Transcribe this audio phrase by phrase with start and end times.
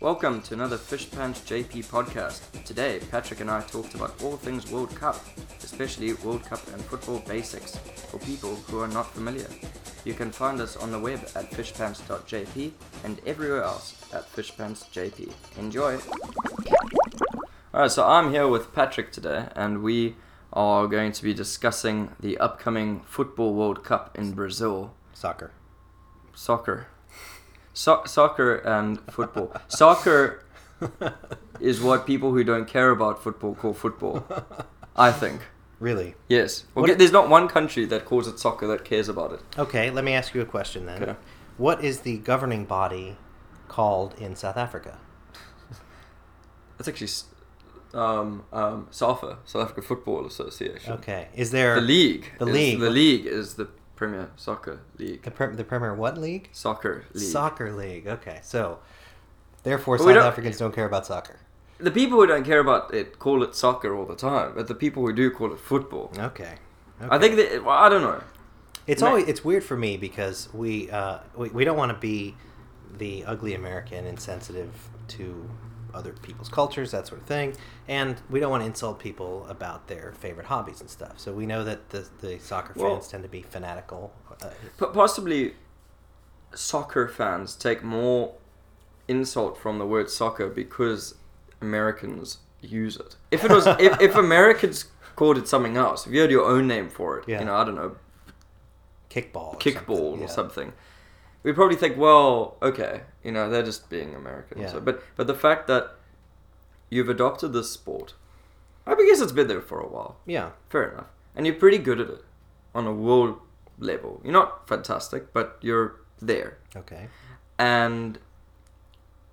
[0.00, 2.64] Welcome to another Fish Pants JP podcast.
[2.64, 5.22] Today, Patrick and I talked about all things World Cup,
[5.62, 7.76] especially World Cup and football basics
[8.10, 9.46] for people who are not familiar.
[10.06, 12.72] You can find us on the web at fishpants.jp
[13.04, 15.30] and everywhere else at fishpantsjp.
[15.58, 15.98] Enjoy!
[17.74, 20.16] Alright, so I'm here with Patrick today, and we
[20.50, 24.94] are going to be discussing the upcoming Football World Cup in Brazil.
[25.12, 25.52] Soccer.
[26.32, 26.86] Soccer.
[27.80, 29.50] So- soccer and football.
[29.68, 30.44] soccer
[31.60, 34.26] is what people who don't care about football call football.
[34.96, 35.40] I think.
[35.78, 36.14] Really?
[36.28, 36.64] Yes.
[36.74, 39.40] Well, there's not one country that calls it soccer that cares about it.
[39.58, 41.02] Okay, let me ask you a question then.
[41.02, 41.16] Okay.
[41.56, 43.16] What is the governing body
[43.68, 44.98] called in South Africa?
[46.76, 47.08] That's actually
[47.94, 50.92] um, um, SAFA, South Africa Football Association.
[50.94, 51.28] Okay.
[51.34, 52.30] Is there The league.
[52.38, 52.80] The is- league.
[52.80, 53.68] The league is the
[54.00, 55.22] Premier Soccer League.
[55.22, 56.48] the, pre- the Premier what league?
[56.52, 57.22] Soccer League.
[57.36, 58.06] Soccer league.
[58.16, 58.38] Okay.
[58.42, 58.78] So
[59.62, 61.38] therefore But South don't- Africans don't care about soccer.
[61.78, 64.74] the people who don't care about it call it soccer all the time, but the
[64.74, 66.06] people who do call it football.
[66.30, 66.54] Okay.
[67.14, 68.22] I think that, well, I don't know.
[68.86, 72.34] It's always it's weird for me because we uh, we, we don't want to be
[73.02, 74.72] the ugly American insensitive
[75.16, 75.24] to
[75.94, 77.54] other people's cultures, that sort of thing,
[77.88, 81.18] and we don't want to insult people about their favorite hobbies and stuff.
[81.18, 84.12] So we know that the the soccer Well- fans tend to be fanatical.
[84.42, 85.54] Uh, possibly
[86.54, 88.34] soccer fans take more
[89.08, 91.14] insult from the word soccer because
[91.60, 93.16] Americans use it.
[93.30, 96.66] If it was if, if Americans called it something else, if you had your own
[96.66, 97.40] name for it, Yeah.
[97.40, 97.96] you know, I don't know,
[99.10, 100.18] kickball, or kickball something.
[100.18, 100.26] or Yeah.
[100.26, 100.72] something,
[101.42, 104.60] we'd probably think, well, okay, you know, they're just being American.
[104.60, 104.68] Yeah.
[104.72, 105.92] So, but but the fact that
[106.90, 108.14] you've adopted this sport,
[108.86, 110.16] I guess it's been there for a while.
[110.26, 111.06] Yeah, Fair enough.
[111.36, 112.24] And you're pretty good at it
[112.74, 113.38] on a world
[113.78, 114.20] level.
[114.24, 116.58] You're not fantastic, but you're there.
[116.76, 117.08] okay.
[117.58, 118.18] And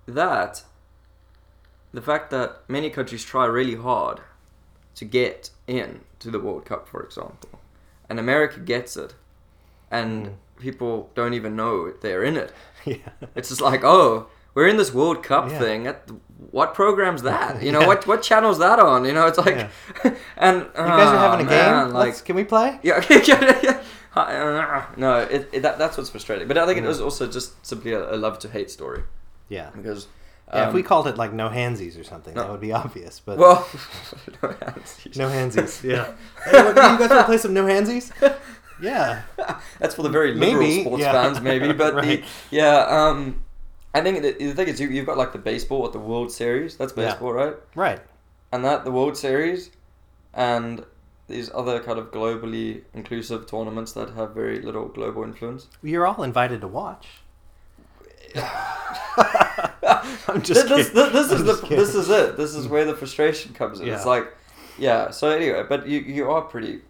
[0.06, 0.62] that,
[1.92, 4.20] the fact that many countries try really hard
[4.94, 7.60] to get in to the World Cup, for example,
[8.08, 9.14] and America gets it,
[9.90, 10.34] and Mm.
[10.58, 12.52] People don't even know they're in it.
[12.84, 12.96] yeah.
[13.34, 15.58] It's just like, oh, we're in this World Cup Yeah.
[15.58, 15.86] thing.
[15.86, 16.08] At
[16.50, 17.62] what program's that?
[17.62, 17.86] You know, Yeah.
[17.86, 19.04] what what channel's that on?
[19.04, 19.68] You know, it's like,
[20.36, 21.92] and You guys are having a game.
[21.94, 22.78] like, Let's, can we play?
[22.82, 23.82] yeah, yeah, yeah.
[24.16, 26.48] Uh, No, it, it, that, that's what's frustrating.
[26.48, 29.02] But I think it was also just simply a, a love to hate story
[29.48, 29.70] Yeah.
[29.74, 30.06] because.
[30.52, 32.40] Yeah, if um, we called it like no handsies or something, No.
[32.40, 33.20] that would be obvious.
[33.20, 33.68] But well,
[34.42, 34.98] no hands.
[35.14, 35.84] no handsies.
[35.84, 36.14] Yeah.
[36.46, 38.10] hey, look, you guys want to play some no handsies?
[38.80, 39.22] Yeah.
[39.78, 41.12] That's for the very liberal Maybe, sports yeah.
[41.12, 41.72] fans, maybe.
[41.84, 42.22] But Right.
[42.22, 43.42] the yeah, um,
[43.94, 46.30] I think the, the thing is, you, you've got like the baseball at the World
[46.32, 46.76] Series.
[46.76, 47.10] That's Yeah.
[47.10, 47.54] baseball, right?
[47.74, 48.00] Right.
[48.52, 49.70] And that the World Series,
[50.34, 50.84] and
[51.26, 55.66] these other kind of globally inclusive tournaments that have very little global influence.
[55.82, 57.06] You're all invited to watch.
[58.36, 61.12] I'm just this, this, kidding.
[61.12, 61.78] this is I'm the just kidding.
[61.78, 62.36] this is it.
[62.36, 63.86] This is where the frustration comes in.
[63.86, 63.96] Yeah.
[63.96, 64.34] It's like,
[64.78, 65.10] yeah.
[65.10, 66.80] So anyway, but you you are pretty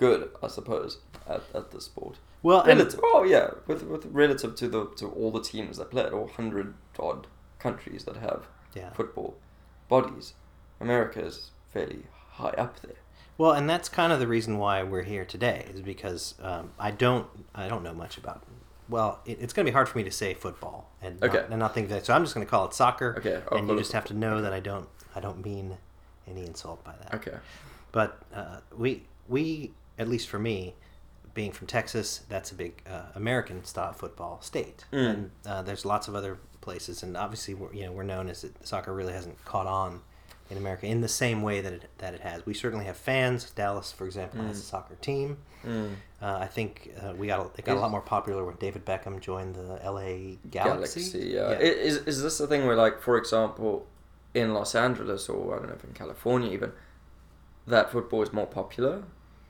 [0.00, 2.16] good, I suppose, at, at the sport.
[2.42, 6.08] well, and, oh yeah, with with relative to the to all the teams that play
[6.08, 7.26] all hundred odd
[7.58, 8.90] countries that have yeah.
[8.94, 9.36] football
[9.88, 10.32] bodies,
[10.80, 12.96] America is fairly high up there.
[13.36, 16.90] Well, and that's kind of the reason why we're here today is because um, I
[16.90, 18.42] don't I don't know much about.
[18.88, 21.36] Well, it, it's going to be hard for me to say football and Okay.
[21.36, 22.06] not, and not think that.
[22.06, 23.14] So I'm just going to call it soccer.
[23.18, 25.76] Okay, I'll and you just have to know that I don't I don't mean
[26.26, 27.14] any insult by that.
[27.14, 27.36] Okay.
[27.92, 30.74] But uh, we we at least for me,
[31.34, 35.10] being from Texas, that's a big uh, American style football state, Mm.
[35.10, 38.42] and uh, there's lots of other places, and obviously we're, you know we're known as
[38.42, 40.00] that soccer really hasn't caught on
[40.50, 42.44] in America in the same way that it that it has.
[42.44, 43.50] We certainly have fans.
[43.52, 45.38] Dallas, for example, has a soccer team.
[45.64, 45.94] Mm.
[46.20, 48.84] Uh, I think uh, we got a- it got a lot more popular when David
[48.84, 50.38] Beckham joined the L.A.
[50.50, 51.00] Galaxy.
[51.00, 51.42] Galaxy yeah.
[51.42, 53.86] I- Is is this the thing where, like, for example,
[54.34, 56.72] in Los Angeles or I don't know if in California even,
[57.66, 59.02] that football is more popular,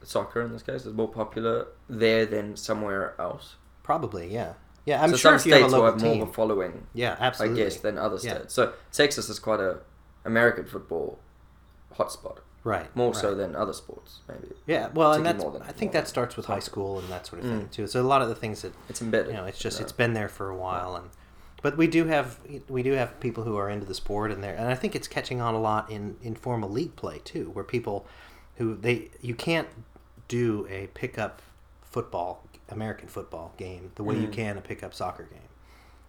[0.02, 3.56] soccer in this case is more popular there than somewhere else.
[3.82, 4.54] Probably, yeah,
[4.86, 5.02] yeah.
[5.02, 6.86] I'm so sure some if you have a states will have more of a following,
[6.94, 7.60] yeah, absolutely.
[7.60, 8.34] I guess, than other Yeah.
[8.36, 8.54] states.
[8.54, 9.78] So Texas is quite a
[10.24, 11.18] American football
[11.96, 13.20] hotspot, right, more right.
[13.20, 14.54] so than other sports, maybe.
[14.66, 17.42] Yeah, well, and that's than- I think that starts with high school and that sort
[17.42, 17.70] of thing Mm.
[17.70, 17.86] too.
[17.86, 19.28] So a lot of the things that It's embedded.
[19.32, 19.96] you know, it's just you it's know.
[19.98, 21.10] been there for a while, and
[21.62, 22.38] but we do have
[22.68, 25.08] we do have people who are into the sport and there, and I think it's
[25.08, 28.06] catching on a lot in informal league play too, where people
[28.56, 29.68] who they you can't
[30.30, 31.42] do a pickup
[31.82, 34.32] football American football game the way you Mm.
[34.32, 35.48] can a pickup soccer game.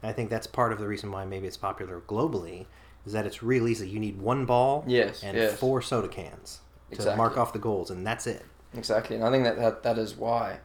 [0.01, 2.67] And I think that's part of the reason why maybe it's popular globally
[3.03, 3.89] is that it's real easy.
[3.89, 5.57] You need one ball Yes, and yes.
[5.59, 6.59] four soda cans
[6.91, 7.17] to Exactly.
[7.17, 8.45] mark off the goals, and that's it.
[8.75, 10.59] Exactly, and I think that, that that is why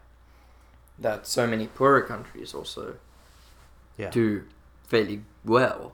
[0.99, 2.97] that so many poorer countries also
[3.97, 4.11] Yeah.
[4.11, 4.45] do
[4.87, 5.93] fairly well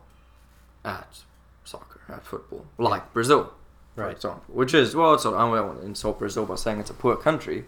[0.85, 1.21] at
[1.65, 3.53] soccer, at football, like Brazil,
[3.95, 4.13] for Right.
[4.17, 4.43] example.
[4.55, 6.95] Which is well, it's not, I don't want to insult Brazil by saying it's a
[6.95, 7.65] poor country,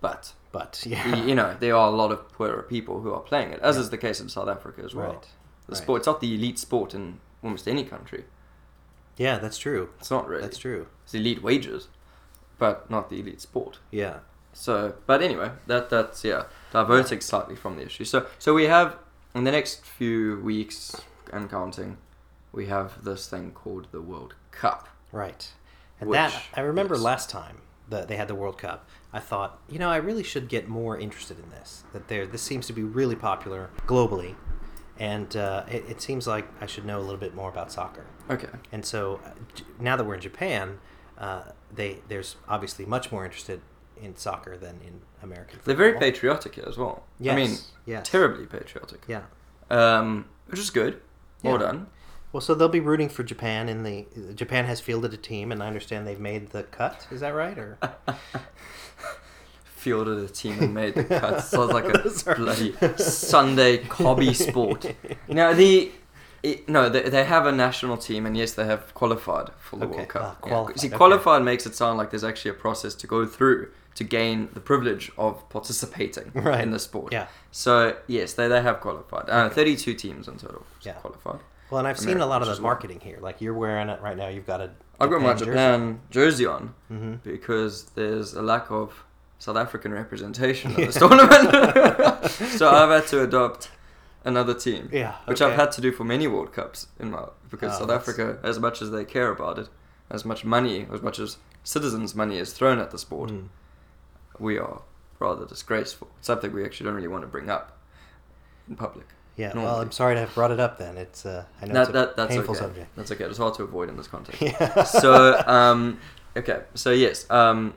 [0.00, 3.52] but But yeah, you know there are a lot of poorer people who are playing
[3.52, 5.12] it, as is the case in South Africa as well.
[5.12, 5.28] right.
[5.66, 5.82] The right.
[5.82, 8.24] sport, it's not the elite sport in almost any country.
[9.18, 9.90] Yeah, that's true.
[9.98, 10.42] It's not really.
[10.42, 10.86] That's true.
[11.04, 11.88] It's elite wages,
[12.58, 13.78] but not the elite sport.
[13.90, 14.18] Yeah.
[14.54, 18.04] So, but anyway, that that's yeah, diverting slightly from the issue.
[18.04, 18.96] So, so we have
[19.34, 20.96] in the next few weeks
[21.32, 21.98] and counting,
[22.52, 24.88] we have this thing called the World Cup.
[25.12, 25.50] Right.
[26.00, 27.02] And Which- that I remember yes.
[27.02, 27.58] last time
[27.88, 28.88] that they had the World Cup.
[29.12, 31.84] I thought, you know, I really should get more interested in this.
[31.94, 34.34] That there, this seems to be really popular globally,
[34.98, 38.04] and uh, it, it seems like I should know a little bit more about soccer.
[38.30, 38.48] Okay.
[38.70, 39.30] And so uh,
[39.80, 40.78] now that we're in Japan,
[41.16, 41.44] uh,
[41.74, 43.62] they there's obviously much more interested
[44.00, 45.58] in soccer than in American.
[45.64, 47.04] They're very patriotic here as well.
[47.18, 47.32] Yes.
[47.32, 47.56] I mean,
[47.86, 48.08] yes.
[48.08, 49.04] terribly patriotic.
[49.08, 49.22] Yeah.
[49.70, 51.00] Um, which is good.
[51.42, 51.58] Well Yeah.
[51.58, 51.86] done.
[52.32, 55.62] Well, so they'll be rooting for Japan in the Japan has fielded a team, and
[55.62, 57.06] I understand they've made the cut.
[57.10, 57.56] Is that right?
[57.58, 57.78] Or
[59.64, 61.40] Fielded a team and made the cut.
[61.44, 64.94] Sounds like a bloody Sunday hobby sport.
[65.28, 65.92] Now the.
[66.40, 69.86] It, no, they, they have a national team, and yes, they have qualified for the
[69.86, 70.38] Okay, World Cup.
[70.44, 70.48] Yeah.
[70.50, 70.96] qualified, See, okay.
[70.96, 74.60] qualified makes it sound like there's actually a process to go through to gain the
[74.60, 76.60] privilege of participating Right.
[76.60, 77.12] in the sport.
[77.12, 77.26] Yeah.
[77.50, 79.28] So yes, they, they have qualified.
[79.28, 80.92] Uh, Thirty-two teams in total Yeah.
[80.92, 81.40] qualified.
[81.70, 83.18] Well, and I've seen a lot of the marketing here.
[83.20, 84.28] Like you're wearing it right now.
[84.28, 84.70] You've got a.
[85.00, 89.04] I've got my Japan jersey on hmm because there's a lack of
[89.38, 91.50] South African representation in this tournament.
[92.58, 93.70] so I've had to adopt
[94.24, 95.14] another team, Yeah.
[95.26, 95.40] which.
[95.40, 98.38] I've had to do for many World Cups in my because Oh, South that's- Africa,
[98.42, 99.68] as much as they care about it,
[100.10, 103.48] as much money, as much as citizens' money is thrown at the sport, Mm.
[104.38, 104.82] we are
[105.20, 106.08] rather disgraceful.
[106.18, 107.78] It's something we actually don't really want to bring up
[108.68, 109.06] in public.
[109.38, 109.52] Yeah.
[109.54, 109.80] Well.
[109.80, 110.78] I'm sorry to have brought it up.
[110.78, 111.24] Then it's.
[111.24, 112.64] Uh, I know That, it's a that, that's painful okay.
[112.64, 112.96] subject.
[112.96, 113.24] That's okay.
[113.24, 114.42] It's hard to avoid in this context.
[114.42, 114.82] Yeah.
[114.82, 115.98] so, um,
[116.36, 116.62] okay.
[116.74, 117.74] So yes, um,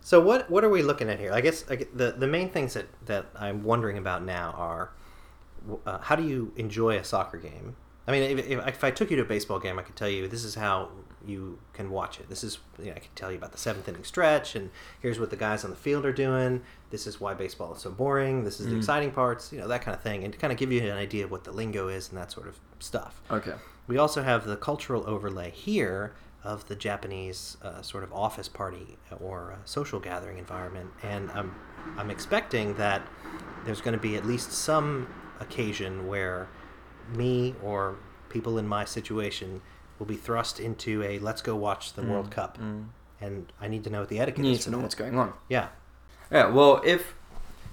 [0.00, 1.32] So what what are we looking at here?
[1.32, 4.90] I guess I the the main things that that I'm wondering about now are
[5.86, 7.76] uh, how do you enjoy a soccer game?
[8.08, 10.08] I mean, if, if, if I took you to a baseball game, I could tell
[10.08, 10.88] you this is how
[11.26, 12.28] you can watch it.
[12.28, 14.70] This is you know, I can tell you about the seventh inning stretch, and
[15.00, 16.62] here's what the guys on the field are doing.
[16.90, 18.44] This is why baseball is so boring.
[18.44, 18.78] This is the Mm.
[18.78, 20.96] exciting parts, you know, that kind of thing, and to kind of give you an
[20.96, 23.20] idea of what the lingo is and that sort of stuff.
[23.30, 23.54] okay.
[23.86, 26.12] We also have the cultural overlay here
[26.44, 31.54] of the Japanese uh, sort of office party or uh, social gathering environment, and I'm
[31.98, 33.02] I'm expecting that
[33.64, 35.08] there's going to be at least some
[35.40, 36.48] occasion where
[37.14, 37.96] me or
[38.28, 39.60] people in my situation
[40.00, 42.86] will be thrust into a let's go watch the World Mm, Cup, mm.
[43.20, 44.82] and I need to know what the etiquette You need to know that.
[44.82, 45.34] what's going on.
[45.48, 45.68] Yeah,
[46.32, 47.14] Yeah, well, if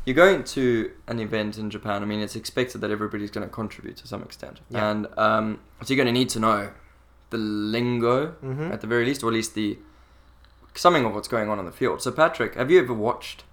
[0.05, 3.51] you're going to an event in Japan, I mean, it's expected that everybody's going to
[3.53, 4.59] contribute to some extent.
[4.69, 4.89] Yeah.
[4.91, 6.71] And um, so you're going to need to know
[7.29, 8.71] the lingo Mhm.
[8.71, 9.77] at the very least, or at least the
[10.75, 12.01] something of what's going on on the field.
[12.03, 13.43] So, Patrick, have you ever watched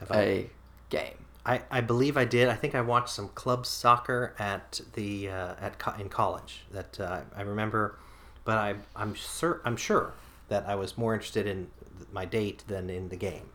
[0.00, 0.50] Have I- a
[0.90, 1.21] game?
[1.44, 2.48] I, I believe I did.
[2.48, 6.60] I think I watched some club soccer at the uh, at co- in college.
[6.70, 7.98] That uh, I remember,
[8.44, 10.12] but I I'm sure I'm sure
[10.48, 11.68] that I was more interested in
[11.98, 13.48] th- my date than in the game.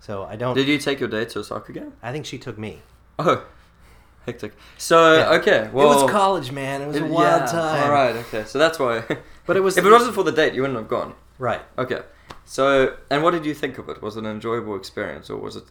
[0.00, 0.54] So I don't.
[0.54, 1.94] Did you take your date to a soccer game?
[2.02, 2.82] I think she took me.
[3.18, 3.46] Oh,
[4.26, 4.52] hectic.
[4.76, 5.38] So, Yeah.
[5.38, 5.92] okay, well.
[5.92, 6.82] it was college, man.
[6.82, 7.84] It was a wild yeah, time.
[7.84, 8.44] All right, okay.
[8.44, 9.02] So that's why.
[9.46, 11.14] But it was if it wasn't for the date, you wouldn't have gone.
[11.38, 11.60] right.
[11.76, 12.00] Okay.
[12.46, 14.00] So, and what did you think of it?
[14.02, 15.64] Was it an enjoyable experience, or was it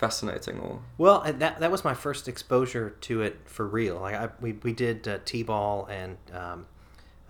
[0.00, 4.00] fascinating, or Well, that that was my first exposure to it for real.
[4.00, 6.66] Like I, we we did uh, t-ball and um,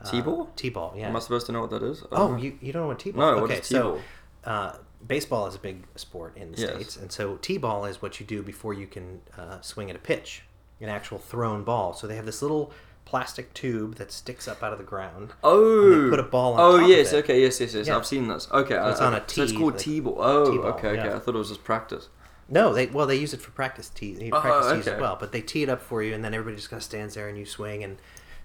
[0.01, 0.49] uh, T-ball?
[0.57, 1.09] T-ball, yeah.
[1.09, 2.05] am I supposed to know what that is?
[2.13, 2.37] Oh, know.
[2.37, 3.21] you, you don't know what t-ball?
[3.37, 4.01] No, okay, is T-ball?
[4.45, 6.71] So, uh, baseball is a big sport in the Yes.
[6.71, 9.99] states, and so t-ball is what you do before you can uh, swing at a
[9.99, 10.45] pitch,
[10.81, 11.93] an actual thrown ball.
[11.93, 12.73] So they have this little
[13.05, 15.33] plastic tube that sticks up out of the ground.
[15.43, 16.85] Oh, put a ball on it.
[16.85, 17.87] Oh yes, okay, yes, yes, yes.
[17.89, 17.97] Yeah.
[17.97, 18.49] I've seen this.
[18.53, 20.17] Okay, So it's I- on a I- So it's called like- T-ball.
[20.19, 21.09] Oh, T-ball, okay, okay.
[21.09, 21.17] yeah.
[21.17, 22.09] I thought it was just practice.
[22.51, 24.97] No, they well they use it for practice tee, Oh, practice tees okay.
[24.97, 25.17] as well.
[25.19, 27.29] But they tee it up for you, and then everybody just kind of stands there
[27.29, 27.85] and you swing.
[27.85, 27.99] And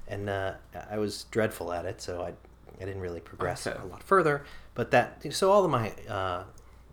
[0.08, 0.54] and uh,
[0.90, 2.34] I was dreadful at it, so I
[2.82, 3.80] I didn't really progress Okay.
[3.82, 4.44] a lot further.
[4.76, 6.44] But that so all of my uh,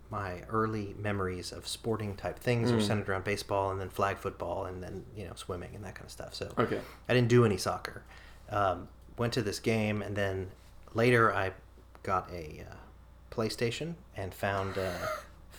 [0.09, 2.81] my early memories of sporting type things are Mm.
[2.87, 6.05] centered around baseball and then flag football and then you know swimming and that kind
[6.05, 6.33] of stuff.
[6.33, 6.79] So Okay.
[7.09, 8.03] I didn't do any soccer.
[8.49, 10.49] Um, went to this game, and then
[10.95, 11.51] later I
[12.03, 12.75] got a uh,
[13.31, 14.91] PlayStation and found uh,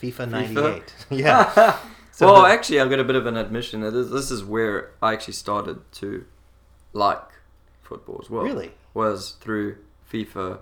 [0.03, 0.95] FIFA '98.
[1.11, 1.79] yeah.
[2.17, 3.81] So well, the- actually, I've got a bit of an admission.
[3.81, 6.25] This, this is where I actually started to
[6.93, 7.21] like
[7.83, 8.45] football as well.
[8.45, 8.71] Really?
[8.95, 9.79] Was through
[10.13, 10.61] FIFA,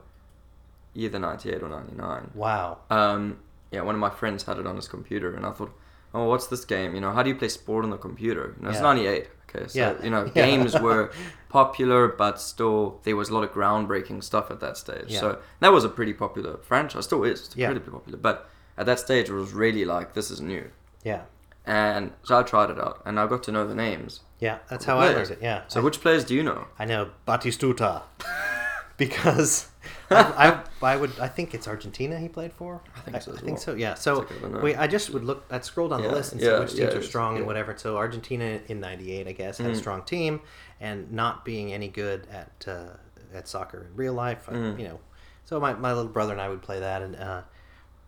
[0.95, 2.31] either '98 or '99.
[2.35, 2.79] Wow.
[2.89, 3.39] Um,
[3.71, 5.73] yeah, one of my friends had it on his computer, and I thought,
[6.15, 6.95] oh, what's this game?
[6.95, 8.55] You know, how do you play sport on the computer?
[8.59, 9.29] You know, it's '98.
[9.55, 10.03] Okay, so Yeah.
[10.03, 10.47] you know, Yeah.
[10.47, 11.12] games were
[11.51, 15.09] popular, but still there was a lot of groundbreaking stuff at that stage.
[15.09, 15.21] Yeah.
[15.21, 17.05] So that was a pretty popular franchise.
[17.05, 17.67] Still is it's Yeah.
[17.71, 20.71] pretty popular, but at that stage it was really like this is new.
[21.05, 21.23] Yeah.
[21.64, 24.21] And so I tried it out, and I got to know the names.
[24.41, 24.59] Yeah.
[24.69, 25.38] That's how I learned it.
[25.41, 25.62] Yeah.
[25.69, 26.67] So I, which players do you know?
[26.79, 28.02] I know Batistuta
[28.97, 29.69] because
[30.11, 32.81] I, I I would I think it's Argentina he played for.
[32.97, 33.75] I think so I, as think so.
[33.75, 33.95] Yeah.
[33.95, 35.45] So like, I we I just would look.
[35.50, 37.37] I scrolled on Yeah, the list and yeah, see which teams yeah, are it's- strong
[37.37, 37.75] and whatever.
[37.76, 39.76] So Argentina in '98, I guess, had a Mm.
[39.79, 40.41] strong team,
[40.81, 42.97] and not being any good at uh,
[43.35, 44.79] at soccer in real life, I- Mm.
[44.79, 45.00] you know.
[45.45, 47.43] So my, my little brother and I would play that, and uh,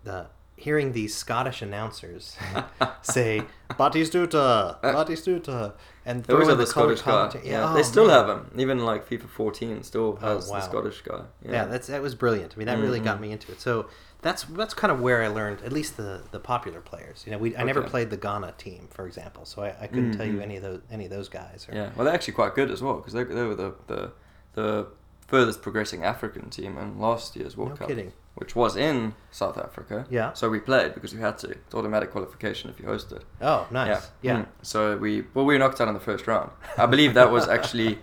[0.05, 2.37] the hearing these Scottish announcers
[3.03, 5.75] say Batistuta, Batistuta,
[6.07, 7.11] and throw in have the Scottish guy.
[7.11, 8.17] commentary- Yeah, oh, they still man.
[8.17, 8.51] have him.
[8.57, 10.57] Even like FIFA 14 still Oh, has wow.
[10.59, 11.23] the Scottish guy.
[11.43, 12.53] Yeah, that's that was brilliant.
[12.55, 13.23] I mean, that really got Mhm.
[13.23, 13.61] me into it.
[13.61, 13.87] So
[14.23, 17.25] that's that's kind of where I learned at least the the popular players.
[17.27, 20.17] You know, we I never played the Ghana team, for example, so I, I couldn't
[20.17, 20.43] tell you Mhm.
[20.43, 21.67] any of those any of those guys.
[21.69, 24.13] Or, Yeah, well, they're actually quite good as well because they, they were the, the
[24.55, 24.87] the
[25.27, 28.13] furthest progressing African team in last year's World No Cup, kidding.
[28.35, 30.07] Which was in South Africa.
[30.11, 30.33] Yeah.
[30.33, 31.49] So we played because we had to.
[31.51, 33.25] It's automatic qualification if you host it.
[33.41, 34.11] Oh, nice.
[34.23, 34.37] Yeah.
[34.43, 34.47] Mm.
[34.63, 36.51] So we well we were knocked out in the first round.
[36.77, 37.99] I believe that was actually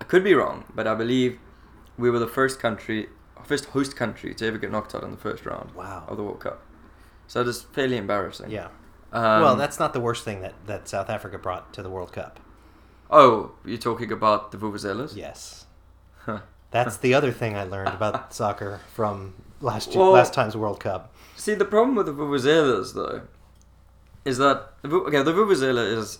[0.00, 1.38] I could be wrong, but I believe
[1.96, 3.08] we were the first country,
[3.44, 6.04] first host country to ever get knocked out in the first round Wow.
[6.08, 6.62] of the World Cup.
[7.26, 8.50] So it is fairly embarrassing.
[8.50, 8.68] Yeah.
[9.12, 12.12] Um, well, that's not the worst thing that, that South Africa brought to the World
[12.12, 12.40] Cup.
[13.10, 15.16] Oh, you're talking about the Vuvuzelas?
[15.16, 15.66] Yes.
[16.20, 16.40] Huh.
[16.70, 20.80] That's the other thing I learned about soccer from last year, Well- last time's World
[20.80, 21.12] Cup.
[21.36, 23.22] See, the problem with the Vuvuzelas, though,
[24.24, 26.18] is that the, okay, the Vuvuzela is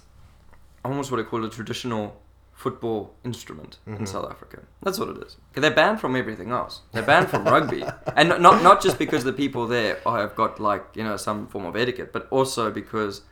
[0.84, 2.20] almost what I call a traditional
[2.52, 4.08] football instrument in Mhm.
[4.08, 4.62] South Africa.
[4.82, 5.36] That's what it is.
[5.54, 6.80] They're banned from everything else.
[6.92, 7.84] They're banned from rugby,
[8.16, 11.46] and not, not not just because the people there have got like you know some
[11.46, 13.22] form of etiquette, but also because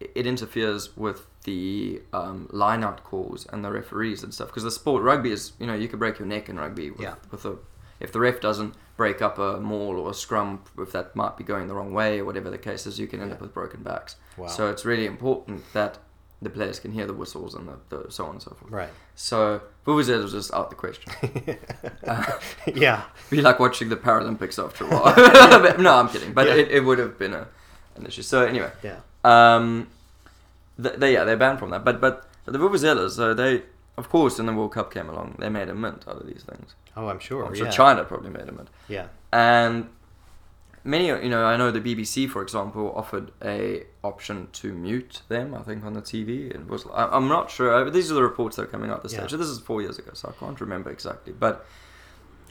[0.00, 4.48] it- it interferes with the um, line-out calls and the referees and stuff.
[4.48, 7.00] Because the sport rugby is you know you could break your neck in rugby with,
[7.00, 7.14] Yeah.
[7.30, 7.56] with a
[8.02, 11.44] if the ref doesn't break up a maul or a scrum, if that might be
[11.44, 13.36] going the wrong way or whatever the case is, you can end Yeah.
[13.36, 14.16] up with broken backs.
[14.36, 14.48] Wow.
[14.48, 15.98] So it's really important that
[16.42, 18.70] the players can hear the whistles and the, the so on and so forth.
[18.72, 18.90] Right.
[19.14, 21.12] So Vuvuzela was just out the question.
[22.74, 23.04] yeah.
[23.30, 25.76] Be like watching the Paralympics after a while.
[25.78, 26.32] No, I'm kidding.
[26.32, 26.54] But Yeah.
[26.54, 27.48] it, it would have been a,
[27.96, 28.22] an issue.
[28.22, 28.98] So anyway, Yeah.
[29.24, 29.88] um,
[30.82, 31.84] th- they yeah they're banned from that.
[31.84, 33.62] But but the Vuvuzelas, so they
[33.96, 36.42] of course when the World Cup came along, they made a mint out of these
[36.42, 36.74] things.
[36.96, 37.44] Oh, I'm sure.
[37.46, 37.72] I'm sure yeah.
[37.72, 38.68] China probably made a mint.
[38.88, 39.06] Yeah.
[39.32, 39.88] And
[40.84, 45.54] many, you know, I know the BBC, for example, offered a option to mute them.
[45.54, 46.50] I think on the TV.
[46.50, 46.86] It was.
[46.92, 47.90] I- I'm not sure.
[47.90, 49.20] These are the reports that are coming out this Yeah.
[49.20, 49.30] stage.
[49.30, 51.32] So this is four years ago, so I can't remember exactly.
[51.32, 51.64] But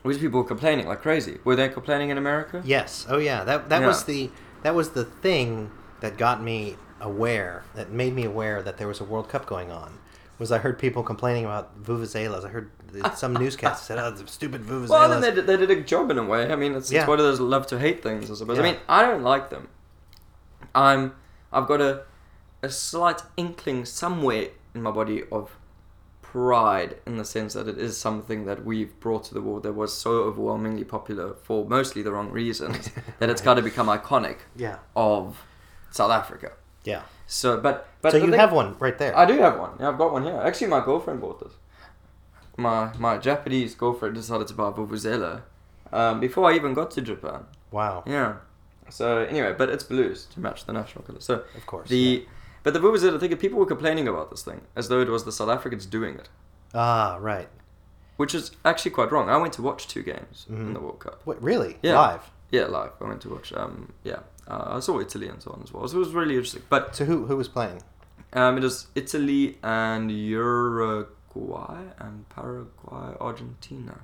[0.04, 1.40] these people were complaining like crazy.
[1.44, 2.62] Were they complaining in America?
[2.66, 3.06] Yes.
[3.10, 3.44] Oh yeah.
[3.44, 3.88] That that Yeah.
[3.88, 4.32] was the
[4.64, 7.64] that was the thing that got me aware.
[7.76, 10.00] That made me aware that there was a World Cup going on.
[10.42, 12.44] Was I heard people complaining about vuvuzelas.
[12.44, 12.72] I heard
[13.16, 16.10] some newscast said, "Oh, the stupid vuvuzelas." Well, then they did, they did a job
[16.10, 16.52] in a way.
[16.52, 17.02] I mean, it's, Yeah.
[17.02, 18.58] it's one of those love to hate things, I suppose.
[18.58, 19.68] I mean, I don't like them.
[20.74, 21.14] I'm,
[21.54, 22.06] I've got a,
[22.64, 25.56] a slight inkling somewhere in my body of
[26.24, 29.74] pride in the sense that it is something that we've brought to the world that
[29.74, 34.38] was so overwhelmingly popular for mostly the wrong reasons that it's got to become iconic
[34.56, 34.80] yeah.
[34.96, 35.46] of
[35.92, 36.54] South Africa.
[36.84, 37.04] Yeah.
[37.28, 39.18] So, but but so you thing- have one right there.
[39.18, 39.72] I do have one.
[39.80, 40.40] Yeah, I've got one here.
[40.44, 41.54] Actually, my girlfriend bought this.
[42.58, 45.42] My my Japanese girlfriend decided to buy a vuvuzela
[45.94, 47.46] um, before I even got to Japan.
[47.72, 48.04] wow.
[48.06, 48.36] Yeah.
[48.90, 51.22] So anyway, but it's blues to match the national color.
[51.22, 51.88] So Of course.
[51.88, 52.26] the
[52.64, 55.24] but the vuvuzela, I think people were complaining about this thing as though it was
[55.24, 56.28] the South Africans doing it,
[56.76, 57.48] Ah, right.
[58.18, 59.30] which is actually quite wrong.
[59.30, 60.74] I went to watch two games in Mhm.
[60.74, 61.22] the World Cup.
[61.24, 61.78] What really?
[61.82, 61.98] Yeah.
[61.98, 62.30] Live.
[62.52, 62.92] Yeah, live.
[63.00, 63.54] I went to watch.
[63.54, 64.20] Um, yeah,
[64.52, 65.88] uh, I saw Italy and so on as well.
[65.88, 66.64] So it was really interesting.
[66.70, 67.80] But So who who was playing?
[68.34, 73.96] Um, it was Italy and Uruguay and Paraguay, Argentina.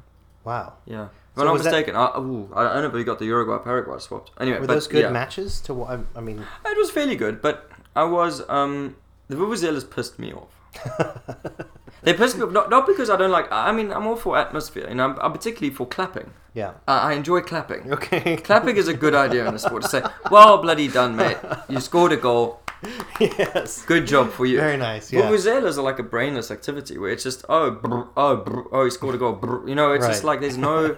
[0.43, 0.73] Wow.
[0.85, 1.95] Yeah, if So I'm not was that- mistaken.
[1.95, 4.31] I, ooh, I don't know if we got the Uruguay Paraguay swapped.
[4.39, 5.09] Anyway, Were but, those good yeah.
[5.21, 5.59] matches?
[5.61, 8.95] To what I, I mean, It was fairly good, but I was um
[9.29, 10.53] the Vuvuzelas pissed me off.
[12.07, 13.47] They pissed me off not, not because I don't like.
[13.51, 14.87] I mean, I'm all for atmosphere.
[14.87, 16.29] You know, I'm, I'm particularly for clapping.
[16.53, 16.71] yeah.
[16.87, 17.91] I, I enjoy clapping.
[17.95, 18.37] Okay.
[18.37, 21.35] Clapping is a good idea in the sport to say, "Well, bloody done, mate.
[21.67, 22.61] You scored a goal.
[23.19, 23.83] yes.
[23.93, 25.11] Good job for you." Very nice.
[25.11, 25.23] Yeah.
[25.23, 28.91] Vuvuzelas are like a brainless activity where it's just oh brr, oh brr, oh he
[28.99, 29.67] scored a goal brr.
[29.67, 30.29] you know it's just Right.
[30.31, 30.95] like there's no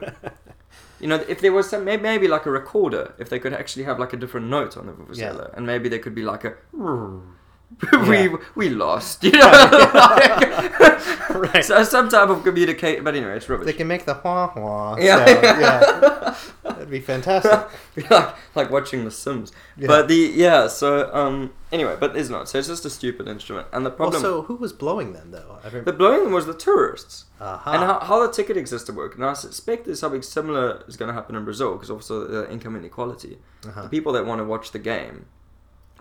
[1.01, 3.85] you know if there was some maybe, maybe like a recorder if they could actually
[3.89, 6.53] have like a different note on the vuvuzela and maybe there could be like a
[8.07, 8.35] we Yeah.
[8.55, 9.23] we lost.
[9.23, 9.39] You know,
[9.93, 11.63] Like, Right.
[11.63, 13.03] so some type of communicate.
[13.03, 13.65] But anyway, it's rubbish.
[13.65, 14.97] They can make the wah wah.
[14.99, 15.25] Yeah.
[15.25, 16.35] sound, yeah.
[16.63, 17.67] That'd be fantastic.
[18.09, 19.51] like like watching The Sims.
[19.77, 19.87] Yeah.
[19.87, 20.67] But the yeah.
[20.67, 21.53] So um.
[21.71, 22.49] Anyway, but it's not.
[22.49, 23.67] So it's just a stupid instrument.
[23.71, 24.21] And the problem.
[24.21, 25.59] so who was blowing them though?
[25.63, 27.25] I the blowing them was the tourists.
[27.39, 27.71] Uh-huh.
[27.71, 29.15] And how, how the ticketing system works.
[29.15, 32.51] And I suspect there's something similar is going to happen in Brazil because also the
[32.51, 33.37] income inequality.
[33.67, 33.83] Uh-huh.
[33.83, 35.27] The people that want to watch the game,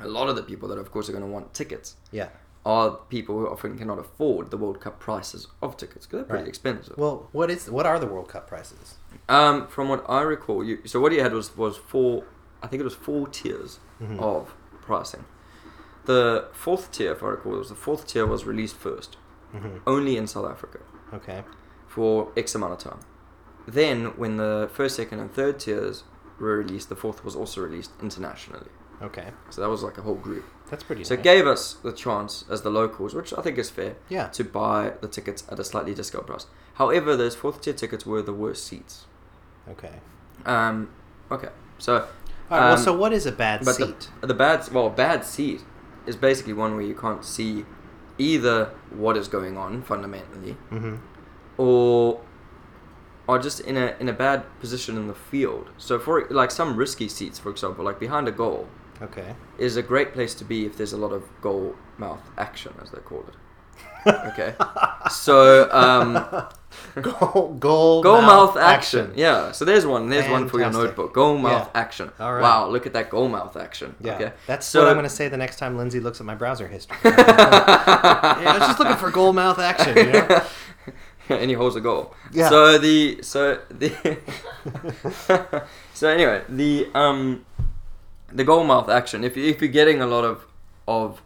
[0.00, 2.28] a lot of the people that, of course, are going to want tickets Yeah.
[2.64, 6.42] are people who often cannot afford the World Cup prices of tickets because they're pretty
[6.44, 6.48] Right.
[6.48, 6.96] expensive.
[6.98, 8.96] Well, what is what are the World Cup prices?
[9.28, 12.24] Um, from what I recall, you so what you had was was four.
[12.62, 14.20] I think it was four tiers Mhm.
[14.20, 15.24] of pricing.
[16.06, 19.16] The fourth tier, if I recall, was the fourth tier was released first,
[19.52, 20.80] hmm only in South Africa.
[21.14, 21.44] Okay.
[21.86, 23.00] for X amount of time.
[23.66, 26.04] Then, when the first, second, and third tiers
[26.38, 28.68] were released, the fourth was also released internationally.
[29.00, 29.30] Okay.
[29.50, 30.44] So that was like a whole group.
[30.70, 31.04] That's pretty.
[31.04, 34.28] So it gave us the chance as the locals, which I think is fair, Yeah.
[34.28, 36.46] to buy the tickets at a slightly discount price.
[36.74, 39.06] However, those fourth tier tickets were the worst seats.
[39.68, 40.00] Okay.
[40.46, 40.90] Um,
[41.30, 44.08] okay, so All right, well, Um, so what is a bad seat?
[44.20, 45.60] the, the bad, well, a bad seat
[46.06, 47.66] is basically one where you can't see
[48.16, 50.96] either what is going on fundamentally, mm-hmm.
[51.56, 52.20] or
[53.28, 55.70] are just in a in a bad position in the field.
[55.76, 58.66] So for like some risky seats, for example, like behind a goal,
[59.02, 59.34] Okay.
[59.58, 62.90] is a great place to be if there's a lot of goal mouth action, as
[62.90, 63.34] they call it.
[64.06, 64.54] Okay.
[65.10, 66.12] so um,
[67.02, 69.12] Goal, goal, goal mouth action.
[69.16, 69.52] Yeah.
[69.52, 70.08] So there's one.
[70.08, 70.88] There's one for your Fantastic.
[70.96, 71.14] notebook.
[71.14, 71.80] Goal mouth Yeah.
[71.80, 72.10] action.
[72.20, 72.42] All right.
[72.42, 72.68] Wow.
[72.68, 73.94] Look at that goal mouth action.
[74.00, 74.32] Yeah, Okay.
[74.46, 76.66] that's So- what I'm going to say the next time Lindsay looks at my browser
[76.68, 76.96] history.
[77.04, 79.96] yeah, I was just looking for goal mouth action.
[79.96, 80.42] You know?
[81.30, 82.14] and he holds a goal.
[82.32, 82.48] Yeah.
[82.48, 84.18] So the so the
[85.94, 87.44] so anyway the um
[88.32, 89.24] the goal mouth action.
[89.24, 90.44] If you, if you're getting a lot of
[90.86, 91.22] of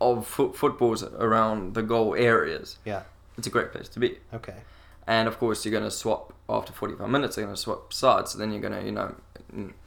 [0.00, 3.02] of foot, footballs around the goal areas, Yeah.
[3.36, 4.18] it's a great place to be.
[4.32, 4.54] Okay.
[5.06, 7.36] And of course, you're going to swap after 45 minutes.
[7.36, 8.32] They're going to swap sides.
[8.32, 9.14] So then you're going to you know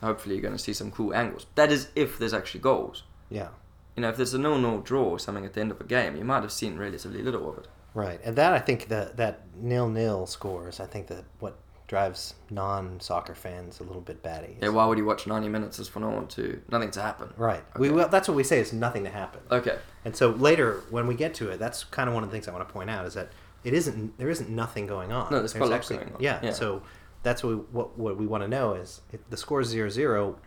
[0.01, 1.45] hopefully you're going to see some cool angles.
[1.55, 3.03] That is if there's actually goals.
[3.29, 3.49] Yeah.
[3.95, 6.15] You know, if there's a nil-nil draw or something at the end of a game,
[6.15, 7.67] you might have seen relatively little of it.
[7.93, 10.79] Right, and that I think that that nil nil scores.
[10.79, 11.57] I think that what
[11.91, 14.55] drives non soccer fans a little bit batty.
[14.61, 17.33] Yeah, why would you watch 90 minutes no one to nothing to happen?
[17.35, 17.61] Right.
[17.77, 19.41] We well, that's what we say is nothing to happen.
[19.51, 19.77] Okay.
[20.05, 22.47] And so later when we get to it, that's kind of one of the things
[22.47, 23.33] I want to point out is that
[23.65, 25.29] it isn't there isn't nothing going on.
[25.33, 26.21] No, there's quite a lot going on.
[26.21, 26.51] Yeah, Yeah.
[26.53, 26.81] So
[27.23, 29.89] that's what we, what what we want to know is if the score is zero
[29.89, 30.37] zero.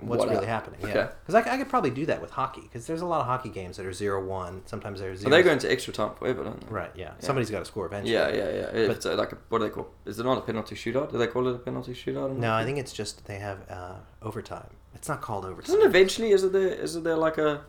[0.00, 0.80] What's What really hap- happening?
[0.84, 0.94] Okay.
[0.94, 3.48] Yeah, because I could probably do that with hockey because there's a lot of hockey
[3.48, 4.60] games that are zero one.
[4.66, 5.30] Sometimes they're So zero.
[5.30, 6.66] they're going to extra time forever, don't they?
[6.74, 6.90] right.
[6.94, 7.04] Yeah.
[7.04, 7.12] Yeah.
[7.20, 8.12] Somebody's got to score eventually.
[8.12, 8.86] Yeah, yeah, yeah.
[8.88, 9.88] But- it's like a, what do they call?
[10.04, 11.12] Is it not a penalty shootout?
[11.12, 12.36] Do they call it a penalty shootout?
[12.36, 14.68] No, I think it's just they have uh, overtime.
[14.94, 15.76] It's not called overtime.
[15.76, 16.68] Isn't eventually is it there?
[16.68, 17.62] Is it there like a?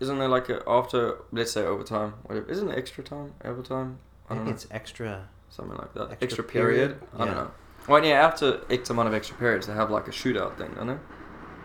[0.00, 2.14] Isn't there like a after let's say overtime?
[2.24, 2.48] Whatever.
[2.50, 3.34] Isn't it extra time?
[3.44, 3.98] Overtime?
[4.28, 4.62] I I don't think know.
[4.62, 5.28] it's extra.
[5.50, 6.10] Something like that.
[6.10, 6.98] extra Extra, period.
[7.00, 7.00] period?
[7.18, 7.50] I don't know.
[7.88, 8.24] Well, yeah.
[8.26, 10.96] After X amount of extra periods, they have like a shootout thing, don't they?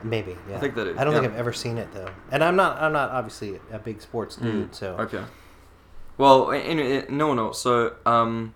[0.03, 0.37] Maybe.
[0.49, 0.57] Yeah.
[0.57, 1.21] I think that is, I don't yeah.
[1.21, 2.81] think I've ever seen it though, and I'm not.
[2.81, 4.71] I'm not obviously a big sports dude.
[4.71, 5.23] Mm, So Okay.
[6.17, 7.53] Well, anyway, no, no.
[7.53, 8.53] So, um,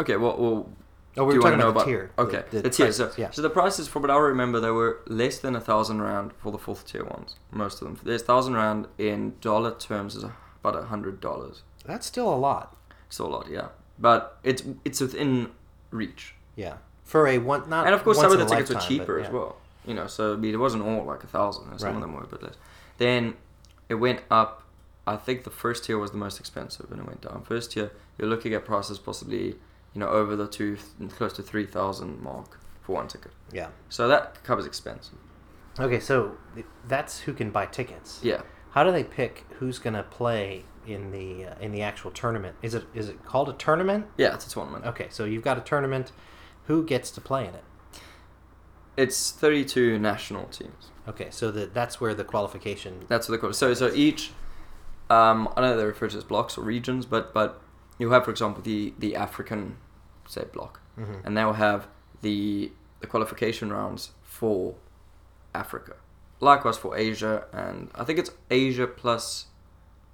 [0.00, 0.16] okay.
[0.16, 0.70] Well, well
[1.16, 2.10] oh, we were talking want to know about about the tier.
[2.16, 2.92] Okay, the, tier.
[2.92, 3.30] So, yeah.
[3.30, 6.52] so the prices, from what I remember, they were less than a thousand rand for
[6.52, 7.34] the fourth tier ones.
[7.50, 7.98] Most of them.
[8.04, 11.62] There's thousand rand in dollar terms is about a hundred dollars.
[11.84, 12.76] That's still a lot.
[13.08, 13.68] So a lot, yeah.
[13.98, 15.50] But it's it's within
[15.90, 16.34] reach.
[16.54, 16.76] Yeah.
[17.02, 17.86] For a one, not.
[17.86, 19.56] and of course, some of the tickets were lifetime, cheaper but as well.
[19.86, 21.78] You know, so it wasn't all like a thousand.
[21.78, 21.94] Some Right.
[21.96, 22.54] of them were a bit less.
[22.98, 23.34] Then
[23.88, 24.62] it went up.
[25.06, 27.42] I think the first tier was the most expensive, and it went down.
[27.42, 29.46] First tier, you're looking at prices possibly,
[29.94, 30.76] you know, over the two,
[31.10, 33.32] close to three thousand mark for one ticket.
[33.52, 33.68] Yeah.
[33.88, 35.10] So that covers expense.
[35.78, 36.36] Okay, so
[36.86, 38.20] that's who can buy tickets.
[38.22, 38.42] Yeah.
[38.72, 42.56] How do they pick who's going to play in the uh, in the actual tournament?
[42.62, 44.06] Is it is it called a tournament?
[44.18, 44.84] Yeah, it's a tournament.
[44.84, 46.12] Okay, so you've got a tournament.
[46.66, 47.64] Who gets to play in it?
[48.96, 50.90] It's 32 national teams.
[51.08, 53.04] Okay, so the, that's where the qualification.
[53.08, 53.54] That's what they call it.
[53.54, 54.32] So, so each,
[55.08, 57.60] um, I know they're referred to as blocks or regions, but but
[57.98, 59.76] you have, for example, the the African,
[60.28, 61.24] say block, Mhm.
[61.24, 61.88] and they'll have
[62.22, 64.74] the the qualification rounds for
[65.54, 65.94] Africa.
[66.40, 69.46] Likewise for Asia, and I think it's Asia plus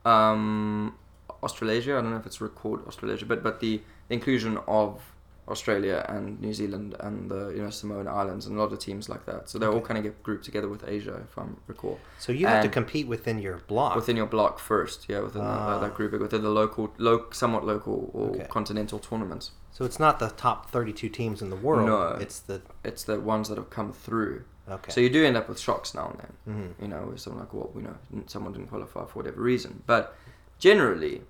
[0.05, 0.97] um,
[1.43, 1.99] Australasia.
[1.99, 5.03] I don't know if it's recorded Australasia, but but the inclusion of
[5.49, 9.09] Australia and New Zealand and the you know Samoan Islands and a lot of teams
[9.09, 9.49] like that.
[9.49, 12.47] So they all kind of get grouped together with Asia, if I recall, So you
[12.49, 13.95] have to compete within your block.
[13.97, 15.07] within your block first.
[15.09, 15.71] Yeah, within Ah.
[15.79, 18.47] that, that grouping, within the local, lo- somewhat local or Okay.
[18.49, 19.53] continental tournaments.
[19.73, 21.87] so it's not the top 32 teams in the world.
[21.87, 22.17] No.
[22.21, 24.91] It's the It's the ones that have come through Okay.
[24.91, 26.33] So you do end up with shocks now and then.
[26.79, 26.83] Mhm.
[26.83, 27.95] You know, someone like, well, you know,
[28.27, 29.85] someone didn't qualify for whatever reason.
[29.87, 30.13] But
[30.59, 31.23] generally,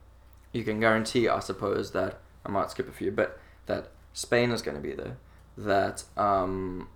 [0.53, 4.63] you can guarantee, I suppose, that I might skip a few, but that Spain is
[4.63, 5.19] going to be there,
[5.59, 6.89] that um,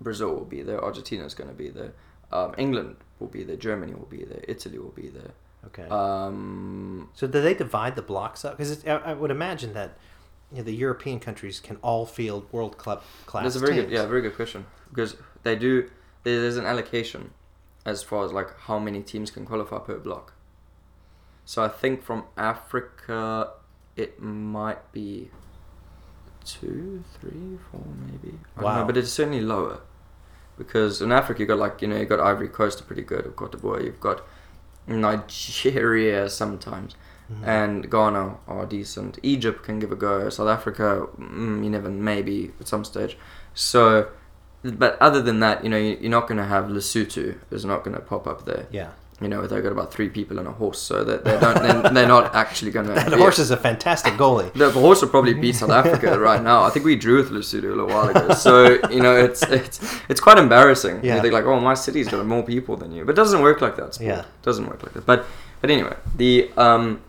[0.00, 1.92] Brazil will be there, Argentina is going to be there,
[2.30, 5.32] um, England will be there, Germany will be there, Italy will be there.
[5.66, 5.88] Okay.
[5.88, 8.58] Um, so do they divide the blocks up?
[8.58, 9.98] Because I, I would imagine that
[10.52, 13.42] you know, the European countries can all field World Club class.
[13.42, 13.86] That's a very teams.
[13.86, 15.90] good, yeah, very good question because they do.
[16.22, 17.32] There's an allocation
[17.84, 20.34] as far as like how many teams can qualify per block.
[21.44, 23.50] So I think from Africa,
[23.96, 25.30] it might be
[26.44, 28.38] two, three, four, maybe.
[28.56, 28.86] I don't know, Wow.
[28.86, 29.80] but it's certainly lower
[30.58, 33.34] because in Africa you've got like you know you've got Ivory Coast are pretty good,
[33.36, 33.84] Cote d'Ivoire.
[33.84, 34.22] You've got
[34.86, 36.94] Nigeria sometimes.
[37.32, 37.46] Mhm.
[37.46, 39.18] And Ghana are decent.
[39.22, 40.28] Egypt can give a go.
[40.28, 43.16] South Africa, mm, you never, maybe at some stage.
[43.54, 44.08] So,
[44.62, 47.84] but other than that, you know you, are not going to have Lesotho is not
[47.84, 48.66] going to pop up there.
[48.70, 48.90] Yeah.
[49.22, 51.92] You know, they've got about three people and a horse, so that they don't, they're,
[51.92, 52.94] they're not actually going to.
[52.94, 54.52] That horse is a fantastic goalie.
[54.52, 56.62] The horse will probably beat South Africa right now.
[56.62, 58.34] I think we drew with Lesotho a little while ago.
[58.34, 61.04] So you know, it's it's it's quite embarrassing.
[61.04, 61.16] Yeah.
[61.16, 63.60] You think like, oh, my city's got more people than you, but it doesn't work
[63.60, 63.94] like that.
[63.94, 64.08] Sport.
[64.08, 64.20] Yeah.
[64.20, 65.06] It doesn't work like that.
[65.06, 65.24] But
[65.60, 67.02] but anyway, the um,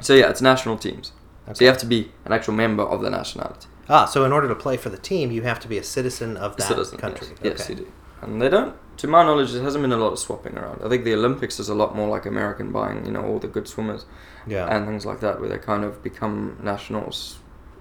[0.00, 1.12] so yeah, it's national teams.
[1.52, 3.66] So you have to be an actual member of the nationality.
[3.88, 6.36] Ah, so in order to play for the team, you have to be a citizen
[6.36, 7.28] of that Citizen, country.
[7.42, 7.92] Yes, yes you do.
[8.22, 10.80] And they don't, to my knowledge, there hasn't been a lot of swapping around.
[10.84, 13.48] I think the Olympics is a lot more like American buying, you know, all the
[13.48, 14.06] good swimmers
[14.46, 14.66] Yeah.
[14.66, 17.38] and things like that, where they kind of become nationals.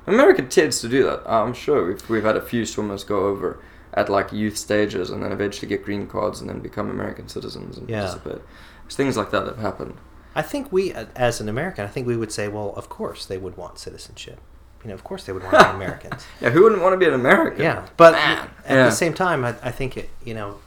[0.08, 1.22] America tends to do that.
[1.26, 3.60] I'm sure we've, we've had a few swimmers go over
[3.94, 7.78] at like youth stages and then eventually get green cards and then become American citizens
[7.78, 8.02] and Yeah.
[8.02, 8.42] participate.
[8.86, 9.96] It's things like that have happened.
[10.36, 13.38] I think we, as an American, I think we would say, well, of course they
[13.38, 14.40] would want citizenship.
[14.84, 16.26] You know, of course they would want to be Americans.
[16.42, 17.62] Yeah, who wouldn't want to be an American?
[17.62, 18.50] Yeah, but Man.
[18.66, 18.86] at Yeah.
[18.86, 20.10] the same time, I, I think it.
[20.26, 20.58] You know,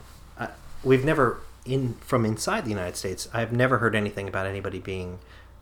[0.83, 3.27] we've never in from inside the United States.
[3.33, 5.19] I've never heard anything about anybody being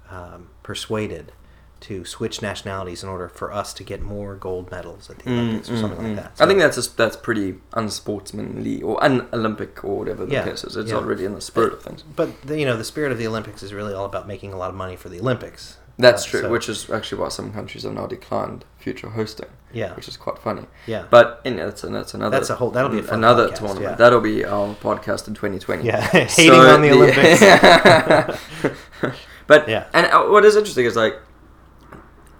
[0.10, 1.32] um, persuaded
[1.82, 5.69] to switch nationalities in order for us to get more gold medals at the Olympics
[5.69, 6.36] or something like that.
[6.36, 10.63] Mm, I think that's just, that's pretty unsportsmanly or un-Olympic or whatever the Yeah, case
[10.63, 10.78] is.
[10.78, 10.97] It's yeah.
[10.97, 12.04] already in the spirit of things.
[12.04, 14.58] But the, you know, the spirit of the Olympics is really all about making a
[14.58, 15.78] lot of money for the Olympics.
[15.97, 19.47] That's Uh, true, so- which is actually why some countries have now declined future hosting.
[19.71, 19.93] Yeah.
[19.95, 20.67] which is quite funny.
[20.88, 21.03] Yeah.
[21.10, 22.38] but know, that's, that's another.
[22.38, 23.81] That's a whole- that'll be a fun another podcast, tournament.
[23.84, 23.95] yeah.
[23.95, 25.84] That'll be our podcast in 2020.
[25.86, 25.99] Yeah,
[26.38, 27.41] hating on the Olympics.
[29.47, 29.86] but Yeah.
[29.93, 31.15] and uh, what is interesting is like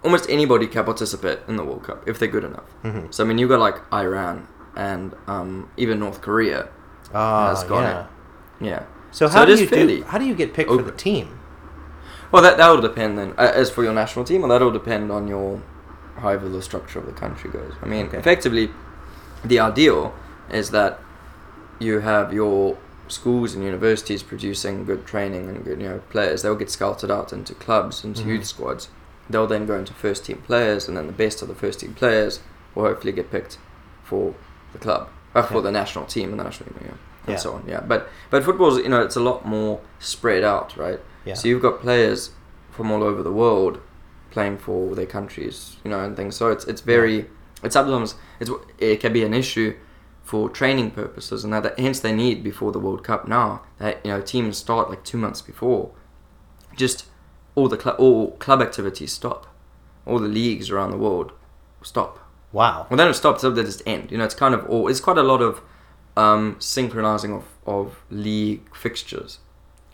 [0.02, 2.64] almost anybody can participate in the World Cup if they're good enough.
[2.84, 3.12] Mhm.
[3.12, 6.68] So I mean, you got like Iran and um, even North Korea.
[7.14, 8.00] Ah, has got yeah.
[8.00, 8.06] it.
[8.64, 8.82] Yeah.
[9.10, 10.04] So how it do you fairly do?
[10.04, 11.38] How do you get picked for the team?
[12.36, 13.32] Well, that that'll depend then.
[13.38, 15.62] As for your national team, well, that'll depend on your,
[16.18, 17.72] however the structure of the country goes.
[17.82, 18.18] I mean, Okay.
[18.18, 18.70] effectively,
[19.42, 20.12] the ideal
[20.50, 21.00] is that
[21.78, 22.76] you have your
[23.08, 26.42] schools and universities producing good training and good you know players.
[26.42, 28.26] They'll get scouted out into clubs, into Mhm.
[28.26, 28.88] youth squads.
[29.30, 31.94] They'll then go into first team players, and then the best of the first team
[31.94, 32.40] players
[32.74, 33.56] will hopefully get picked
[34.04, 34.34] for
[34.74, 36.88] the club, uh, for the national team and the national team, yeah,
[37.28, 37.36] and Yeah.
[37.36, 37.62] so on.
[37.66, 41.00] Yeah, but but football's you know it's a lot more spread out, right?
[41.26, 41.34] Yeah.
[41.34, 42.30] So you've got players
[42.70, 43.80] from all over the world
[44.30, 46.36] playing for their countries, you know, and things.
[46.36, 47.26] So it's it's very
[47.62, 49.76] it's sometimes it's it can be an issue
[50.22, 54.10] for training purposes, and that hence they need before the World Cup now that you
[54.12, 55.90] know teams start like two months before,
[56.76, 57.06] just
[57.54, 59.46] all the cl- all club activities stop,
[60.06, 61.32] all the leagues around the world
[61.82, 62.18] stop.
[62.52, 62.86] Wow.
[62.88, 64.12] Well, they don't stop; so they just end.
[64.12, 64.88] You know, it's kind of all.
[64.88, 65.60] It's quite a lot of
[66.16, 69.38] um, synchronizing of of league fixtures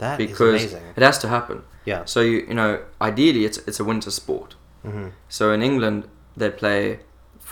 [0.02, 0.82] That because amazing.
[0.96, 1.58] it has to happen.
[1.90, 2.04] Yeah.
[2.12, 4.50] So you you know, ideally it's it's a winter sport.
[4.82, 6.00] hmm So in England
[6.36, 7.00] they play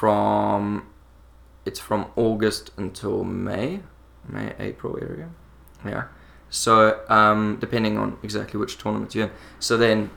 [0.00, 0.86] from
[1.68, 3.80] it's from August until May,
[4.28, 5.28] May April area.
[5.84, 6.04] Yeah.
[6.48, 6.72] So
[7.08, 9.32] um, depending on exactly which tournament you're in.
[9.58, 10.10] So then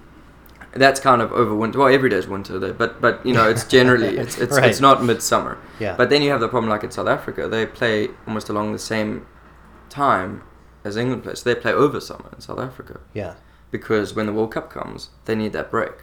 [0.83, 1.77] that's kind of over winter.
[1.79, 4.69] Well, every day is winter there, but but you know it's generally it's it's, Right.
[4.69, 5.57] it's not midsummer.
[5.79, 5.95] Yeah.
[5.99, 8.79] But then you have the problem like in South Africa, they play almost along the
[8.93, 9.11] same
[9.89, 10.41] time
[10.83, 11.39] as England plays.
[11.39, 13.35] So they play over summer in South Africa yeah.
[13.71, 15.93] because when the World Cup comes, they need that break.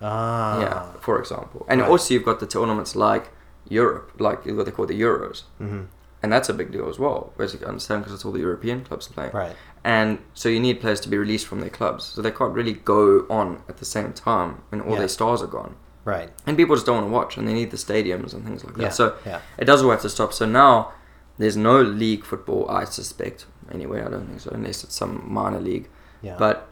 [0.00, 0.60] Ah.
[0.60, 1.64] yeah, for example.
[1.68, 1.90] And Right.
[1.90, 3.30] also you've got the tournaments like
[3.68, 5.82] Europe, like what they call the Euros, hmm
[6.24, 8.38] and that's a big deal as well, as you can understand, because it's all the
[8.38, 9.32] European clubs playing.
[9.32, 9.56] Right.
[9.82, 12.74] And so you need players to be released from their clubs, so they can't really
[12.74, 14.98] go on at the same time when all Yeah.
[15.00, 15.74] their stars are gone.
[16.04, 16.30] Right.
[16.46, 18.74] And people just don't want to watch, and they need the stadiums and things like
[18.74, 18.82] that.
[18.82, 18.88] Yeah.
[18.90, 19.40] So yeah.
[19.58, 20.32] it does all have to stop.
[20.32, 20.92] So now
[21.38, 23.46] there's no league football, I suspect.
[23.72, 25.88] Anyway, I don't think so, unless it's some minor league.
[26.20, 26.36] Yeah.
[26.38, 26.68] But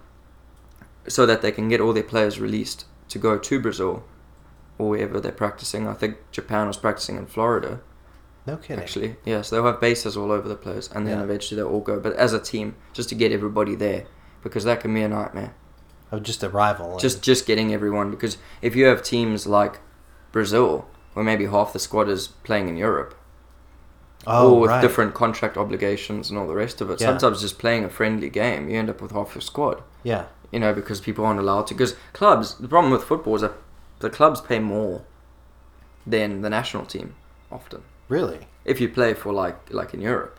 [1.08, 4.04] so that they can get all their players released to go to Brazil
[4.78, 5.88] or wherever they're practicing.
[5.88, 7.80] I think Japan was practicing in Florida
[8.46, 8.78] No kidding.
[8.82, 9.42] Actually, yeah.
[9.42, 11.24] So they'll have bases all over the place, and then Yeah.
[11.24, 12.00] eventually they'll all go.
[12.00, 14.04] But as a team, just to get everybody there,
[14.42, 15.54] because that can be a nightmare.
[16.12, 16.92] Oh, just a rival.
[16.92, 19.80] and- Just just getting everyone because if you have teams like
[20.32, 23.14] Brazil, where maybe half the squad is playing in Europe,
[24.26, 24.80] oh, or with right.
[24.83, 27.06] different contract obligations and all the rest of it, Yeah.
[27.09, 29.83] sometimes just playing a friendly game, you end up with half your squad.
[30.02, 30.24] Yeah.
[30.52, 31.74] You know, because people aren't allowed to.
[31.74, 33.52] Because clubs, the problem with football is that
[34.00, 35.02] the clubs pay more
[36.06, 37.14] than the national team
[37.50, 37.83] often.
[38.09, 38.46] Really.
[38.64, 40.37] if you play for like like in Europe.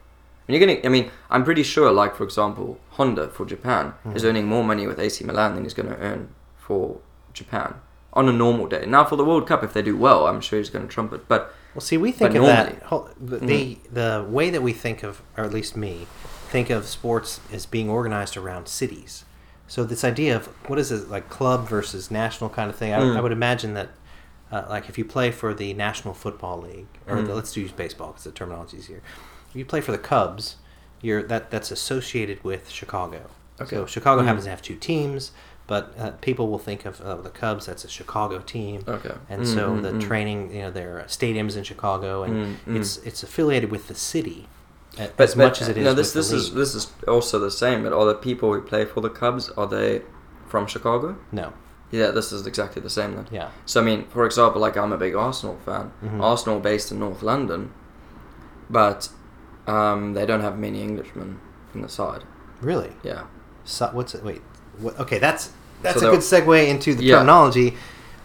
[0.47, 0.79] And you're gonna.
[0.85, 1.91] I mean, I'm pretty sure.
[1.91, 4.27] Like for example, Honda for Japan is Mhm.
[4.29, 6.97] earning more money with AC Milan than he's going to earn for
[7.33, 7.75] Japan
[8.13, 8.85] on a normal day.
[8.85, 11.13] Now for the World Cup, if they do well, I'm sure he's going to trump
[11.13, 11.27] it.
[11.27, 14.61] But Well, see, we think But of normally- that hol- the, the the way that
[14.61, 16.05] we think of, or at least me,
[16.49, 19.23] think of sports as being organized around cities.
[19.67, 22.99] So this idea of what is it like club versus national kind of thing, I,
[22.99, 23.15] Mm.
[23.17, 23.89] I would imagine that,
[24.51, 27.27] uh, like if you play for the National Football League, or Mm.
[27.27, 29.01] the, let's use baseball because the terminology is easier.
[29.49, 30.57] If you play for the Cubs,
[31.01, 33.21] you're that that's associated with Chicago.
[33.61, 33.77] Okay.
[33.77, 34.25] So Chicago Mm.
[34.25, 35.31] happens to have two teams,
[35.73, 37.63] but uh, people will think of uh, the Cubs.
[37.67, 40.01] That's a Chicago team okay, and Mm, so mm, the mm.
[40.07, 42.75] training, you know, their stadiums in Chicago, and Mm, mm.
[42.79, 44.39] it's it's affiliated with the city
[44.99, 45.85] a- But, as much as it is.
[45.87, 46.83] no, this this is this is
[47.15, 47.79] also the same.
[47.85, 50.01] But are the people who play for the Cubs are they
[50.51, 51.09] from Chicago?
[51.41, 51.47] no,
[51.99, 53.27] Yeah, this is exactly the same then.
[53.39, 55.85] yeah, So I mean, for example, like I'm a big Arsenal fan.
[56.03, 56.21] Mhm.
[56.31, 57.61] Arsenal based in North London,
[58.69, 59.09] but
[59.67, 61.39] um, they don't have many Englishmen
[61.73, 62.23] in the side.
[62.61, 62.91] really.
[63.11, 63.23] Yeah.
[63.63, 64.23] So, what's it?
[64.29, 64.41] Wait,
[64.79, 67.15] what, okay, that's that's So a good segue into the Yeah.
[67.17, 67.75] terminology.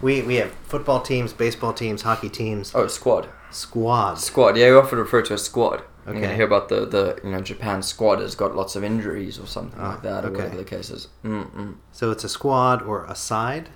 [0.03, 3.29] We we have football teams, baseball teams, hockey teams, Oh, squad.
[3.51, 4.19] Squad.
[4.19, 4.57] Squad.
[4.57, 5.83] Yeah, you often refer to a squad.
[6.07, 6.19] Okay.
[6.21, 6.35] You Okay.
[6.37, 9.81] hear about the, the you know Japan squad has got lots of injuries or something
[9.81, 11.09] Ah, like that, or whatever the case is.
[11.25, 11.77] Mm-mm.
[11.93, 13.71] So it's a squad or a side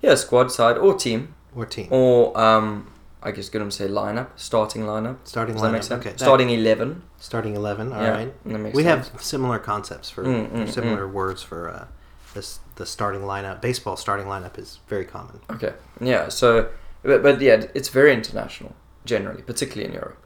[0.00, 1.88] Yeah, squad side or team or team.
[1.90, 2.91] or um,
[3.24, 5.18] I guess good to say lineup, starting lineup.
[5.24, 6.00] Starting Does that make lineup, sense?
[6.00, 6.10] okay.
[6.10, 7.02] That- Starting eleven.
[7.18, 7.92] Starting eleven.
[7.92, 8.32] All right.
[8.46, 9.08] yeah, that makes We sense.
[9.10, 11.86] have similar concepts for, Mm, for mm, similar words for uh,
[12.34, 13.60] this the starting lineup.
[13.60, 15.40] Baseball starting lineup is very common.
[15.50, 15.72] Okay.
[16.00, 16.28] Yeah.
[16.30, 16.68] So,
[17.02, 20.18] but, but yeah, it's very international generally, particularly in Europe.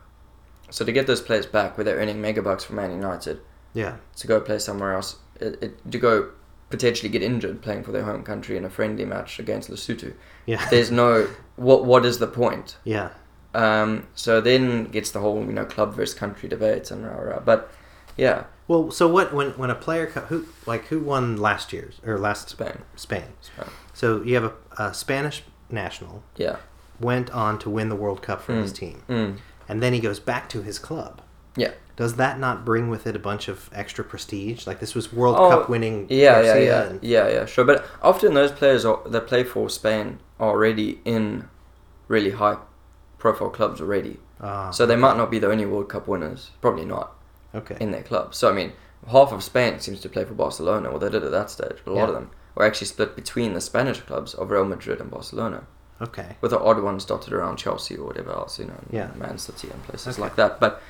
[0.71, 3.41] So to get those players back, where they're earning mega bucks for Man United,
[3.75, 3.97] Yeah.
[4.17, 6.31] to go play somewhere else, it, it, to go
[6.71, 10.13] potentially get injured playing for their home country in a friendly match against Lesotho.
[10.47, 10.67] Yeah.
[10.71, 11.85] There's no what.
[11.85, 12.77] What is the point?
[12.85, 13.11] yeah.
[13.55, 17.41] Um, so then gets the whole you know club versus country debate and rah, rah.
[17.41, 17.71] But
[18.17, 22.19] yeah, Well, so what when when a player who like who won last year's or
[22.19, 22.83] last Spain.
[22.97, 23.25] Spain?
[23.41, 23.69] Spain.
[23.95, 26.57] So you have a, a Spanish national Yeah.
[27.01, 28.77] went on to win the World Cup for his Mm.
[28.77, 29.37] team, Mm.
[29.69, 31.23] and then he goes back to his club.
[31.57, 31.73] Yeah.
[31.97, 34.67] Does that not bring with it a bunch of extra prestige?
[34.67, 36.07] Like this was World Oh, Cup winning.
[36.11, 37.65] Yeah, yeah, Garcia yeah, and- yeah, yeah, sure.
[37.65, 41.49] But often those players are, that play for Spain are already in
[42.09, 42.59] really high
[43.19, 44.19] profile clubs already.
[44.41, 46.51] Ah, So they might not be the only World Cup winners.
[46.61, 47.15] Probably not
[47.55, 47.77] okay.
[47.81, 48.35] in their club.
[48.35, 48.73] So I mean,
[49.09, 51.79] half of Spain seems to play for Barcelona, or they did at that stage.
[51.85, 52.09] But a lot Yeah.
[52.09, 55.65] of them were actually split between the Spanish clubs of Real Madrid and Barcelona,
[56.03, 56.37] okay.
[56.43, 59.09] with the odd ones dotted around Chelsea or whatever else, you know, Yeah.
[59.17, 60.23] Man City and places Okay.
[60.23, 60.61] like that.
[60.61, 60.83] But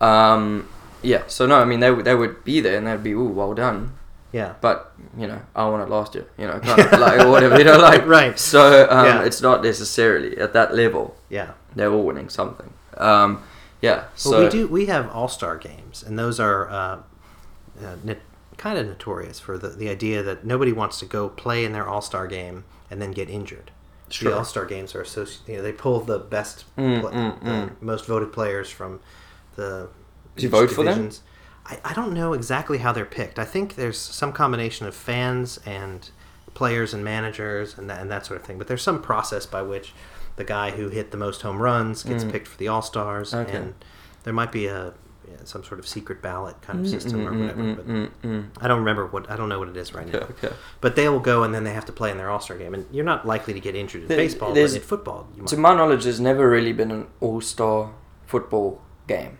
[0.00, 0.68] um,
[1.02, 3.24] yeah, so no, I mean they would they would be there and they'd be ooh
[3.28, 3.92] well done.
[4.32, 4.54] Yeah.
[4.60, 6.26] But you know, I won it last year.
[6.36, 7.56] You know, kind of like or whatever.
[7.58, 8.38] You know, like Right.
[8.38, 9.22] So um, Yeah.
[9.24, 11.16] it's not necessarily at that level.
[11.30, 11.52] Yeah.
[11.74, 12.70] They're all winning something.
[12.96, 13.42] Um,
[13.80, 14.04] yeah.
[14.16, 14.66] So Well, we do.
[14.66, 16.74] We have All Star games, and those are uh,
[17.82, 18.16] uh, no-
[18.56, 21.86] kind of notorious for the, the idea that nobody wants to go play in their
[21.86, 23.70] All Star game and then get injured.
[24.10, 24.30] Sure.
[24.32, 25.48] The All Star games are associated.
[25.52, 27.70] You know, they pull the best, Mm, mm, the mm.
[27.82, 29.00] most voted players from
[29.56, 29.88] the.
[30.36, 30.94] Do you vote for them?
[30.94, 31.22] divisions.
[31.66, 33.38] I, I don't know exactly how they're picked.
[33.38, 36.08] I think there's some combination of fans and
[36.54, 38.56] players and managers and that, and that sort of thing.
[38.58, 39.92] But there's some process by which
[40.36, 42.30] the guy who hit the most home runs gets Mm.
[42.32, 43.56] picked for the All Stars, Okay.
[43.56, 43.74] and
[44.24, 44.94] there might be a
[45.28, 47.62] yeah, some sort of secret ballot kind of Mm, system mm, or mm, whatever.
[47.62, 48.46] mm, but mm, mm.
[48.60, 50.26] I don't remember what I don't know what it is right Okay, now.
[50.26, 50.54] okay.
[50.80, 52.74] But they will go and then they have to play in their All Star game,
[52.74, 55.26] and you're not likely to get injured in There- baseball, but in football.
[55.46, 57.90] To my knowledge, there's never really been an all-star
[58.24, 59.38] football game.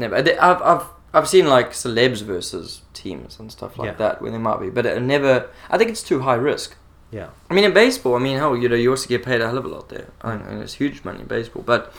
[0.00, 0.22] Never.
[0.22, 3.94] They- I've I've I've seen like celebs versus teams and stuff like Yeah.
[4.04, 5.34] that where they might be, but it never.
[5.68, 6.76] I think it's too high risk.
[7.12, 9.46] yeah, I mean, in baseball, I mean, hell, you know, you also get paid a
[9.48, 10.08] hell of a lot there.
[10.22, 11.92] I know, and it's huge money in baseball, but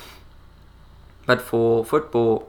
[1.26, 2.48] but for football,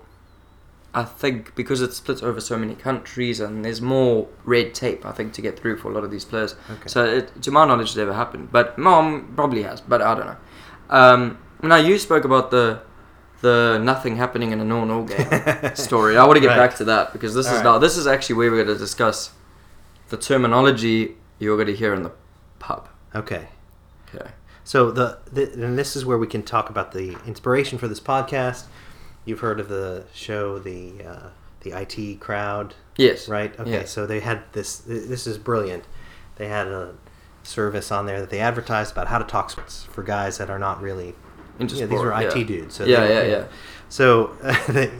[0.95, 5.12] I think because it splits over so many countries and there's more red tape, I
[5.12, 6.55] think, to get through for a lot of these players.
[6.71, 6.87] Okay.
[6.88, 8.51] So, it, to my knowledge, it's never happened.
[8.53, 10.37] But mom probably has, but I don't know.
[10.91, 12.81] Um, now you spoke about the
[13.42, 16.16] the nothing happening in a no-no game story.
[16.16, 16.57] I want to get Right.
[16.68, 17.64] back to that because this All is right.
[17.64, 19.31] now this is actually where we're going to discuss
[20.09, 22.12] the terminology you're going to hear in the
[22.59, 22.88] pub.
[23.14, 23.48] okay.
[24.14, 24.31] Okay.
[24.64, 27.98] So the, the and this is where we can talk about the inspiration for this
[28.00, 28.64] podcast.
[29.24, 31.28] You've heard of the show, the uh,
[31.62, 33.28] the IT crowd, Yes.
[33.28, 33.59] right?
[33.59, 33.85] Okay, Yeah.
[33.85, 34.78] so they had this.
[34.78, 35.85] This is brilliant.
[36.37, 36.94] They had a
[37.42, 40.59] service on there that they advertised about how to talk sports for guys that are
[40.59, 41.14] not really.
[41.62, 42.75] Into yeah, these sport, were IT dudes.
[42.75, 43.44] So Yeah, they- yeah, yeah.
[43.88, 44.29] So
[44.68, 44.90] the,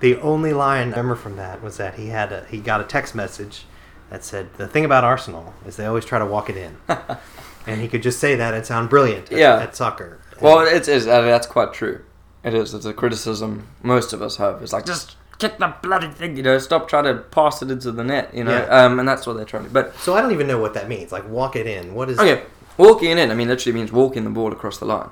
[0.00, 2.84] the only line I remember from that was that he had a, he got a
[2.84, 3.64] text message
[4.10, 6.76] that said the thing about Arsenal is they always try to walk it in,
[7.66, 9.30] and he could just say that and sound brilliant.
[9.30, 9.56] At, Yeah.
[9.58, 10.18] at soccer.
[10.40, 12.04] Well, it's, it's uh, that's quite true.
[12.42, 12.72] It is.
[12.74, 14.62] It's a criticism most of us have.
[14.62, 16.36] It's like just kick the bloody thing.
[16.36, 18.34] You know, stop trying to pass it into the net.
[18.34, 18.84] You know, Yeah.
[18.84, 19.70] um, and that's what they're trying to.
[19.70, 21.12] But so I don't even know what that means.
[21.12, 21.94] Like walk it in.
[21.94, 22.18] What is?
[22.18, 22.42] okay,
[22.78, 23.30] walking in.
[23.30, 25.10] I mean, literally means walking the ball across the line.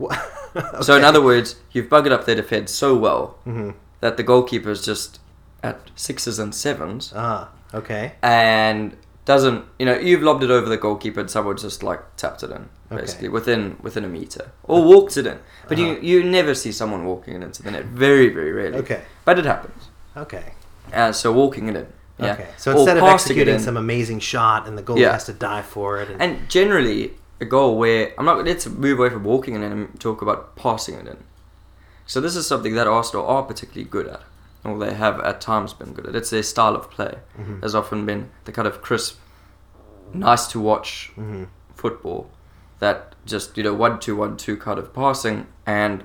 [0.00, 0.16] Wha-
[0.86, 3.74] So in other words, you've buggered up their defense so well Mhm.
[4.00, 5.20] that the goalkeeper is just
[5.62, 7.48] at sixes and sevens Ah.
[7.80, 8.12] Okay.
[8.22, 9.64] and doesn't.
[9.78, 12.68] You know, you've lobbed it over the goalkeeper and someone just like tapped it in
[12.90, 13.00] Okay.
[13.02, 15.38] basically within within a meter or walked it in.
[15.68, 15.96] But Uh-huh.
[16.02, 17.84] you you never see someone walking it into the net.
[18.06, 18.78] Very very rarely.
[18.78, 19.00] Okay.
[19.26, 19.82] But it happens.
[20.16, 20.46] Okay.
[20.92, 21.86] Uh, so walking it in.
[22.18, 22.32] Yeah.
[22.34, 22.48] Okay.
[22.56, 23.60] So Or instead of executing in.
[23.60, 25.12] some amazing shot and the goalie Yeah.
[25.12, 28.44] has to die for it, and, And generally, a goal where I'm not.
[28.44, 31.16] Let's move away from walking and talk about passing it in.
[32.06, 34.22] So this is something that Arsenal are particularly good at,
[34.64, 36.14] or they have at times been good at.
[36.16, 37.18] It's their style of play.
[37.38, 37.62] Mhm.
[37.62, 39.18] Has often been the kind of crisp,
[40.12, 41.46] nice to watch Mhm.
[41.74, 42.30] football
[42.80, 46.04] that just you know one two one two kind of passing and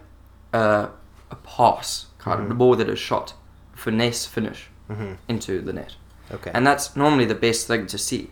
[0.54, 0.88] uh,
[1.32, 2.50] a pass kind of Mhm.
[2.50, 3.34] the ball that is shot,
[3.74, 5.18] finesse finish Mhm.
[5.28, 5.96] into the net.
[6.32, 6.50] okay.
[6.54, 8.32] And that's normally the best thing to see.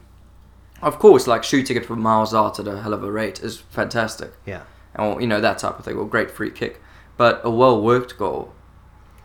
[0.84, 3.60] Of course, like shooting it from miles out at a hell of a rate is
[3.70, 4.32] fantastic.
[4.46, 4.64] yeah.
[4.98, 6.80] Or, you know, that type of thing, or great free kick.
[7.18, 8.54] But a well worked goal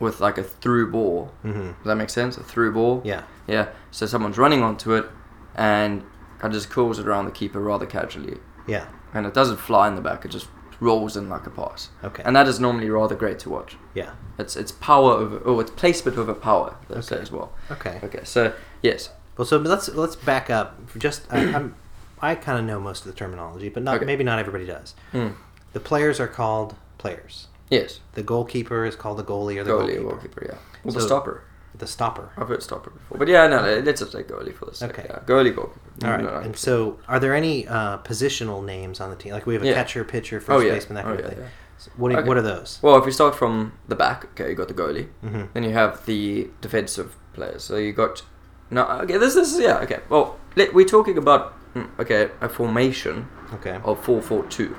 [0.01, 2.37] with like a through ball, hmm does that make sense?
[2.38, 3.03] A through ball?
[3.05, 3.25] Yeah.
[3.47, 3.68] Yeah.
[3.90, 5.07] So someone's running onto it
[5.55, 6.03] and
[6.38, 8.38] kind of just curls it around the keeper rather casually.
[8.66, 8.87] Yeah.
[9.12, 10.47] And it doesn't fly in the back, it just
[10.81, 11.90] rolls in like a pass.
[12.05, 12.23] Okay.
[12.25, 13.77] And that is normally rather great to watch.
[13.94, 14.12] yeah.
[14.38, 17.23] It's it's power over, oh, it's placement over power, say Okay.
[17.23, 17.53] as well.
[17.73, 17.99] Okay.
[18.05, 19.11] Okay, so yes.
[19.38, 20.88] Well, so let's let's back up.
[20.90, 21.74] For just I, I'm,
[22.20, 24.05] I kind of know most of the terminology, but not Okay.
[24.05, 24.94] maybe not everybody does.
[25.12, 25.35] Mm.
[25.72, 27.46] The players are called players.
[27.70, 28.01] Yes.
[28.14, 30.03] The goalkeeper is called the goalie or the goalie goalkeeper.
[30.40, 30.59] goalkeeper, yeah.
[30.85, 31.42] Or the stopper.
[31.77, 32.31] The stopper.
[32.37, 33.18] I've heard stopper before.
[33.18, 34.90] But yeah, no, let's just say goalie for sake.
[34.90, 35.07] Okay.
[35.09, 35.20] Yeah.
[35.27, 35.81] Goalie, goalkeeper.
[36.07, 36.24] All right.
[36.24, 39.33] No, no, And so, are there any uh, positional names on the team?
[39.33, 39.74] Like we have a Yeah.
[39.74, 40.72] catcher, pitcher, first Oh, yeah.
[40.72, 41.42] baseman, that Oh, kind yeah, of thing.
[41.42, 41.48] yeah.
[41.77, 42.27] So what, do- Okay.
[42.27, 42.81] what are those?
[42.83, 45.09] Well, if we start from the back, okay, you got the goalie.
[45.20, 47.62] hmm Then you have the defensive players.
[47.62, 48.22] So you got.
[48.71, 49.61] No, okay, this, this is.
[49.61, 50.01] Yeah, okay.
[50.09, 51.55] Well, let, we're talking about.
[51.75, 53.79] mm, Okay, a formation Okay.
[53.85, 54.77] of 4 4 2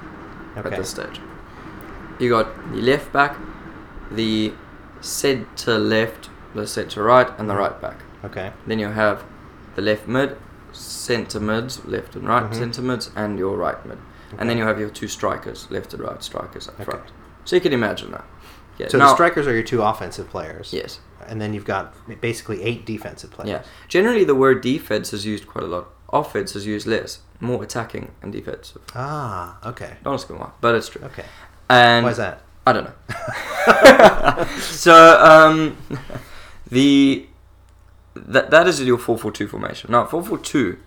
[0.55, 1.19] at this stage.
[2.19, 3.35] You got the left back,
[4.11, 4.53] the
[5.01, 7.97] centre left, the centre right, and the right back.
[8.25, 8.51] Okay.
[8.67, 9.23] Then you have
[9.75, 10.35] the left mid,
[10.73, 12.53] centre mids, left and right Mhm.
[12.55, 13.97] centre mids, and your right mid.
[13.97, 14.37] Okay.
[14.37, 16.83] And then you have your two strikers, left and right strikers up Okay.
[16.83, 17.05] front.
[17.45, 18.25] So you can imagine that.
[18.77, 18.89] Yeah.
[18.89, 20.71] So now- the strikers are your two offensive players.
[20.73, 20.99] Yes.
[21.29, 23.49] And then you've got basically eight defensive players.
[23.49, 23.61] Yeah.
[23.87, 25.85] Generally, the word defense is used quite a lot.
[26.11, 27.19] Offense is used less.
[27.39, 28.81] More attacking and defensive.
[28.95, 29.57] Ah.
[29.69, 29.97] Okay.
[30.03, 31.03] Don't ask me why, but it's true.
[31.05, 31.25] Okay.
[31.69, 32.41] And Why is that?
[32.67, 34.45] I don't know.
[34.59, 35.77] so um,
[36.69, 37.25] the
[38.15, 39.91] that that is your four four two formation.
[39.91, 40.77] Now four four two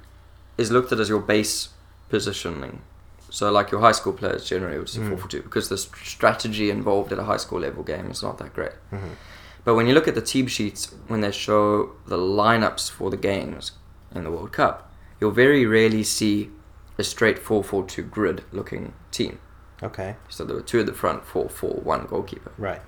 [0.58, 1.70] is looked at as your base
[2.08, 2.82] positioning.
[3.30, 5.08] So like your high school players generally would say Mm.
[5.10, 8.38] four four two because the strategy involved at a high school level game is not
[8.38, 8.72] that great.
[8.92, 9.16] Mhm.
[9.64, 13.16] But when you look at the team sheets when they show the lineups for the
[13.16, 13.72] games
[14.14, 16.50] in the World Cup, you'll very rarely see
[16.98, 19.38] a straight 4-4-2 grid looking team.
[19.82, 20.16] Okay.
[20.28, 22.52] So there were two at the front, four, four, one goalkeeper.
[22.58, 22.80] Right.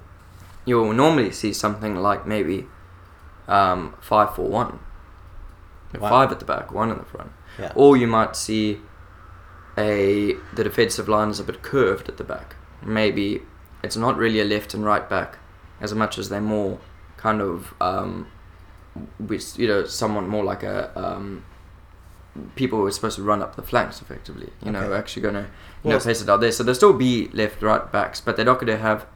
[0.64, 2.66] You'll normally see something like maybe
[3.48, 4.80] um, five, four, one.
[5.98, 6.08] Wow.
[6.08, 7.30] Five at the back, one in the front.
[7.58, 7.72] Yeah.
[7.76, 8.80] Or you might see
[9.76, 12.56] a the defensive line is a bit curved at the back.
[12.82, 13.42] Maybe
[13.82, 15.38] it's not really a left and right back
[15.80, 16.78] as much as they're more
[17.16, 18.26] kind of um,
[19.18, 21.44] with you know someone more like a um,
[22.54, 24.50] people who are supposed to run up the flanks effectively.
[24.64, 24.96] You know, Okay.
[24.96, 25.46] actually going to you
[25.84, 26.52] Well, know place it out there.
[26.52, 29.06] So there'll still be left right backs, but they're not going to have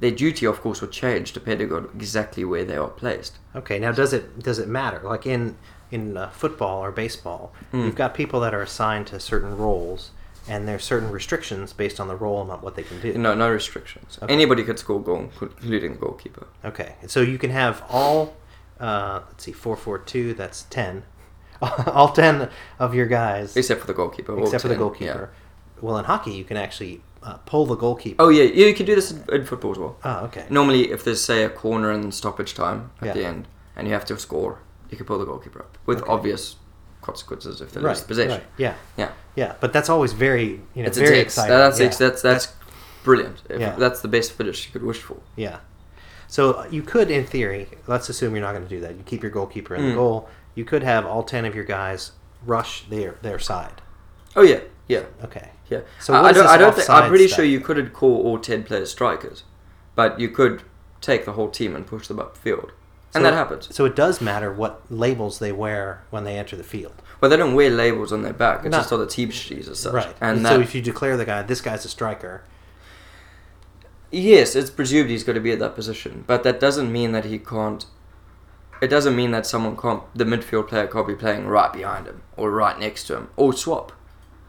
[0.00, 0.46] their duty.
[0.46, 3.38] Of course, will change depending on exactly where they are placed.
[3.54, 3.78] Okay.
[3.78, 5.00] Now, does it does it matter?
[5.02, 5.56] Like in
[5.90, 7.86] in uh, football or baseball, Mm.
[7.86, 10.10] you've got people that are assigned to certain roles,
[10.48, 13.12] and there's certain restrictions based on the role and what they can do.
[13.16, 14.18] No, no restrictions.
[14.22, 14.32] Okay.
[14.32, 16.46] Anybody could score goal, including the goalkeeper.
[16.64, 18.36] Okay, so you can have all,
[18.80, 20.34] uh, let's see, four four two.
[20.34, 21.04] That's ten.
[21.86, 24.38] all ten of your guys, Except for the goalkeeper.
[24.40, 24.82] except for the 10, yeah.
[24.84, 25.30] goalkeeper.
[25.80, 28.22] Well, in hockey, you can actually uh, pull the goalkeeper.
[28.22, 29.96] Oh yeah, yeah, you can do this in, in football as well.
[30.04, 30.46] Oh, okay.
[30.50, 33.12] Normally, if there's say a corner and stoppage time at Yeah.
[33.14, 36.10] the end, and you have to score, you can pull the goalkeeper up with Okay.
[36.12, 36.56] obvious
[37.12, 38.32] consequences if they right, lose possession.
[38.32, 39.10] right, Yeah, Yeah.
[39.34, 39.54] yeah.
[39.60, 41.56] But that's always very, you know, It's very exciting.
[41.56, 41.86] That's yeah.
[41.86, 42.46] ex- that's that's
[43.04, 43.38] brilliant.
[43.48, 43.74] If Yeah.
[43.76, 45.18] That's the best finish you could wish for.
[45.36, 45.58] Yeah.
[46.26, 48.92] So uh, you could, in theory, let's assume you're not going to do that.
[48.98, 50.02] You keep your goalkeeper in the Mm.
[50.02, 50.28] goal.
[50.54, 52.12] You could have all ten of your guys
[52.44, 53.80] rush their their side.
[54.36, 55.48] Oh yeah, yeah, Okay.
[55.70, 55.80] yeah.
[56.00, 56.46] So I, what I is don't.
[56.54, 56.90] I don't think.
[56.90, 57.36] I'm pretty stuff?
[57.36, 59.44] sure you couldn't call all ten players strikers,
[59.94, 60.62] but you could
[61.00, 62.70] take the whole team and push them upfield,
[63.14, 63.74] and So- that happens.
[63.74, 66.94] So it does matter what labels they wear when they enter the field.
[67.20, 68.60] But they don't wear labels on their back.
[68.64, 68.78] It's No.
[68.78, 69.92] just on the team sheets as such.
[69.94, 70.14] Right.
[70.20, 72.42] And so that, if you declare the guy, this guy's a striker.
[74.10, 77.24] yes, it's presumed he's going to be at that position, but that doesn't mean that
[77.24, 77.84] he can't.
[78.80, 80.02] It doesn't mean that someone can't.
[80.14, 83.52] The midfield player can't be playing right behind him or right next to him or
[83.52, 83.92] swap,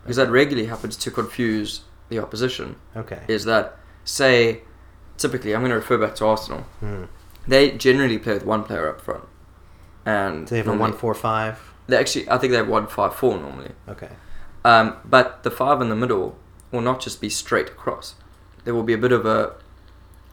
[0.04, 2.76] because that regularly happens to confuse the opposition.
[2.96, 3.22] Okay.
[3.28, 4.62] Is that say,
[5.18, 6.62] typically, I'm going to refer back to Arsenal.
[6.80, 7.06] Hmm.
[7.50, 9.26] They generally play with one player up front,
[10.06, 11.56] and Do they have a normally- one four five?
[11.88, 13.72] They actually, I think they have one five four normally.
[13.88, 14.10] Okay.
[14.64, 16.38] Um, but the five in the middle
[16.72, 18.16] will not just be straight across.
[18.64, 19.54] There will be a bit of a,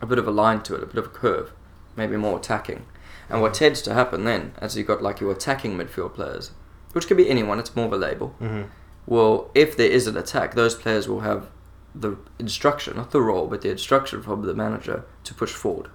[0.02, 1.52] a bit of a line to it, a bit of a curve,
[1.96, 2.84] maybe more attacking.
[3.30, 6.50] And what tends to happen then, as you've got like your attacking midfield players,
[6.92, 8.28] which could be anyone, it's more of a label.
[8.38, 8.62] hmm
[9.06, 11.48] Well, if there is an attack, those players will have
[11.94, 15.88] the instruction, not the role, but the instruction from the manager to push forward.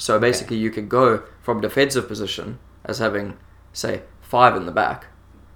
[0.00, 3.36] So basically, you could go from defensive position as having,
[3.74, 5.08] say, five in the back,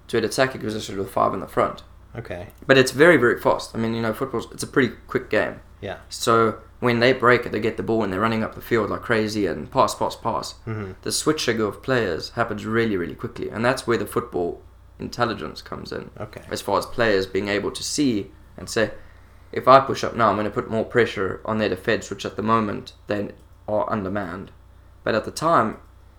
[0.07, 1.81] to an attacking position with five in the front.
[2.15, 2.49] Okay.
[2.67, 3.73] But it's very, very fast.
[3.73, 5.61] I mean, you know, football's it's a pretty quick game.
[5.81, 5.97] Yeah.
[6.09, 8.91] So when they break it, they get the ball and they're running up the field
[8.91, 10.51] like crazy and pass, pass, pass.
[10.65, 14.61] hmm The switching of players happens really, really quickly, and that's where the football
[14.99, 16.11] intelligence comes in.
[16.19, 16.43] Okay.
[16.51, 18.91] As far as players being able to see and say,
[19.51, 22.25] if I push up now, I'm going to put more pressure on their defense, which
[22.25, 23.29] at the moment they
[23.67, 24.51] are undermanned.
[25.03, 25.77] But at the time,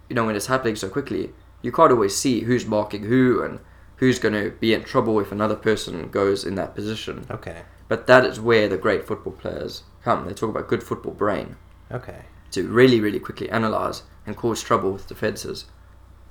[0.08, 1.32] you know, when it's happening so quickly,
[1.62, 3.60] you can't always see who's marking who and
[3.96, 7.26] who's going to be in trouble if another person goes in that position.
[7.30, 7.62] Okay.
[7.88, 10.26] But that is where the great football players come.
[10.26, 11.56] They talk about good football brain
[11.90, 12.22] Okay.
[12.50, 15.66] to really, really quickly analyze and cause trouble with defenses,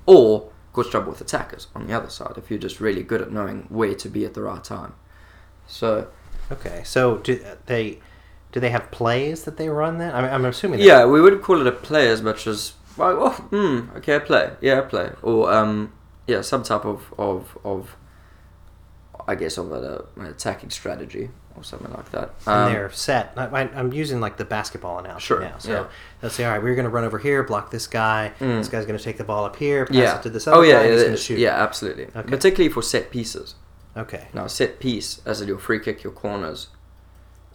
[0.06, 3.32] or cause trouble with attackers on the other side if you're just really good at
[3.32, 4.94] knowing where to be at the right time.
[5.66, 6.08] So
[6.52, 6.84] Okay.
[6.86, 8.00] So do uh, they
[8.56, 10.16] do they have plays that they run then?
[10.16, 10.80] I mean, I'm assuming.
[10.80, 14.22] yeah, we wouldn't call it a play as much as well, oh, hmm, okay, a
[14.22, 15.92] play, yeah, a play, or um,
[16.26, 17.98] yeah, some type of of of,
[19.28, 22.34] I guess of an attacking strategy or something like that.
[22.48, 23.34] and Um, they're set.
[23.36, 25.58] I, I'm using like the basketball analogy Sure, now.
[25.58, 25.88] So yeah.
[26.22, 28.32] they'll say, all right, we're going to run over here, block this guy.
[28.40, 28.60] Mm.
[28.60, 30.18] This guy's going to take the ball up here, pass yeah.
[30.18, 31.40] it to this other oh yeah, guy, and he's yeah, going to shoot.
[31.40, 32.06] yeah, absolutely.
[32.16, 32.30] Okay.
[32.30, 33.56] Particularly for set pieces.
[33.98, 34.28] Okay.
[34.34, 36.68] Now, set piece, as in your free kick, your corners,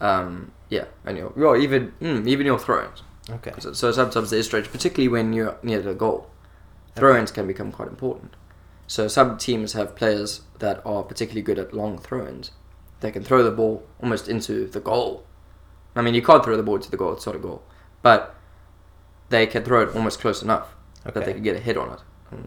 [0.01, 3.03] um, yeah, and your well, even mm, even your throw-ins.
[3.29, 3.53] Okay.
[3.59, 6.29] So, so sometimes they're stretched, particularly when you're near the goal.
[6.97, 8.35] Throw-ins can become quite important.
[8.87, 12.51] So some teams have players that are particularly good at long throw-ins.
[13.01, 15.25] They can throw the ball almost into the goal.
[15.95, 17.63] I mean, you can't throw the ball to the goal; it's not a goal,
[18.03, 18.35] but
[19.29, 20.75] they can throw it almost close enough
[21.05, 21.33] that they Okay.
[21.35, 22.01] can get a hit on it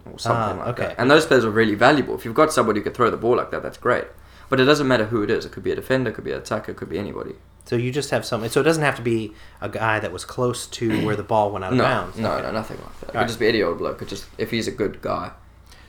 [0.06, 0.88] or something Ah, like okay.
[0.88, 0.96] that.
[1.00, 2.16] And those players are really valuable.
[2.16, 4.06] If you've got somebody who can throw the ball like that, that's great.
[4.50, 5.46] But it doesn't matter who it is.
[5.46, 7.36] It could be a defender, it could be an attacker, it could be anybody.
[7.66, 8.48] So you just have some.
[8.50, 11.52] So it doesn't have to be a guy that was close to where the ball
[11.52, 12.18] went out of No, bounds.
[12.18, 12.44] no, Okay.
[12.44, 13.04] no, nothing like that.
[13.04, 13.28] It could Alright.
[13.30, 14.02] just be any old bloke.
[14.02, 15.32] It just if he's a good guy.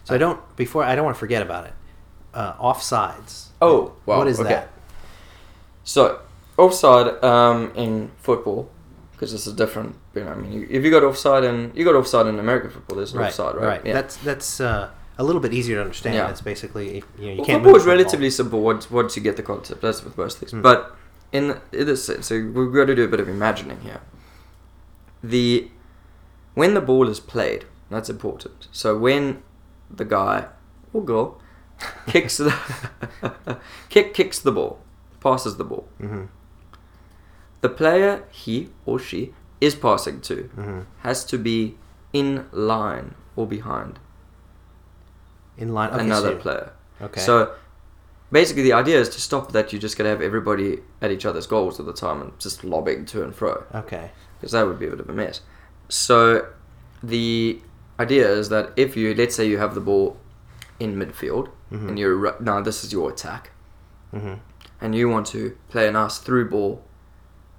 [0.05, 0.41] So I don't.
[0.57, 1.73] Before I don't want to forget about it.
[2.33, 3.47] Uh, offsides.
[3.63, 4.19] Oh, wow.
[4.19, 4.49] What is okay.
[4.51, 4.69] that?
[5.85, 6.21] So,
[6.57, 8.71] offside um, in football,
[9.13, 9.97] because this is different.
[10.15, 12.71] You know, I mean, you, if you got offside in you got offside in American
[12.71, 13.29] football, there's no Right.
[13.29, 13.67] offside, right?
[13.67, 13.87] Right.
[13.87, 13.93] Yeah.
[13.95, 16.15] That's that's uh, a little bit easier to understand.
[16.17, 16.31] Yeah.
[16.31, 17.63] It's basically you know you well, can't.
[17.63, 19.81] football is relatively simple once once you get the concept.
[19.83, 20.53] That's with most things.
[20.53, 20.63] Mm.
[20.63, 20.97] But
[21.33, 24.01] in in this sense, so we've got to do a bit of imagining here.
[25.23, 25.71] The
[26.55, 28.69] when the ball is played, that's important.
[28.73, 29.43] So when
[29.91, 30.47] the guy
[30.93, 31.41] or girl
[32.07, 32.55] kicks the
[33.89, 34.79] kick kicks the ball,
[35.21, 35.87] passes the ball.
[36.01, 36.29] Mhm.
[37.61, 40.85] The player he or she is passing to Mhm.
[40.99, 41.77] has to be
[42.13, 43.99] in line or behind
[45.59, 45.91] In line.
[45.91, 46.73] Okay, another so- player.
[47.03, 47.21] Okay.
[47.21, 47.53] So
[48.33, 49.73] basically, the idea is to stop that.
[49.73, 53.05] You're just gonna have everybody at each other's goals all the time and just lobbing
[53.07, 54.11] to and fro Okay.
[54.39, 55.41] because that would be a bit of a mess.
[55.89, 56.47] So
[57.03, 57.61] the
[58.01, 60.17] idea is that if you let's say you have the ball
[60.81, 61.89] in midfield Mhm.
[61.91, 63.51] and you're now this is your attack
[64.11, 64.35] hmm
[64.81, 66.83] and you want to play a nice through ball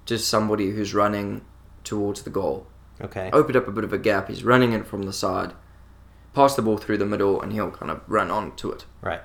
[0.04, 1.40] to somebody who's running
[1.82, 2.66] towards the goal.
[3.00, 3.30] Okay.
[3.32, 4.28] Open up a bit of a gap.
[4.28, 5.52] He's running in from the side.
[6.36, 8.84] Pass the ball through the middle, and he'll kind of run on to it.
[9.00, 9.22] Right.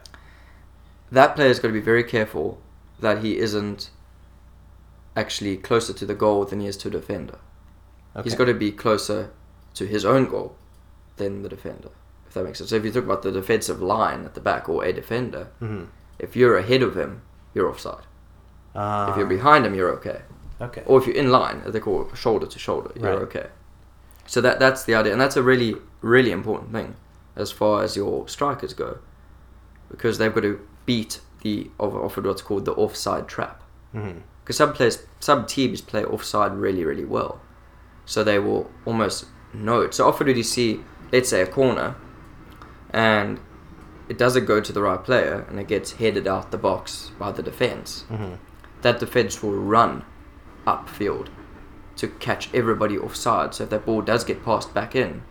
[1.11, 2.61] That player's got to be very careful
[3.01, 3.89] that he isn't
[5.15, 7.39] actually closer to the goal than he is to the defender.
[8.15, 8.23] Okay.
[8.23, 9.31] He's got to be closer
[9.73, 10.55] to his own goal
[11.17, 11.89] than the defender,
[12.27, 12.69] If that makes sense.
[12.69, 15.85] So if you talk about the defensive line at the back or a defender, Mm-hmm.
[16.17, 18.05] if you're ahead of him, you're offside.
[18.73, 20.21] Uh, if you're behind him, you're okay.
[20.61, 20.83] okay.
[20.85, 23.21] Or if you're in line, as they call it, shoulder to shoulder, you're Right.
[23.23, 23.47] okay.
[24.31, 26.95] So that that's the idea, and that's a really really important thing
[27.35, 28.99] as far as your strikers go,
[29.89, 33.61] because they've got to beat the of, of what's called the offside trap.
[33.93, 34.19] Mm-hmm.
[34.39, 37.41] Because some players, some teams play offside really really well,
[38.05, 39.93] so they will almost know it.
[39.93, 40.79] So often do you see,
[41.11, 41.97] let's say a corner,
[42.91, 43.37] and
[44.07, 47.33] it doesn't go to the right player, and it gets headed out the box by
[47.33, 48.35] the defense Mm-hmm.
[48.83, 50.05] that defense will run
[50.65, 51.27] upfield
[52.01, 53.53] to catch everybody offside.
[53.55, 55.21] So if that ball does get passed back in,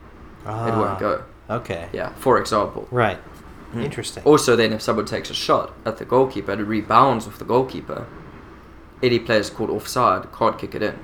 [0.45, 1.25] it won't go.
[1.49, 1.89] Ah, Okay.
[1.93, 2.87] Yeah, for example.
[2.93, 3.19] Right.
[3.75, 3.85] Mm.
[3.85, 4.23] Interesting.
[4.25, 7.45] Also, then if someone takes a shot at the goalkeeper and it rebounds off the
[7.45, 8.07] goalkeeper,
[9.03, 10.97] any players called offside can't kick it in.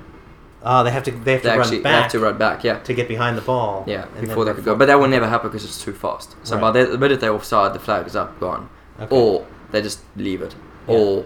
[0.63, 2.37] Oh, they have to they have They to actually run they back have to run
[2.37, 2.63] back.
[2.63, 2.79] Yeah.
[2.79, 3.83] to get behind the ball.
[3.87, 4.73] Yeah, before they could go.
[4.75, 6.35] But that will never happen because it's too fast.
[6.43, 6.61] So Right.
[6.61, 8.69] by the, the minute they're offside, the flag is up, gone.
[8.99, 9.15] Okay.
[9.15, 10.55] Or they just leave it.
[10.87, 10.95] Yeah.
[10.95, 11.25] Or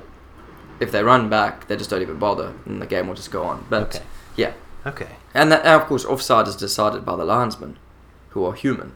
[0.79, 3.43] if they run back, they just don't even bother, and the game will just go
[3.43, 3.65] on.
[3.69, 4.05] But Okay.
[4.41, 4.53] Yeah,
[4.91, 5.11] Okay.
[5.33, 7.73] and, that, and of course, offside is decided by the linesmen,
[8.33, 8.89] who are human,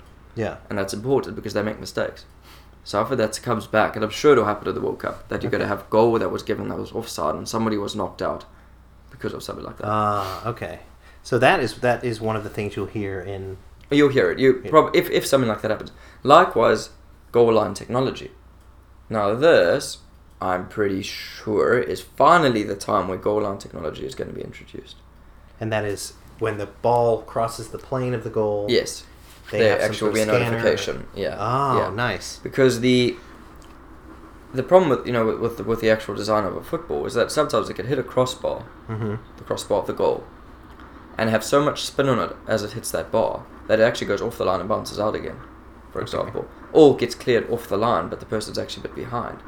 [0.43, 0.55] Yeah.
[0.69, 2.25] and that's important because they make mistakes.
[2.83, 5.41] So after that comes back, and I'm sure it'll happen at the World Cup that
[5.41, 8.21] you're going to have goal that was given that was offside, and somebody was knocked
[8.21, 8.45] out
[9.11, 9.87] because of something like that.
[9.87, 10.47] Ah.
[10.51, 10.79] okay.
[11.23, 13.57] So that is that is one of the things you'll hear in.
[13.89, 14.37] You'll hear it.
[14.37, 15.91] You prob- if if something like that happens.
[16.21, 16.89] Likewise,
[17.31, 18.29] goal line technology.
[19.09, 19.99] Now this,
[20.39, 24.43] I'm pretty sure, is finally the time where goal line technology is going to be
[24.43, 24.97] introduced.
[25.59, 28.67] And that is when the ball crosses the plane of the goal.
[28.69, 29.05] Yes,
[29.51, 30.51] They there actually will be a scanner.
[30.51, 31.07] notification.
[31.15, 31.37] Yeah.
[31.39, 31.89] Oh, yeah.
[31.95, 32.37] nice.
[32.43, 33.15] because the
[34.53, 37.05] the problem with you know with with the, with the actual design of a football
[37.05, 39.15] is that sometimes it can hit a crossbar, Mm-hmm.
[39.37, 40.23] the crossbar of the goal,
[41.17, 44.07] and have so much spin on it as it hits that bar that it actually
[44.07, 45.37] goes off the line and bounces out again,
[45.91, 46.03] for Okay.
[46.03, 49.39] example, or gets cleared off the line, but the person's actually a bit behind.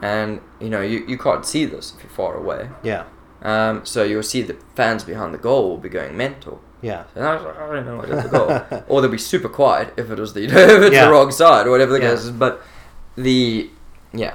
[0.00, 3.04] And you know you, you can't see this if you're far away, Yeah.
[3.42, 6.60] Um, so you'll see the fans behind the goal will be going mental.
[6.82, 7.04] Yeah.
[7.14, 8.82] And I, was like, I don't know what the goal.
[8.88, 11.06] or they'll be super quiet if it was the if it's Yeah.
[11.06, 12.10] the wrong side or whatever the Yeah.
[12.10, 12.30] case is.
[12.30, 12.62] But
[13.16, 13.68] the
[14.12, 14.34] yeah,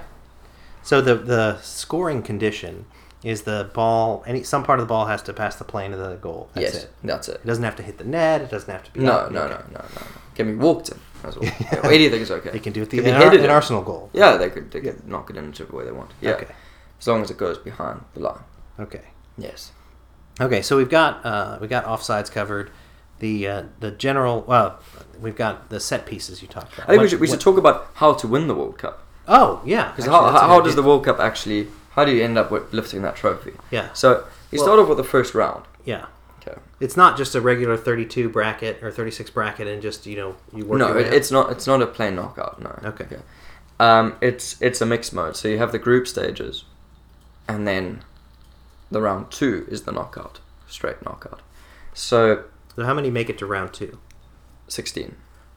[0.84, 2.86] So the the scoring condition
[3.24, 4.24] is the ball.
[4.28, 6.50] Any some part of the ball has to pass the plane of the goal.
[6.54, 6.92] That's yes, it.
[7.04, 7.36] that's it.
[7.36, 8.42] It doesn't have to hit the net.
[8.42, 9.00] It doesn't have to be.
[9.00, 9.32] No, up.
[9.32, 9.54] no, Okay.
[9.54, 10.08] no, no, no, no.
[10.36, 11.50] Can be walked in as well.
[11.62, 12.50] Yeah, anything is okay.
[12.50, 13.50] They can do it the Can an, Ar- an in.
[13.50, 14.10] Arsenal goal.
[14.14, 16.12] Yeah, they could they could knock it in whichever way they want.
[16.20, 16.48] Yeah, Okay.
[17.00, 18.44] as long as it goes behind the line.
[18.80, 19.02] Okay.
[19.38, 19.72] Yes.
[20.42, 20.62] Okay.
[20.62, 22.72] So we've got uh, we got offsides covered.
[23.20, 24.44] The uh, the general.
[24.48, 24.80] Well,
[25.20, 26.90] we've got the set pieces you talked about.
[26.90, 29.62] I think we should we should talk about how to win the World Cup Oh
[29.66, 29.92] yeah.
[29.92, 30.84] because how how does the.
[30.84, 33.54] World Cup actually how do you end up with lifting that trophy?
[33.72, 33.94] Yeah.
[33.94, 35.64] So you Well- start off with the first round.
[35.86, 36.08] Yeah.
[36.46, 36.60] Okay.
[36.82, 40.66] It's not just a regular 32 bracket or 36 bracket and just you know you
[40.66, 40.80] work.
[40.80, 41.14] no, your way it, up.
[41.14, 41.52] it's not.
[41.52, 42.62] It's not a plain knockout.
[42.62, 42.78] No.
[42.90, 43.06] Okay.
[43.80, 45.38] Um, it's it's a mixed mode.
[45.38, 46.66] So you have the group stages,
[47.48, 48.04] and then
[48.94, 51.42] the round two is the knockout, straight knockout.
[51.94, 54.00] So So how many make it to round two?
[54.68, 55.16] sixteen.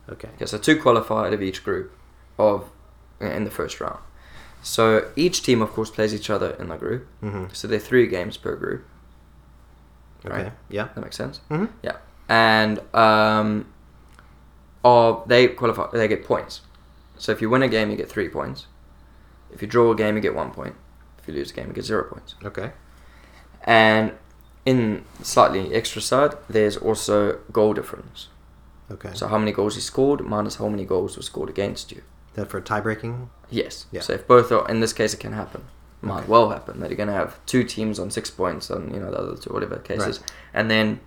[0.08, 0.28] Okay.
[0.44, 1.92] So two qualified of each group
[2.38, 2.70] of
[3.20, 4.00] in the first round.
[4.62, 7.06] So each team, of course, plays each other in the group.
[7.22, 7.46] Mm-hmm.
[7.52, 8.84] So there are three games per group.
[10.24, 10.50] Okay.
[10.68, 10.88] Yeah.
[10.94, 11.40] That makes sense.
[11.50, 11.66] Mm-hmm.
[11.82, 11.96] Yeah,
[12.28, 13.66] and um,
[14.82, 15.86] or they qualify.
[15.92, 16.62] They get points.
[17.18, 18.66] So if you win a game, you get three points.
[19.52, 20.74] If you draw a game, you get one point.
[21.18, 22.34] If you lose a game, you get zero points.
[22.44, 22.72] Okay.
[23.66, 24.12] And
[24.64, 28.28] in slightly extra side, there's also goal difference.
[28.90, 29.10] Okay.
[29.14, 32.02] So how many goals you scored minus how many goals were scored against you.
[32.34, 33.30] that for tie breaking.
[33.50, 33.86] Yes.
[33.90, 34.02] Yeah.
[34.02, 35.64] So if both are, in this case, it can happen.
[36.02, 36.28] Might Okay.
[36.28, 39.10] well happen that you're going to have two teams on six points on you know
[39.10, 40.20] the other two, whatever the case Right.
[40.52, 41.00] and then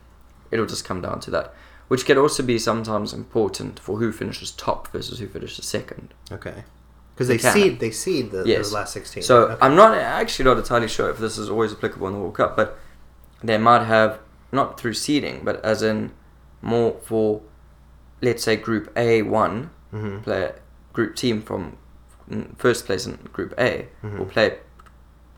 [0.52, 1.54] it'll just come down to that,
[1.88, 6.14] which can also be sometimes important for who finishes top versus who finishes second.
[6.32, 6.64] Okay.
[7.20, 8.70] Because They they, seed they seed the, Yes.
[8.70, 9.24] the last 16.
[9.24, 9.58] So okay.
[9.62, 12.56] I'm not actually not entirely sure if this is always applicable in the World Cup,
[12.56, 12.80] but
[13.44, 14.20] they might have
[14.54, 16.12] not through seeding, but as in
[16.62, 17.42] more for
[18.22, 20.24] let's say Group A one Mhm.
[20.24, 20.56] player
[20.94, 21.76] group team from
[22.58, 24.18] first place in Group A Mhm.
[24.20, 24.58] will play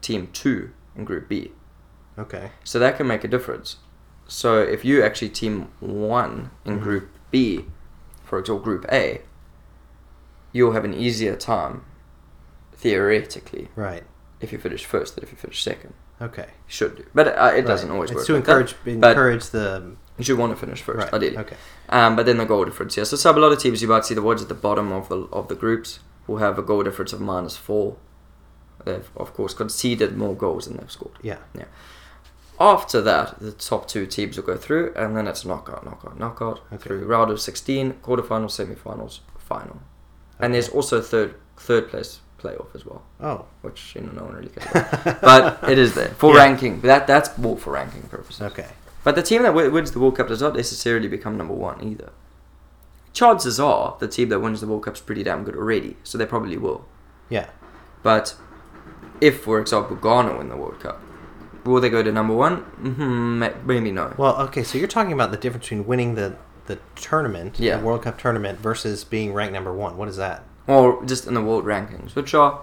[0.02, 1.52] team two in Group B.
[2.20, 2.52] Okay.
[2.64, 3.78] So that can make a difference.
[4.28, 6.84] So if you actually team one in Mhm.
[6.84, 7.66] Group B,
[8.24, 9.22] for example, Group A,
[10.52, 11.84] you'll have an easier time,
[12.74, 14.04] theoretically, Right.
[14.40, 15.94] if you finish first than if you finish second.
[16.22, 16.44] Okay.
[16.44, 17.96] You should do, but uh, it doesn't Right.
[17.96, 18.26] always it's work.
[18.28, 21.14] to like encourage but encourage the you should want to finish first, right.
[21.14, 21.38] ideally.
[21.40, 21.56] Okay.
[21.90, 23.06] Um, but then the goal difference, yeah.
[23.06, 25.10] So some a lot of teams you might see the ones at the bottom of
[25.10, 27.98] the of the groups will have a goal difference of minus four.
[28.86, 31.18] They've of course conceded more goals than they've scored.
[31.24, 31.38] Yeah.
[32.60, 36.60] after that, the top two teams will go through, and then it's knockout, knockout, knockout
[36.72, 36.78] Okay.
[36.84, 39.80] through round of sixteen, quarterfinals, semifinals, final,
[40.42, 44.24] and there's also a third third place playoff as well, Oh, which you know no
[44.24, 44.68] one really cares
[45.06, 45.22] about,
[45.62, 46.44] but it is there for Yeah.
[46.44, 46.82] ranking.
[46.82, 48.42] That that's more for ranking purposes.
[48.42, 48.68] okay.
[49.04, 51.84] But the team that wi- wins the World Cup does not necessarily become number one
[51.84, 52.12] either.
[53.14, 56.26] Chances are the team that wins the World Cup's pretty damn good already, so they
[56.26, 56.86] probably will.
[57.30, 57.48] Yeah.
[58.04, 58.36] But
[59.20, 61.02] if, for example, Ghana win the World Cup,
[61.66, 62.58] will they go to number one?
[62.82, 64.14] Mm-hmm, maybe no.
[64.18, 66.36] Well, okay, so you're talking about the difference between winning the
[66.76, 67.78] the tournament, Yeah.
[67.78, 69.98] the World Cup tournament, versus being ranked number one.
[69.98, 70.44] What is that?
[70.68, 72.62] Or just in the world rankings, which are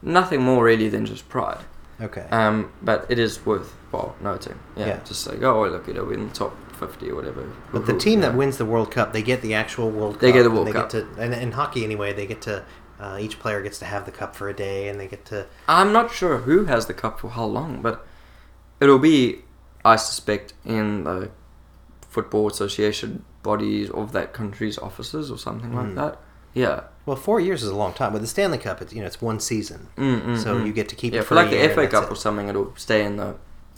[0.00, 1.58] nothing more really than just pride.
[2.00, 2.26] Okay.
[2.30, 4.58] Um, but it is worthwhile noting.
[4.76, 5.00] Yeah, Yeah.
[5.04, 7.44] just like, oh, look, you know, we're in the top 50 or whatever.
[7.72, 10.20] but the team that wins the World Cup, they get the actual World Cup.
[10.22, 10.90] They get the World Cup.
[10.90, 12.64] Get to, and in hockey, anyway, they get to.
[13.00, 15.46] Uh, each player gets to have the cup for a day, and they get to.
[15.68, 18.06] I'm not sure who has the cup for how long, but
[18.80, 19.40] it'll be,
[19.84, 21.30] I suspect, in the
[22.08, 25.94] football association bodies of that country's offices or something like Mm.
[25.96, 26.18] that.
[26.54, 26.80] Yeah.
[27.06, 28.12] Well, four years is a long time.
[28.12, 30.74] With the Stanley Cup, it's you know it's one season, Mm, so mm, you mm.
[30.74, 33.04] get to keep yeah, it for like the FA Cup that's or something, it'll stay
[33.04, 33.34] in the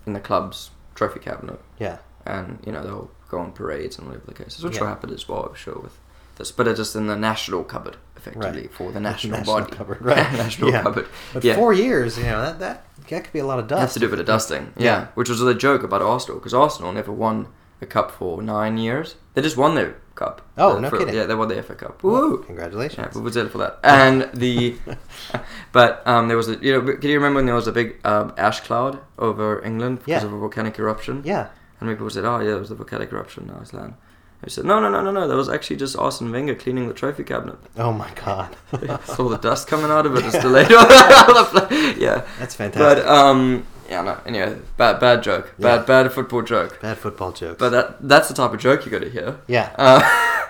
[0.07, 1.99] in the club's trophy cabinet, Yeah.
[2.27, 4.81] and you know they'll go on parades and whatever the case is, which Yeah.
[4.83, 5.97] will happen as well, I'm sure, with
[6.37, 6.51] this.
[6.53, 8.73] But it's just in the national cupboard, effectively, Right.
[8.73, 10.33] for the national, National body, cupboard, right.
[10.33, 10.83] national Yeah.
[10.83, 11.07] cupboard.
[11.33, 11.55] But yeah.
[11.55, 13.81] four years, you know that that that could be a lot of dust.
[13.81, 14.73] have to do with the dusting.
[14.77, 14.85] Yeah.
[14.85, 15.07] Yeah.
[15.15, 17.47] Which was the joke about Arsenal, because Arsenal never won
[17.81, 19.17] a cup for nine years.
[19.35, 20.43] They just won their cup.
[20.57, 21.15] Oh, Uh, no for- kidding.
[21.15, 22.03] Yeah, they won the FA Cup.
[22.03, 22.39] Well, Woo!
[22.45, 23.09] Congratulations.
[23.15, 23.81] Yeah, we was for that.
[23.83, 24.77] And the,
[25.73, 27.97] but um, there was a you know, can you remember when there was a big
[28.05, 30.27] um, ash cloud over England because Yeah.
[30.29, 31.23] of a volcanic eruption?
[31.25, 31.49] yeah.
[31.81, 33.95] And people said, oh yeah, it was the volcanic eruption in Iceland.
[34.41, 36.87] And we said, no, no, no, no, no, that was actually just Arsene Wenger cleaning
[36.89, 37.57] the trophy cabinet.
[37.77, 38.57] Oh my God.
[39.05, 40.25] Saw the dust coming out of it.
[40.25, 40.71] It's delayed.
[40.71, 42.25] yeah.
[42.39, 43.05] That's fantastic.
[43.05, 44.19] But um, yeah, no.
[44.27, 45.55] Anyway, bad, bad joke.
[45.59, 45.83] Bad, Yeah.
[45.87, 46.81] bad football joke.
[46.81, 47.59] Bad football jokes.
[47.59, 49.39] But that that's the type of joke you got to hear.
[49.47, 49.71] yeah.
[49.77, 50.01] Uh,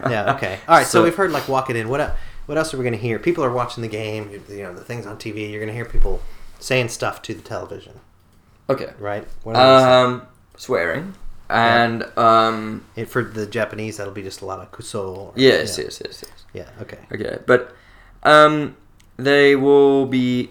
[0.11, 0.34] yeah.
[0.34, 0.59] Okay.
[0.68, 0.86] All right.
[0.86, 1.88] So, we've heard like walk it in.
[1.88, 2.14] What el-
[2.47, 3.18] what else are we going to hear?
[3.18, 4.30] People are watching the game.
[4.30, 5.51] You, you know the things on TV.
[5.51, 6.20] You're going to hear people
[6.59, 8.01] saying stuff to the television,
[8.70, 8.90] okay.
[8.99, 9.26] right?
[9.42, 9.66] What saying?
[10.12, 10.22] Um,
[10.57, 11.14] swearing
[11.51, 15.16] and um, It- for the Japanese, that'll be just a lot of kuso.
[15.18, 15.84] or- yes, yeah.
[15.84, 16.45] yes, yes, yes.
[16.55, 16.68] Yeah.
[16.82, 16.99] Okay.
[17.12, 17.74] Okay, but
[18.22, 18.76] um,
[19.18, 20.51] they will be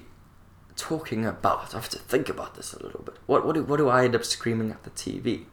[0.88, 1.74] talking about.
[1.74, 3.16] I have to think about this a little bit.
[3.26, 5.46] What what do, what do I end up screaming at the TV?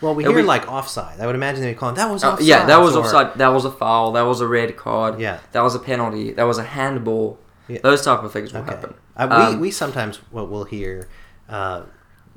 [0.00, 1.20] Well, we It'll hear be- like offside.
[1.20, 2.46] I would imagine they'd be calling that was Oh, offside.
[2.46, 3.34] yeah, that was or- offside.
[3.38, 4.12] That was a foul.
[4.12, 5.20] That was a red card.
[5.20, 5.38] Yeah.
[5.52, 6.32] That was a penalty.
[6.32, 7.38] That was a handball.
[7.68, 7.78] Yeah.
[7.82, 8.70] Those type of things will Okay.
[8.74, 8.94] happen.
[9.16, 11.08] Uh, Um, we we sometimes what we'll hear.
[11.48, 11.82] Uh,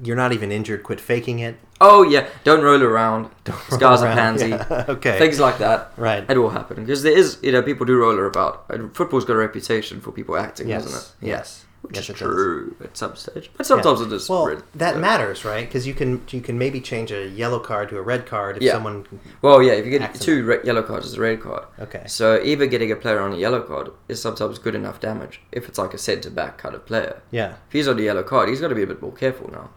[0.04, 0.84] you're not even injured.
[0.84, 1.56] Quit faking it.
[1.82, 3.30] Oh yeah, don't roll around.
[3.80, 4.16] guy's a Around.
[4.18, 4.50] pansy.
[4.70, 5.18] Yeah, Okay.
[5.18, 5.92] Things like that.
[5.98, 6.24] Right.
[6.30, 8.66] It will happen because there is, you know, people do roller about.
[8.94, 10.84] Football's got a reputation for people acting, Yes.
[10.84, 11.28] doesn't it?
[11.30, 11.65] Yes.
[11.88, 12.18] Which Yes, is does.
[12.20, 14.08] true at some stage, but sometimes Yeah.
[14.08, 14.28] it is.
[14.30, 15.02] Well, red- that red.
[15.02, 15.66] matters, right?
[15.68, 18.64] Because you can you can maybe change a yellow card to a red card if
[18.64, 18.74] Yeah.
[18.74, 19.06] someone.
[19.42, 20.24] Well, yeah, if you get Accident.
[20.26, 21.64] two red, yellow cards, it's a red card.
[21.80, 22.04] Okay.
[22.08, 25.68] So even getting a player on a yellow card is sometimes good enough damage if
[25.70, 27.22] it's like a centre back kind of player.
[27.32, 27.50] Yeah.
[27.68, 29.70] If he's on a yellow card, he's got to be a bit more careful now.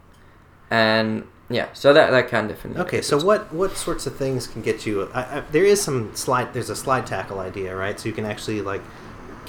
[0.71, 2.81] And yeah, so that that can definitely.
[2.83, 3.01] Okay.
[3.01, 5.09] So what what sorts of things can get you?
[5.13, 6.53] I, I, there is some slide.
[6.53, 7.99] There's a slide tackle idea, right?
[7.99, 8.81] So you can actually like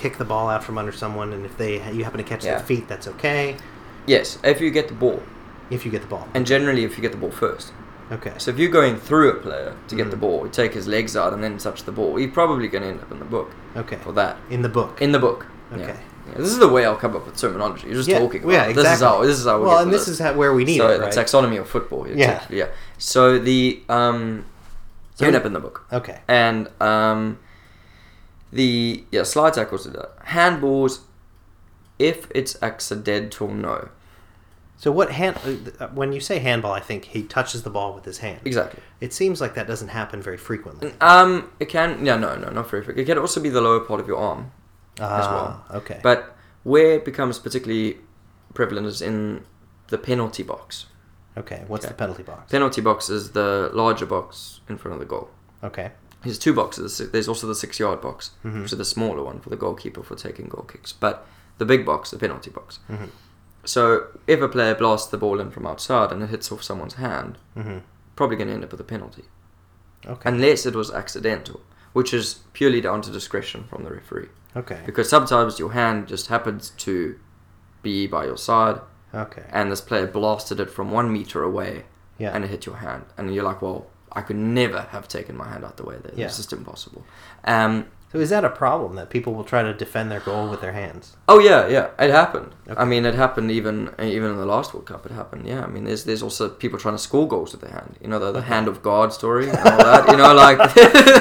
[0.01, 2.53] kick the ball out from under someone, and if they you happen to catch Yeah.
[2.57, 3.57] their feet, that's okay.
[4.07, 5.20] Yes, if you get the ball,
[5.70, 6.26] If you get the ball.
[6.34, 7.72] and generally if you get the ball first.
[8.12, 8.32] Okay.
[8.38, 10.20] So if you're going through a player to get the Mhm.
[10.26, 12.88] ball, you take his legs out and then touch the ball, you're probably going to
[12.88, 13.98] end up in the book Okay.
[14.05, 14.36] for that.
[14.51, 15.01] In the book.
[15.01, 15.46] In the book.
[15.72, 15.94] Okay.
[16.28, 17.86] Yeah, This is the way I'll come up with terminology.
[17.86, 18.42] You're just yeah, talking.
[18.42, 18.82] About yeah, exactly.
[18.82, 19.22] This is how.
[19.22, 19.59] This is how.
[19.61, 21.12] we well, and to this is how, where we need so it, right?
[21.12, 22.07] the taxonomy of football.
[22.09, 22.40] Yeah.
[22.51, 22.66] yeah.
[22.98, 24.44] So the um,
[25.14, 26.18] So- you end up in the book, okay.
[26.28, 27.38] and um,
[28.53, 30.18] the yeah slide tackles do that.
[30.26, 31.01] Handballs,
[31.98, 33.88] if it's accidental, no.
[34.76, 35.36] So what hand?
[35.78, 38.40] uh, When you say handball, I think he touches the ball with his hand.
[38.46, 38.80] Exactly.
[39.01, 40.94] It seems like that doesn't happen very frequently.
[41.03, 42.98] Um, it can yeah no no not very frequent.
[43.01, 44.53] It can also be the lower part of your arm.
[44.98, 45.64] as well.
[45.68, 46.01] Ah, Okay.
[46.03, 47.98] But where it becomes particularly
[48.55, 49.44] prevalent is in
[49.88, 50.86] the penalty box.
[51.36, 51.64] okay.
[51.68, 51.92] What's Okay.
[51.92, 52.51] the penalty box?
[52.51, 55.28] Penalty box is the larger box in front of the goal.
[55.62, 55.90] Okay.
[56.22, 56.98] There's two boxes.
[57.12, 58.62] There's also the six yard box, Mhm.
[58.62, 60.92] which is the smaller one for the goalkeeper for taking goal kicks.
[60.92, 61.26] But
[61.58, 62.78] the big box, the penalty box.
[62.90, 63.08] Mhm.
[63.64, 66.94] So if a player blasts the ball in from outside and it hits off someone's
[66.94, 67.78] hand, hmm
[68.16, 69.24] probably going to end up with a penalty.
[70.06, 70.28] Okay.
[70.28, 71.60] Unless it was accidental,
[71.94, 74.28] which is purely down to discretion from the referee.
[74.56, 74.80] okay.
[74.84, 77.18] Because sometimes your hand just happens to
[77.82, 78.80] be by your side
[79.14, 79.44] Okay.
[79.50, 81.84] and this player blasted it from one meter away
[82.18, 82.30] Yeah.
[82.34, 83.04] and it hit your hand.
[83.16, 86.12] And you're like, well, I could never have taken my hand out the way there.
[86.16, 86.26] Yeah.
[86.26, 87.04] It's just impossible.
[87.44, 90.61] Um, So is that a problem that people will try to defend their goal with
[90.61, 91.16] their hands?
[91.28, 92.50] Oh yeah, yeah, it happened.
[92.68, 92.80] Okay.
[92.82, 95.06] I mean, it happened even even in the last World Cup.
[95.06, 95.46] It happened.
[95.46, 97.90] Yeah, I mean, there's there's also people trying to score goals with their hand.
[98.02, 100.02] You know, the, the hand of God story and all that.
[100.11, 100.58] You know, like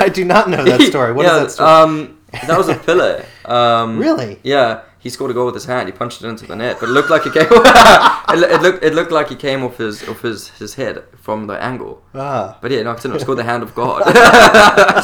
[0.05, 1.11] I do not know that story.
[1.13, 1.69] What is yeah, that story?
[1.69, 2.17] Um,
[2.47, 3.23] that was a Pele.
[3.45, 4.39] Um, Really?
[4.43, 5.87] Yeah, he scored a goal with his hand.
[5.87, 7.43] He punched it into the net, but it looked like it came.
[7.51, 11.47] it, it looked it looked like he came off his off his, his head from
[11.47, 12.01] the angle.
[12.13, 12.57] ah.
[12.61, 13.19] But yeah, no, it didn't.
[13.21, 14.03] Scored the hand of God.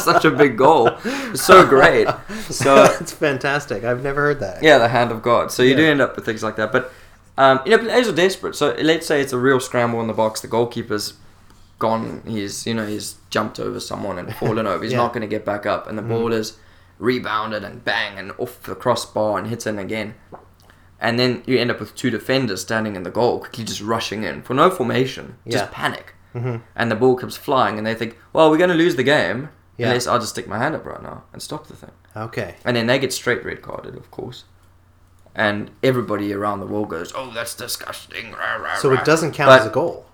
[0.00, 0.90] Such a big goal.
[1.34, 2.08] So great.
[2.50, 3.84] So That's fantastic.
[3.84, 4.62] I've never heard that.
[4.62, 5.50] yeah, the hand of God.
[5.50, 6.72] So you do end up with things like that.
[6.72, 6.92] But
[7.38, 8.54] um, you know, players are desperate.
[8.56, 10.40] So let's say it's a real scramble in the box.
[10.40, 11.14] The goalkeeper's
[11.78, 12.22] gone.
[12.26, 14.82] He's you know he's jumped over someone and fallen over.
[14.82, 14.98] He's Yeah.
[14.98, 16.56] Not going to get back up, and the ball is
[16.98, 20.14] rebounded and bang and off the crossbar and hits in again.
[21.00, 24.24] And then you end up with two defenders standing in the goal, quickly just rushing
[24.24, 25.58] in for no formation, Yeah.
[25.58, 26.14] just panic.
[26.34, 26.62] Mhm.
[26.74, 29.50] And the ball comes flying, and they think, "Well, we're going to lose the game
[29.76, 29.88] Yeah.
[29.88, 32.56] unless I just stick my hand up right now and stop the thing." Okay.
[32.64, 34.44] And then they get straight red carded, of course.
[35.34, 39.32] And everybody around the world goes, "Oh, that's disgusting!" Rah, rah, So rah." it doesn't
[39.32, 40.05] count But- as a goal.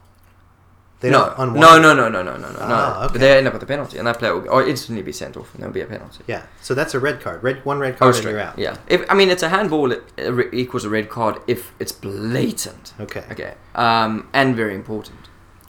[1.03, 2.69] They no, don't unwind no, no, no, no, no, no, no, Ah,
[3.01, 3.05] no.
[3.07, 3.13] okay.
[3.13, 5.37] But they end up with a penalty, and that player will or instantly be sent
[5.37, 6.23] off, and there'll be a penalty.
[6.27, 6.43] Yeah.
[6.63, 7.43] So that's a red card.
[7.43, 8.31] Red one red Oh, card and straight.
[8.33, 8.59] you're out.
[8.59, 8.77] Yeah.
[8.89, 9.93] If I mean, it's a handball.
[9.93, 12.95] It, it equals a red card if it's blatant.
[13.01, 13.25] Okay.
[13.31, 13.55] Okay.
[13.75, 15.19] Um, and very important.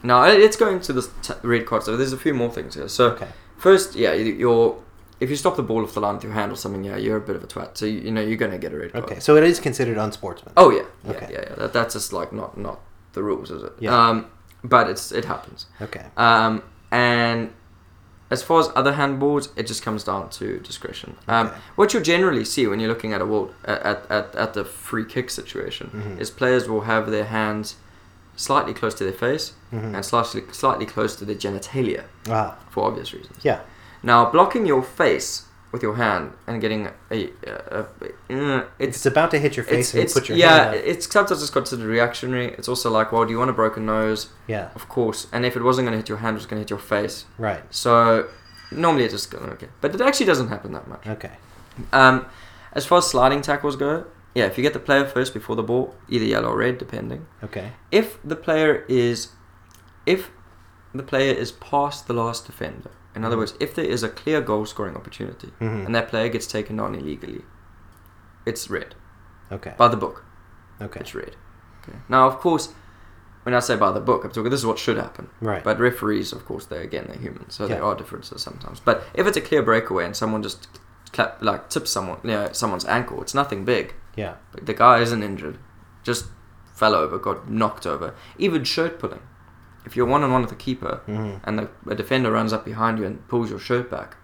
[0.03, 1.83] Now let's go into this t- red card.
[1.83, 2.87] So there's a few more things here.
[2.87, 3.27] So Okay.
[3.57, 4.75] first, yeah, you- you're
[5.19, 7.15] if you stop the ball off the line with your hand or something, yeah, you're
[7.17, 7.77] a bit of a twat.
[7.77, 9.05] So you, you know you're gonna get a red card.
[9.05, 9.19] Okay.
[9.21, 10.53] So it is considered unsportsmanlike.
[10.57, 11.29] Oh yeah, yeah, Okay.
[11.31, 11.55] yeah, yeah.
[11.55, 12.79] That, that's just like not not
[13.13, 13.71] the rules, is it?
[13.79, 13.95] Yeah.
[14.09, 14.25] Um,
[14.63, 15.65] but it's it happens.
[15.81, 16.05] Okay.
[16.17, 17.51] Um, and
[18.31, 21.15] as far as other handballs, it just comes down to discretion.
[21.27, 21.57] Um, Okay.
[21.75, 25.05] what you'll generally see when you're looking at a world at at, at the free
[25.05, 26.19] kick situation Mhm.
[26.19, 27.75] is players will have their hands
[28.35, 29.93] slightly close to their face Mhm.
[29.95, 32.55] and slightly slightly close to their genitalia Ah.
[32.69, 33.37] for obvious reasons.
[33.43, 33.59] Yeah.
[34.01, 35.43] Now, blocking your face
[35.73, 37.79] with your hand and getting a, a, a,
[38.29, 41.11] uh, It's, it's about to hit your face it's, and you put your yeah, it's
[41.11, 42.53] sometimes it's considered reactionary.
[42.53, 44.29] It's also like, well, do you want a broken nose?
[44.47, 44.69] Yeah.
[44.75, 45.25] Of course.
[45.33, 46.77] And if it wasn't going to hit your hand, it was going to hit your
[46.77, 47.25] face.
[47.39, 47.63] Right.
[47.73, 48.29] So
[48.71, 51.07] normally it just goes okay, but it actually doesn't happen that much.
[51.07, 51.31] Okay.
[51.91, 52.27] Um,
[52.73, 54.05] as far as sliding tackles go,
[54.35, 57.25] yeah, if you get the player first before the ball, either yellow or red, depending.
[57.43, 57.71] Okay.
[57.91, 59.29] If the player is,
[60.05, 60.29] if
[60.93, 64.41] the player is past the last defender, in other words, if there is a clear
[64.41, 65.85] goal scoring opportunity Mhm.
[65.85, 67.43] and that player gets taken on illegally,
[68.45, 68.95] it's red
[69.51, 69.73] Okay.
[69.77, 70.23] by the book.
[70.81, 70.99] Okay.
[70.99, 71.35] It's red.
[71.83, 71.97] Okay.
[72.09, 72.73] Now, of course,
[73.43, 74.49] when I say by the book, I'm talking.
[74.49, 75.29] This is what should happen.
[75.41, 75.63] Right.
[75.63, 77.75] But referees, of course, they again they're human, so Yeah.
[77.75, 78.79] there are differences sometimes.
[78.79, 80.67] But if it's a clear breakaway and someone just
[81.11, 83.93] clap, like tips someone, you know, someone's ankle, it's nothing big.
[84.15, 84.35] yeah.
[84.51, 85.57] But the guy isn't injured,
[86.03, 86.27] just
[86.73, 88.13] fell over, got knocked over.
[88.37, 89.21] Even shirt pulling.
[89.85, 91.39] If you're one on one with the keeper Mhm.
[91.43, 94.15] and the a defender runs up behind you and pulls your shirt back,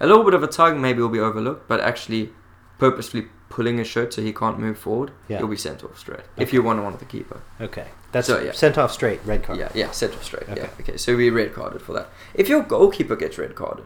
[0.00, 2.32] a little bit of a tug maybe will be overlooked, but actually
[2.78, 5.38] purposefully pulling his shirt so he can't move forward, Yeah.
[5.38, 6.20] you'll be sent off straight.
[6.20, 6.42] Okay.
[6.42, 7.40] If you're one on one with the keeper.
[7.60, 7.86] Okay.
[8.12, 8.52] That's So, yeah.
[8.52, 9.20] sent off straight.
[9.26, 9.58] Red card.
[9.58, 10.48] Yeah, yeah, set off straight.
[10.48, 10.62] Okay.
[10.62, 10.96] Yeah, okay.
[10.96, 12.08] So we red carded for that.
[12.34, 13.84] If your goalkeeper gets red carded,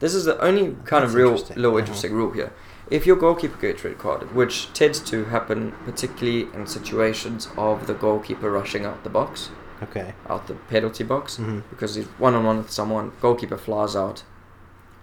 [0.00, 1.56] this is the only kind That's of real interesting.
[1.58, 1.80] little Mhm.
[1.80, 2.52] interesting rule here.
[2.90, 7.94] If your goalkeeper gets red carded, which tends to happen particularly in situations of the
[7.94, 9.50] goalkeeper rushing out the box,
[9.82, 10.14] Okay.
[10.28, 11.62] out the penalty box, Mhm.
[11.70, 14.22] because he's one on one with someone, goalkeeper flies out,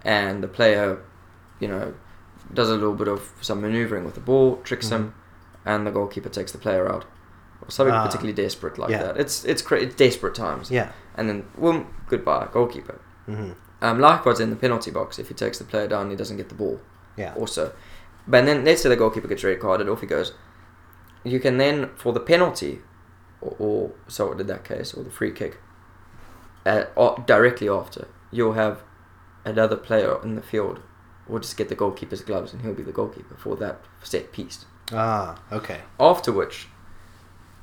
[0.04, 0.98] and the player,
[1.60, 1.94] you know,
[2.54, 5.14] does a little bit of some maneuvering with the ball, tricks him,
[5.66, 7.04] and the goalkeeper takes the player out.
[7.60, 8.04] Or something Ah.
[8.06, 9.02] particularly desperate like Yeah.
[9.02, 9.16] that.
[9.18, 10.70] It's it's cra- it's desperate times.
[10.70, 10.90] Yeah.
[11.16, 13.00] And then, boom, goodbye, goalkeeper.
[13.26, 13.50] hmm
[13.82, 16.48] Um, likewise in the penalty box, if he takes the player down, he doesn't get
[16.48, 16.80] the ball.
[17.16, 17.34] Yeah.
[17.36, 17.72] Also,
[18.26, 20.32] but then let's say the goalkeeper gets red carded, off he goes.
[21.24, 22.80] You can then for the penalty,
[23.40, 25.58] or, or so in that case, or the free kick,
[26.66, 28.82] uh, or directly after you'll have
[29.44, 30.80] another player in the field,
[31.26, 34.64] will just get the goalkeeper's gloves, and he'll be the goalkeeper for that set piece.
[34.92, 35.38] Ah.
[35.52, 35.82] Okay.
[36.00, 36.68] After which,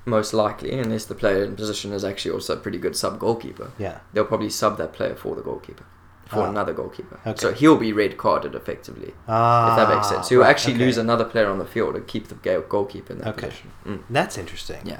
[0.06, 3.72] most likely, unless the player in position is actually also a pretty good sub goalkeeper,
[3.78, 4.00] Yeah.
[4.14, 5.84] they'll probably sub that player for the goalkeeper,
[6.28, 6.50] for Ah.
[6.50, 7.20] another goalkeeper.
[7.26, 7.40] Okay.
[7.40, 9.72] So he'll be red carded effectively, Ah.
[9.72, 10.28] if that makes sense.
[10.30, 10.86] So you'll right, actually okay.
[10.86, 12.36] lose another player on the field and keep the
[12.70, 13.48] goalkeeper in that Okay.
[13.48, 13.72] position.
[13.86, 14.00] Mm.
[14.12, 14.82] That's interesting.
[14.86, 15.00] Yeah.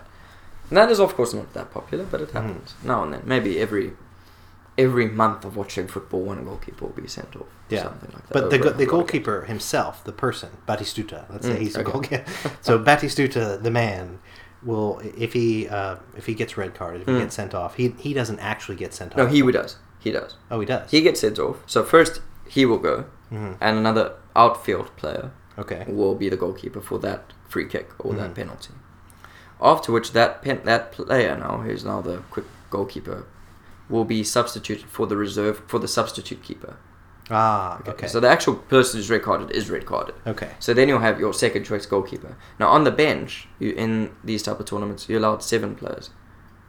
[0.70, 2.34] And that is, of course, not that popular, but it Mhm.
[2.34, 3.22] happens now and then.
[3.26, 3.94] Maybe every
[4.78, 7.46] every month of watching football, one goalkeeper will be sent off.
[7.70, 7.84] Yeah.
[7.84, 8.34] Something like that.
[8.34, 12.26] But the, go- the goalkeeper himself, the person, Batistuta, let's say Mm, he's a goalkeeper.
[12.62, 14.20] so Batistuta, the man,
[14.64, 17.20] will if he uh, if he gets red carded, if he Mm.
[17.20, 19.18] gets sent off, he he doesn't actually get sent off.
[19.18, 19.78] No, he does.
[20.00, 20.36] He does.
[20.52, 20.92] oh, he does.
[20.92, 21.58] He gets sent off.
[21.68, 25.86] So first he will go, hmm and another outfield player Okay.
[25.88, 28.18] will be the goalkeeper for that free kick or Mhm.
[28.18, 28.74] that penalty.
[29.66, 33.26] After which, that pen, that player now, who's now the quick goalkeeper,
[33.90, 36.78] will be substituted for the reserve for the substitute keeper.
[37.32, 38.08] Ah, okay.
[38.08, 40.16] So the actual person who's red carded is red carded.
[40.28, 40.52] okay.
[40.60, 42.38] So then you'll have your second choice goalkeeper.
[42.60, 46.12] Now on the bench, you in these type of tournaments, you're allowed seven players,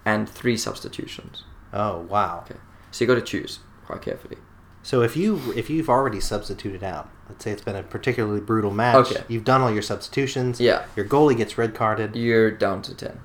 [0.05, 1.44] and three substitutions.
[1.72, 2.44] Oh, wow.
[2.44, 2.59] Okay.
[2.90, 4.38] So you got to choose quite carefully.
[4.82, 8.70] So if you if you've already substituted out, let's say it's been a particularly brutal
[8.70, 9.24] match, Okay.
[9.29, 10.61] you've done all your substitutions.
[10.61, 10.85] Yeah.
[10.97, 12.14] Your goalie gets red carded.
[12.16, 13.20] You're down to ten.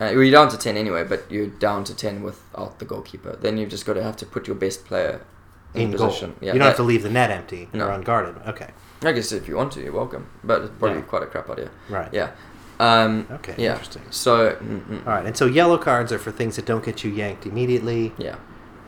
[0.00, 3.36] Uh, well, you're down to ten anyway, but you're down to ten without the goalkeeper.
[3.40, 5.20] Then you've just got to have to put your best player
[5.74, 6.08] in, in goal.
[6.08, 6.34] position.
[6.40, 7.86] you don't have to leave the net empty No.
[7.88, 8.36] or unguarded.
[8.46, 8.70] Okay.
[9.04, 10.28] I guess if you want to, you're welcome.
[10.44, 11.04] But it's probably Yeah.
[11.04, 11.70] quite a crap idea.
[11.88, 12.08] Right.
[12.12, 12.30] Yeah.
[12.80, 13.54] Um, Okay.
[13.58, 13.72] yeah.
[13.72, 14.02] Interesting.
[14.10, 15.26] So, mm, mm, All right.
[15.26, 18.12] And so yellow cards are for things that don't get you yanked immediately.
[18.18, 18.36] yeah,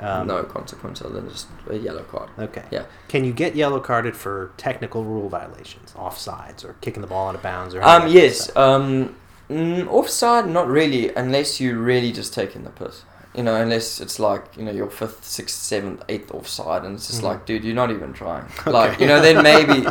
[0.01, 2.29] Um, no consequence other than just a yellow card.
[2.39, 2.65] Okay.
[2.71, 2.85] Yeah.
[3.09, 7.35] Can you get yellow carded for technical rule violations, offsides, or kicking the ball out
[7.37, 8.57] of bounds, or Um, any of that yes.
[8.57, 9.15] Um,
[9.49, 13.03] mm, offside, not really, unless you really just taking the piss.
[13.35, 17.07] You know, unless it's like you know your fifth, sixth, seventh, eighth offside, and it's
[17.09, 17.25] just Mhm.
[17.25, 18.45] like, dude, you're not even trying.
[18.61, 18.71] Okay.
[18.71, 19.81] Like, you know, then maybe,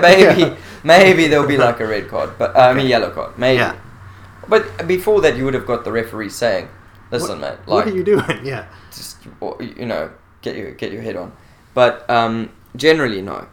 [0.00, 3.58] maybe, maybe there'll be like a red card, but uh, I mean yellow card, maybe.
[3.58, 3.74] Yeah.
[4.48, 6.68] But before that, you would have got the referee saying,
[7.10, 8.40] "Listen, mate, like, what are you doing?
[8.42, 8.64] Yeah.
[8.98, 9.16] Just
[9.78, 10.10] you know
[10.42, 11.32] get your get your head on
[11.74, 13.46] but um, generally no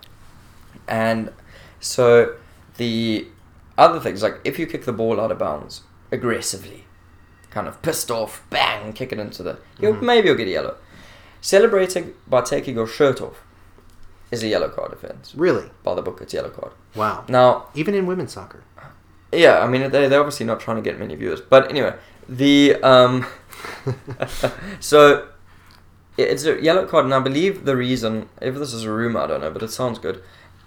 [0.88, 1.32] and
[1.80, 2.36] so
[2.78, 3.28] the
[3.78, 5.82] other things like if you kick the ball out of bounds
[6.12, 6.86] aggressively
[7.50, 10.02] kind of pissed off bang kick it into the you'll Mhm.
[10.02, 10.76] maybe you'll get a yellow
[11.42, 13.38] celebrating by taking your shirt off
[14.32, 15.70] is a yellow card offense Really?
[15.84, 17.24] by the book it's yellow card Wow.
[17.28, 18.64] now Even in women's soccer.
[19.32, 21.94] yeah i mean they, they're obviously not trying to get many viewers but anyway
[22.28, 23.26] the um
[24.80, 25.28] so
[26.18, 29.28] it's a yellow card, and I believe the reason, if this is a rumor, I
[29.28, 30.22] don't know, but it sounds good,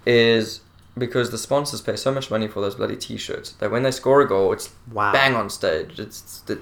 [0.05, 0.61] is
[0.97, 4.21] because the sponsors pay so much money for those bloody T-shirts that when they score
[4.21, 5.11] a goal, it's Wow.
[5.13, 5.99] bang on stage.
[5.99, 6.59] It's, it's the,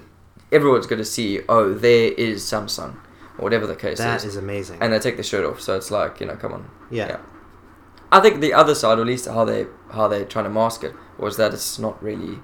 [0.52, 2.94] everyone's going to see, oh, there is Samsung,
[3.38, 4.04] or whatever the case is.
[4.04, 4.78] That is, is amazing.
[4.80, 5.60] and they take the shirt off.
[5.60, 6.70] So it's like, you know, come on.
[6.90, 7.18] yeah.
[8.10, 10.82] I think the other side, or at least how they how they're trying to mask
[10.82, 12.38] it, was that it's not really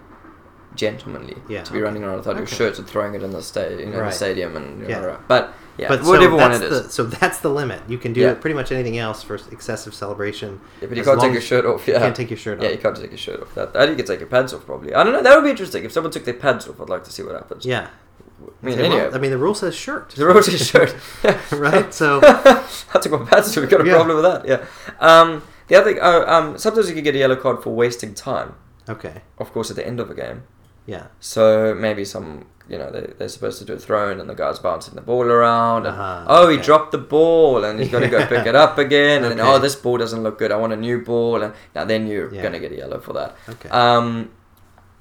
[0.74, 1.84] gentlemanly Yeah, to be okay.
[1.84, 2.54] running around without your Okay.
[2.56, 4.10] shirt and throwing it in the sta- you know, Right.
[4.10, 5.04] the stadium, and you know, Yeah.
[5.06, 5.18] right.
[5.28, 6.82] but yeah, But whatever so one that's it is.
[6.84, 7.80] the, so that's the limit.
[7.88, 8.34] You can do Yeah.
[8.34, 10.60] pretty much anything else for excessive celebration.
[10.80, 11.86] Yeah, but you can't take your shirt off.
[11.88, 12.64] Yeah, You can't take your shirt off.
[12.64, 13.54] yeah, you can't take your shirt off.
[13.54, 14.94] That, that you can take your pants off probably.
[14.94, 15.22] I don't know.
[15.22, 16.80] That would be interesting if someone took their pants off.
[16.80, 17.64] I'd like to see what happens.
[17.66, 17.88] Yeah.
[18.62, 20.10] I mean, anyway, I mean, the rule says shirt.
[20.10, 20.94] the road is shirt.
[21.52, 21.92] right?
[21.94, 23.56] So, I took my pants off.
[23.62, 23.94] We've got a Yeah.
[23.94, 24.46] problem with that.
[24.48, 24.66] Yeah.
[25.00, 28.12] Um, the other thing, uh, um, sometimes you can get a yellow card for wasting
[28.14, 28.54] time.
[28.88, 29.22] okay.
[29.38, 30.42] Of course, at the end of a game.
[30.86, 31.06] Yeah.
[31.20, 34.34] So maybe some, you know, they, they're supposed to do a throw in and the
[34.34, 35.86] guy's bouncing the ball around.
[35.86, 38.76] And, Uh-huh, oh, he dropped the ball and he's got to go pick it up
[38.78, 39.24] again.
[39.24, 40.52] And then, oh, this ball doesn't look good.
[40.52, 41.42] I want a new ball.
[41.42, 42.42] And now then you're Yeah.
[42.42, 43.34] going to get a yellow for that.
[43.48, 43.68] Okay.
[43.70, 44.30] Um,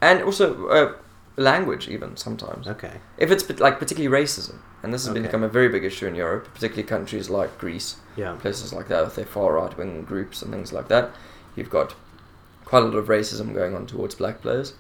[0.02, 0.94] and also uh,
[1.36, 2.68] language, even sometimes.
[2.68, 2.94] okay.
[3.18, 5.22] If it's like particularly racism, and this has Okay.
[5.22, 8.34] become a very big issue in Europe, particularly countries like Greece, Yeah.
[8.40, 11.12] places like that, with their far right wing groups and things like that,
[11.56, 11.96] you've got
[12.66, 14.74] quite a lot of racism going on towards black players,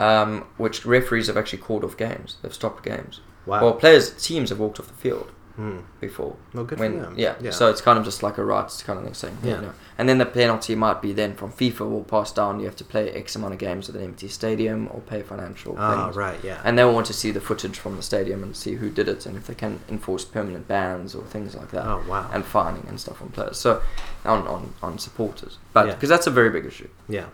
[0.00, 2.36] um, which referees have actually called off games.
[2.42, 3.20] They've stopped games.
[3.46, 3.62] Wow.
[3.62, 5.80] Well, players, teams have walked off the field Hmm.
[6.00, 6.34] before.
[6.52, 7.14] Well, good when, for them.
[7.16, 7.52] Yeah, Yeah.
[7.52, 9.50] so it's kind of just like a rights kind of thing saying, yeah.
[9.50, 9.56] Yeah.
[9.56, 9.72] You know.
[9.98, 12.84] And then the penalty might be then from FIFA will pass down, you have to
[12.84, 16.16] play X amount of games at an empty stadium or pay financial Ah, things.
[16.16, 16.40] right.
[16.42, 16.60] Yeah.
[16.64, 19.26] And they'll want to see the footage from the stadium and see who did it
[19.26, 22.28] and if they can enforce permanent bans or things like that oh, wow.
[22.32, 23.56] and fining and stuff on players.
[23.56, 23.80] So
[24.24, 25.94] on on, on supporters, but Yeah.
[25.94, 26.88] because that's a very big issue.
[27.08, 27.26] yeah.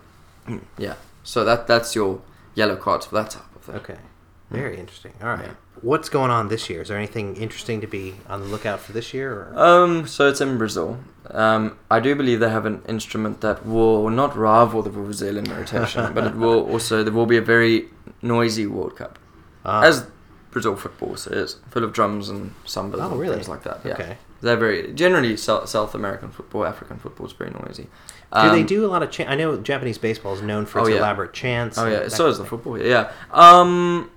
[0.77, 0.93] Yeah.
[1.23, 2.21] So that that's your
[2.55, 3.75] yellow cards for that type of thing.
[3.75, 3.97] Okay.
[4.49, 5.13] Very interesting.
[5.21, 5.45] All right.
[5.45, 5.53] Yeah.
[5.81, 6.81] What's going on this year?
[6.81, 9.31] Is there anything interesting to be on the lookout for this year?
[9.33, 9.53] Or?
[9.57, 10.05] Um.
[10.07, 10.99] So it's in Brazil.
[11.29, 11.77] Um.
[11.89, 16.25] I do believe they have an instrument that will not rival the Brazilian rotation, but
[16.25, 17.85] it will also there will be a very
[18.21, 19.17] noisy World Cup,
[19.63, 20.05] Ah, as
[20.51, 23.35] Brazil football is, full of drums and sambas Oh, and really?
[23.35, 23.79] things like that.
[23.85, 23.93] Yeah.
[23.93, 24.17] okay.
[24.41, 27.87] They're very generally South, South American football, African football is very noisy.
[28.33, 29.29] Do they Um, do a lot of chant?
[29.29, 30.97] I know Japanese baseball is known for Oh, its yeah.
[30.99, 31.77] elaborate chants.
[31.77, 32.77] Oh yeah, so is the football.
[32.77, 34.09] Yeah, um,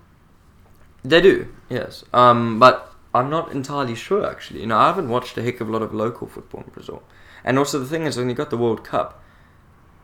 [1.04, 1.48] they do.
[1.68, 4.60] Yes, um, but I'm not entirely sure actually.
[4.60, 7.02] You know, I haven't watched a heck of a lot of local football in Brazil,
[7.44, 9.22] and also the thing is when you got the World Cup,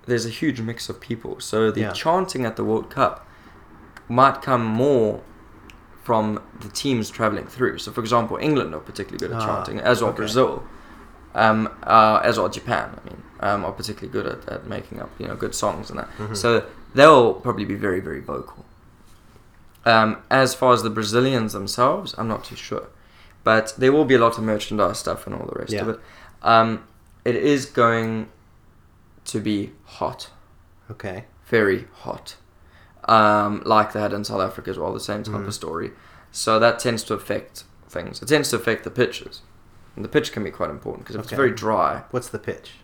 [0.06, 1.38] there's a huge mix of people.
[1.40, 1.92] So the Yeah.
[1.92, 3.26] chanting at the World Cup
[4.08, 5.20] might come more
[6.02, 7.78] from the teams traveling through.
[7.78, 10.16] So, for example, England are particularly good at Ah, chanting, as are okay.
[10.16, 10.64] Brazil,
[11.34, 12.98] um, uh, as are Japan.
[13.00, 15.99] I mean, um, are particularly good at, at making up you know good songs and
[15.99, 16.09] that.
[16.18, 16.36] Mhm.
[16.36, 16.64] So
[16.95, 18.64] they'll probably be very very vocal.
[19.84, 22.88] Um, as far as the Brazilians themselves, I'm not too sure,
[23.45, 26.01] but there will be a lot of merchandise stuff and all the rest of it.
[26.43, 26.84] Um,
[27.24, 28.28] it is going
[29.26, 30.30] to be hot
[30.91, 31.24] Okay.
[31.47, 32.36] very hot,
[33.07, 35.47] um, like they had in South Africa as well, the same type Mhm.
[35.47, 35.93] of story.
[36.32, 38.20] So that tends to affect things.
[38.22, 39.43] It tends to affect the pitches
[39.97, 42.76] And the pitch can be quite important because if it's very dry, What's the pitch?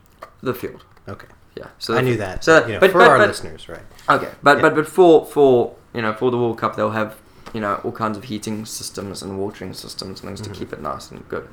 [0.42, 0.84] The field.
[1.08, 1.28] Okay.
[1.56, 1.68] Yeah.
[1.78, 2.44] So I knew that.
[2.44, 3.80] So, you know, but, for but, our but- listeners, right?
[4.10, 4.62] Okay, but Yeah.
[4.62, 7.16] but but for for you know for the World Cup they'll have
[7.54, 10.52] you know all kinds of heating systems and watering systems and things Mhm.
[10.52, 11.48] to keep it nice and good.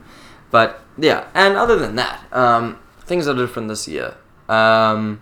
[0.52, 4.16] But yeah, and other than that, um, things are different this year.
[4.50, 5.22] Um,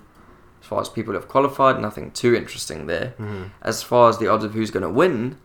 [0.61, 3.13] as far as people have qualified, nothing too interesting there.
[3.17, 5.37] hmm As far as the odds of who's going to win,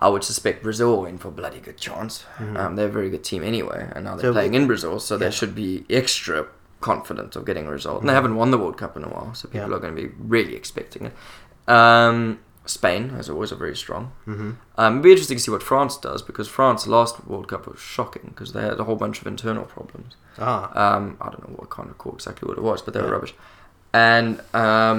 [0.00, 2.24] I would suspect Brazil will win for a bloody good chance.
[2.38, 2.58] Mhm.
[2.58, 5.14] Um, they're a very good team anyway, and now they're So- playing in Brazil, so
[5.14, 5.18] Yeah.
[5.20, 6.46] they should be extra
[6.90, 8.00] confident of getting a result.
[8.00, 9.76] And they haven't won the World Cup in a while, so people Yeah.
[9.76, 11.14] are going to be really expecting it.
[11.78, 14.04] Um, Spain, as always, are very strong.
[14.24, 17.66] hmm Um, it'd be interesting to see what France does because France last World Cup
[17.66, 20.10] was shocking because they had a whole bunch of internal problems.
[20.38, 20.62] Ah.
[20.82, 23.12] Um, I don't know what kind of call exactly what it was, but they were
[23.16, 23.34] rubbish.
[23.92, 24.98] And um,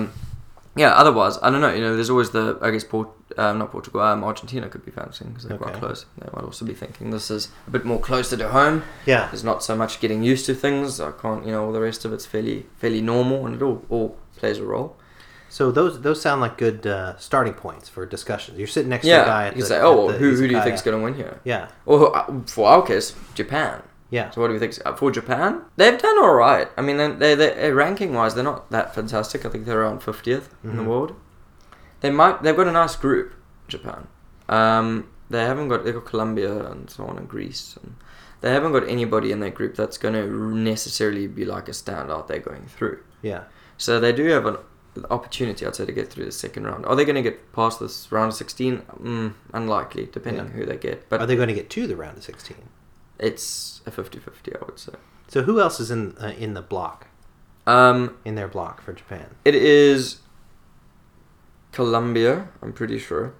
[0.76, 1.74] yeah, otherwise, I don't know.
[1.74, 4.92] You know, there's always the I guess Port, um, not Portugal, um, Argentina could be
[4.92, 6.06] fancying because they're quite close.
[6.18, 8.84] They might also be thinking this is a bit more closer to home.
[9.06, 9.28] Yeah.
[9.28, 11.00] There's not so much getting used to things.
[11.00, 13.86] I can't, you know, all the rest of it's fairly fairly normal, and it all
[13.90, 14.98] all plays a role.
[15.48, 18.58] So those those sound like good uh, starting points for discussions.
[18.58, 20.36] You're sitting next to a yeah, guy you at can the, say, oh, the who,
[20.36, 21.40] who do you think's going to win here?
[21.46, 21.70] Yeah.
[21.86, 23.82] Or uh, for our case, Japan.
[24.10, 24.30] Yeah.
[24.30, 24.78] So what do you think?
[24.86, 26.70] Uh, For Japan, they've done all right.
[26.78, 29.46] I mean, they they ranking wise, they're not that fantastic.
[29.46, 30.88] I think they're around 50th in the Mhm.
[30.88, 31.16] world.
[32.02, 33.34] They might they've got a nice group,
[33.68, 34.08] Japan.
[34.48, 37.96] Um, they haven't got they've got Colombia and so on and Greece and
[38.42, 42.28] they haven't got anybody in their group that's going to necessarily be like a standout
[42.28, 43.00] they're going through.
[43.24, 43.44] Yeah.
[43.78, 44.58] So they do have an
[45.10, 46.86] opportunity, I'd say, to get through the second round.
[46.86, 48.84] Are they going to get past this round of 16?
[49.02, 50.52] Mm, unlikely, depending Yeah.
[50.52, 51.10] who they get.
[51.10, 52.58] But Are they going to get to the round of 16?
[53.20, 54.94] It's a 50-50, I would say.
[55.28, 57.08] So who else is in uh, in the block
[57.68, 59.36] Um, in their block for Japan?
[59.44, 60.20] It is
[61.72, 63.34] Colombia, I'm pretty sure.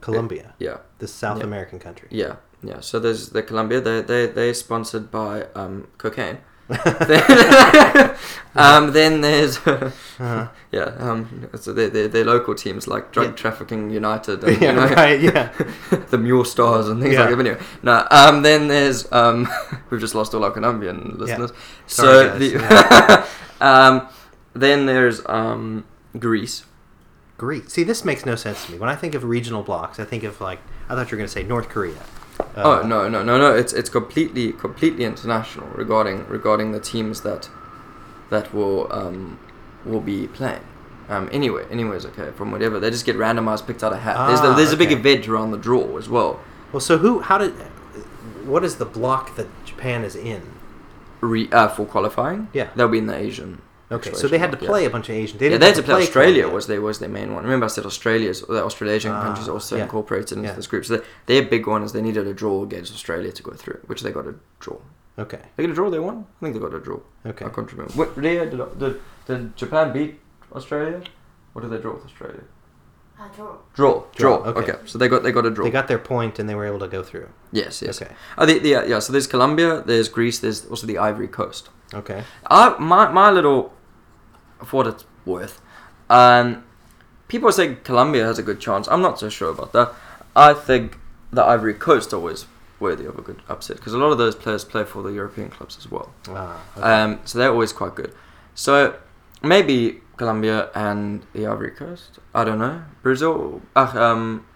[0.00, 1.44] Colombia, Yeah, the South Yeah.
[1.44, 2.08] American country.
[2.10, 2.80] yeah, yeah.
[2.80, 3.80] So there's the Colombia.
[3.80, 6.38] They they they're sponsored by um, cocaine.
[8.54, 10.48] um, then there's Uh-huh.
[10.72, 10.94] yeah.
[10.98, 13.32] Um, so they they're local teams like Drug Yeah.
[13.36, 15.20] Trafficking United and yeah, you know, right.
[15.20, 15.52] Yeah.
[16.10, 17.20] the Mule Stars and things Yeah.
[17.20, 17.36] like that.
[17.36, 18.06] But anyway, no.
[18.10, 19.48] Um, then there's um,
[19.90, 21.52] we've just lost all our Colombian listeners.
[21.86, 23.28] Sorry, so guys.
[23.60, 24.08] the um,
[24.54, 25.84] then there's um,
[26.18, 26.64] Greece.
[27.36, 27.72] Greece.
[27.72, 28.78] See, this makes no sense to me.
[28.78, 30.58] When I think of regional blocks, I think of like
[30.88, 31.98] I thought you were going to say North Korea.
[32.56, 33.54] Oh Uh, no no no no!
[33.54, 37.48] It's it's completely completely international regarding regarding the teams that
[38.30, 39.38] that will um,
[39.84, 40.60] will be playing.
[41.08, 44.26] Um, anyway, anyways, okay, from whatever they just get randomized, picked out a hat.
[44.28, 44.98] there's the, Ah, there's a big okay.
[45.00, 46.38] event around the draw as well.
[46.72, 47.20] Well, so who?
[47.20, 47.52] How did?
[48.44, 50.42] What is the block that Japan is in?
[51.20, 52.68] Re, uh, for qualifying, Yeah.
[52.76, 53.60] they'll be in the Asian.
[53.90, 54.88] Okay, so they had to play yeah.
[54.88, 55.36] a bunch of Asian.
[55.38, 56.54] yeah, didn't they had to play Australia Colombia.
[56.54, 57.42] was their was their main one.
[57.44, 59.84] Remember, I said Australia's the Australasian Ah, countries are also yeah.
[59.84, 60.54] incorporated into Yeah.
[60.54, 60.84] this group.
[60.84, 63.80] So they, their big one is they needed a draw against Australia to go through,
[63.86, 64.76] which they got a draw.
[65.18, 65.40] Okay.
[65.56, 65.88] They got a draw.
[65.90, 66.26] They won.
[66.36, 67.00] I think they got a draw.
[67.26, 67.44] Okay.
[67.46, 67.92] I can't remember.
[67.94, 70.20] What, Ria, did, did, did Japan beat
[70.54, 71.00] Australia?
[71.54, 72.42] What did they draw with Australia?
[73.18, 73.56] Uh, draw.
[73.74, 74.04] Draw.
[74.14, 74.50] Draw, Draw.
[74.50, 74.72] okay.
[74.72, 74.78] Okay.
[74.84, 75.64] So they got they got a draw.
[75.64, 77.28] They got their point and they were able to go through.
[77.52, 77.82] yes.
[77.82, 78.00] Yes.
[78.00, 78.12] Okay.
[78.36, 78.98] Oh, the, the, yeah.
[79.00, 79.82] So there's Colombia.
[79.84, 80.38] There's Greece.
[80.38, 81.70] There's also the Ivory Coast.
[81.94, 82.22] Okay.
[82.48, 83.72] I my my little,
[84.64, 85.60] for what it's worth,
[86.10, 86.64] um,
[87.28, 88.88] people say Colombia has a good chance.
[88.88, 89.92] I'm not so sure about that.
[90.34, 90.98] I think
[91.32, 92.46] the Ivory Coast always
[92.80, 95.50] worthy of a good upset because a lot of those players play for the European
[95.50, 96.12] clubs as well.
[96.28, 96.86] Ah, okay.
[96.86, 98.14] Um, so they're always quite good.
[98.54, 98.96] So
[99.42, 102.18] maybe Colombia and the Ivory Coast.
[102.34, 102.82] I don't know.
[103.02, 103.62] Brazil.
[103.74, 104.46] Uh, um,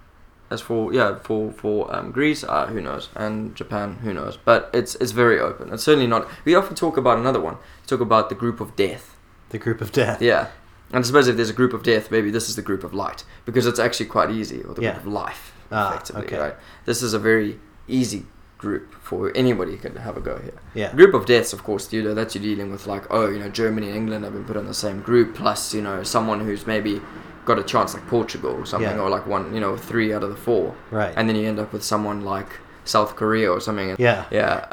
[0.51, 4.37] as for yeah, for for um, Greece, uh, who knows, and Japan, who knows.
[4.37, 5.73] But it's it's very open.
[5.73, 6.29] It's certainly not.
[6.45, 7.55] We often talk about another one.
[7.55, 9.12] We talk about the group of death.
[9.53, 10.21] The group of death.
[10.21, 10.49] Yeah.
[10.93, 12.93] And I suppose if there's a group of death, maybe this is the group of
[12.93, 14.93] light because it's actually quite easy, or the Yeah.
[14.95, 16.39] group of life, Ah, effectively, okay.
[16.39, 16.55] right?
[16.85, 18.27] This is a very easy
[18.59, 20.53] group for anybody who can have a go here.
[20.75, 20.93] Yeah.
[20.95, 23.49] Group of deaths, of course, you know, that you're dealing with like, oh, you know,
[23.49, 26.67] Germany and England have been put in the same group, plus, you know, someone who's
[26.67, 27.01] maybe
[27.45, 29.03] got a chance like Portugal or something, Yeah.
[29.03, 30.75] or like one, you know, three out of the four.
[30.93, 31.13] Right.
[31.17, 32.51] And then you end up with someone like
[32.85, 33.91] South Korea or something.
[33.91, 34.25] and- yeah.
[34.31, 34.67] Yeah.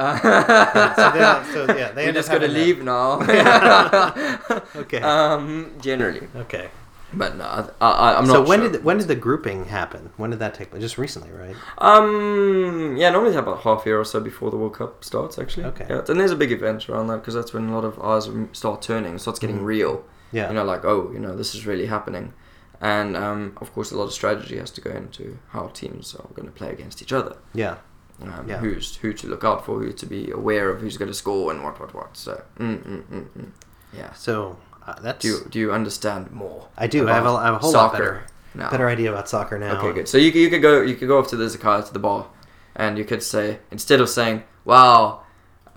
[0.95, 3.20] so, so yeah, they we just to having that- leave now.
[4.76, 5.01] Okay.
[5.01, 6.28] um, generally.
[6.36, 6.70] okay.
[7.12, 8.70] But no, I, I, I'm not so when sure.
[8.72, 10.12] did when did the grouping happen?
[10.18, 10.82] When did that take place?
[10.84, 11.55] Just recently, right?
[11.80, 15.39] Um, yeah, normally it's about half a year or so before the World Cup starts,
[15.39, 15.66] actually.
[15.66, 15.88] Okay.
[15.89, 18.30] Yeah, and there's a big event around that because that's when a lot of eyes
[18.51, 19.66] start turning, starts getting Mhm.
[19.66, 20.05] real.
[20.32, 20.49] Yeah.
[20.49, 22.34] You know, like, oh, you know, this is really happening.
[22.80, 26.28] And, um, of course, a lot of strategy has to go into how teams are
[26.36, 27.36] going to play against each other.
[27.53, 27.78] yeah.
[28.22, 28.57] Um, Yeah.
[28.57, 31.51] Who's who to look out for, who to be aware of, who's going to score,
[31.51, 32.17] and what, what, what.
[32.17, 33.49] So, mm, mm, mm, mm.
[33.93, 34.11] yeah.
[34.13, 36.67] So uh, that's Do you, do you understand more?
[36.78, 37.07] I do.
[37.09, 38.70] I have a, I have a whole lot soccer better now?
[38.72, 39.78] better idea about soccer now.
[39.80, 40.07] Okay, good.
[40.07, 41.99] So you, could- you could go you could go off to the Zakai to the
[41.99, 42.28] bar,
[42.76, 45.22] and you could say instead of saying, "Wow,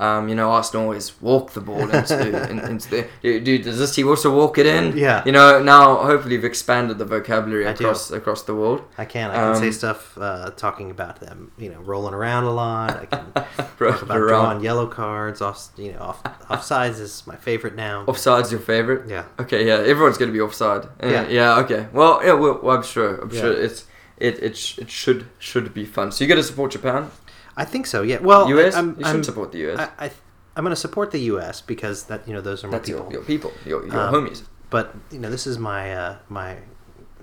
[0.03, 3.41] Um, you know, Arsenal always walk the ball into, in, into the.
[3.41, 4.97] Dude, does this team also walk it in?
[4.97, 5.23] Yeah.
[5.25, 7.85] You know, now hopefully you've expanded the vocabulary I do.
[7.85, 8.81] across across the world.
[8.99, 9.31] I can.
[9.31, 12.91] I can say Um, stuff uh, talking about them, you know, rolling around a lot.
[13.03, 13.33] I can
[13.79, 15.41] talk about drawing yellow cards.
[15.41, 18.05] Off, you know, off offsides is my favorite now.
[18.07, 19.09] Offside's your favorite?
[19.09, 19.25] Yeah.
[19.39, 20.85] Okay, yeah, everyone's gonna be offside.
[21.03, 21.29] Uh, Yeah.
[21.29, 21.59] Yeah.
[21.61, 21.87] Okay.
[21.93, 22.33] Well, yeah.
[22.33, 23.21] Well, well, I'm sure.
[23.23, 23.41] I'm Yeah.
[23.41, 23.85] sure it's
[24.19, 26.13] it it, sh- it should should be fun.
[26.13, 27.11] So you got to support Japan.
[27.57, 28.03] I think so.
[28.03, 28.19] Yeah.
[28.19, 28.75] Well, U.S.
[28.75, 29.79] I, I'm, you should I'm, support the U.S.
[29.99, 30.11] I, I,
[30.57, 31.61] I'm going to support the U.S.
[31.61, 33.05] because that you know those are my That's people.
[33.05, 34.43] your, your people, your, your Um, homies.
[34.71, 36.57] But you know, this is my uh, my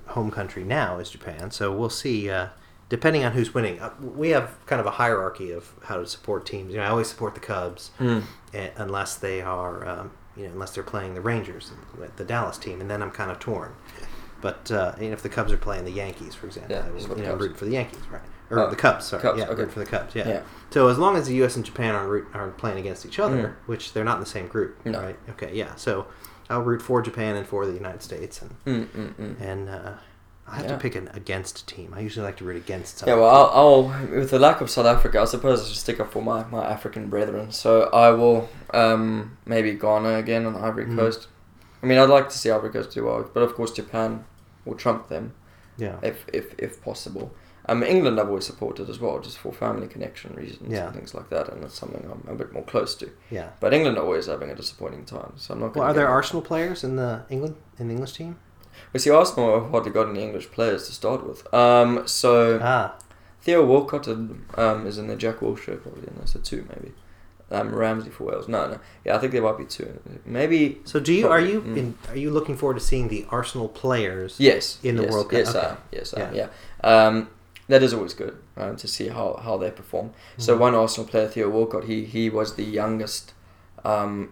[0.07, 1.51] home country now is Japan.
[1.51, 2.29] So we'll see.
[2.29, 2.47] Uh,
[2.89, 6.45] depending on who's winning, uh, we have kind of a hierarchy of how to support
[6.45, 6.71] teams.
[6.73, 8.23] You know, I always support the Cubs Mm.
[8.53, 11.71] eh, unless they are, um, you know, unless they're playing the Rangers,
[12.17, 13.73] the Dallas team, and then I'm kind of torn.
[14.41, 16.91] But uh, you know, if the Cubs are playing the Yankees, for example, Yeah, I
[16.91, 18.21] will, you know, root for the Yankees, right?
[18.49, 19.65] Or Oh, the Cubs, sorry, Cubs, yeah, okay.
[19.65, 20.27] for the Cubs, yeah.
[20.27, 20.41] Yeah.
[20.71, 21.55] So as long as the U.S.
[21.55, 23.67] and Japan are root, are playing against each other, Mm.
[23.67, 24.99] which they're not in the same group, No.
[25.01, 25.17] right?
[25.31, 25.75] Okay, yeah.
[25.75, 26.07] So
[26.49, 29.41] I'll root for Japan and for the United States, and Mm, mm, mm.
[29.41, 29.91] and uh,
[30.47, 30.71] I have Yeah.
[30.71, 31.93] to pick an against team.
[31.95, 33.03] I usually like to root against.
[33.05, 35.99] Yeah, well, I'll, I'll with the lack of South Africa, I suppose I should stick
[35.99, 37.51] up for my, my African brethren.
[37.51, 40.95] So I will um, maybe Ghana again on the Ivory Mm.
[40.95, 41.27] Coast.
[41.83, 44.25] I mean, I'd like to see Ivory Coast do well, but of course Japan
[44.65, 45.33] will trump them
[45.79, 47.31] yeah, if if, if possible.
[47.67, 50.85] Um, England I've always supported as well, just for family connection reasons Yeah.
[50.87, 53.07] and things like that, and it's something I'm a bit more close to.
[53.29, 53.49] yeah.
[53.59, 55.75] But England are always having a disappointing time, so I'm not.
[55.75, 58.37] Well, are there Arsenal players in the England in the English team?
[58.93, 61.39] We see Arsenal have hardly got any English players to start with.
[61.53, 62.95] Um, so Ah,
[63.41, 66.93] Theo Walcott um, is in the Jack Wilshere probably, and that's a two maybe.
[67.51, 68.47] Um, Ramsey for Wales.
[68.47, 68.79] No, no.
[69.03, 69.99] Yeah, I think there might be two.
[70.25, 70.81] Maybe.
[70.85, 71.77] so do you are you mm.
[71.77, 74.35] in, are you looking forward to seeing the Arsenal players?
[74.39, 74.77] Yes.
[74.83, 75.77] In the yes, World Cup, Yes, I am.
[75.91, 76.35] Yes, I am.
[76.35, 76.47] Yeah.
[76.83, 77.05] Yeah.
[77.05, 77.29] Um,
[77.67, 80.11] that is always good to see how, how they perform.
[80.37, 80.59] So Mhm.
[80.59, 83.33] one Arsenal player, Theo Walcott, he he was the youngest
[83.85, 84.31] um,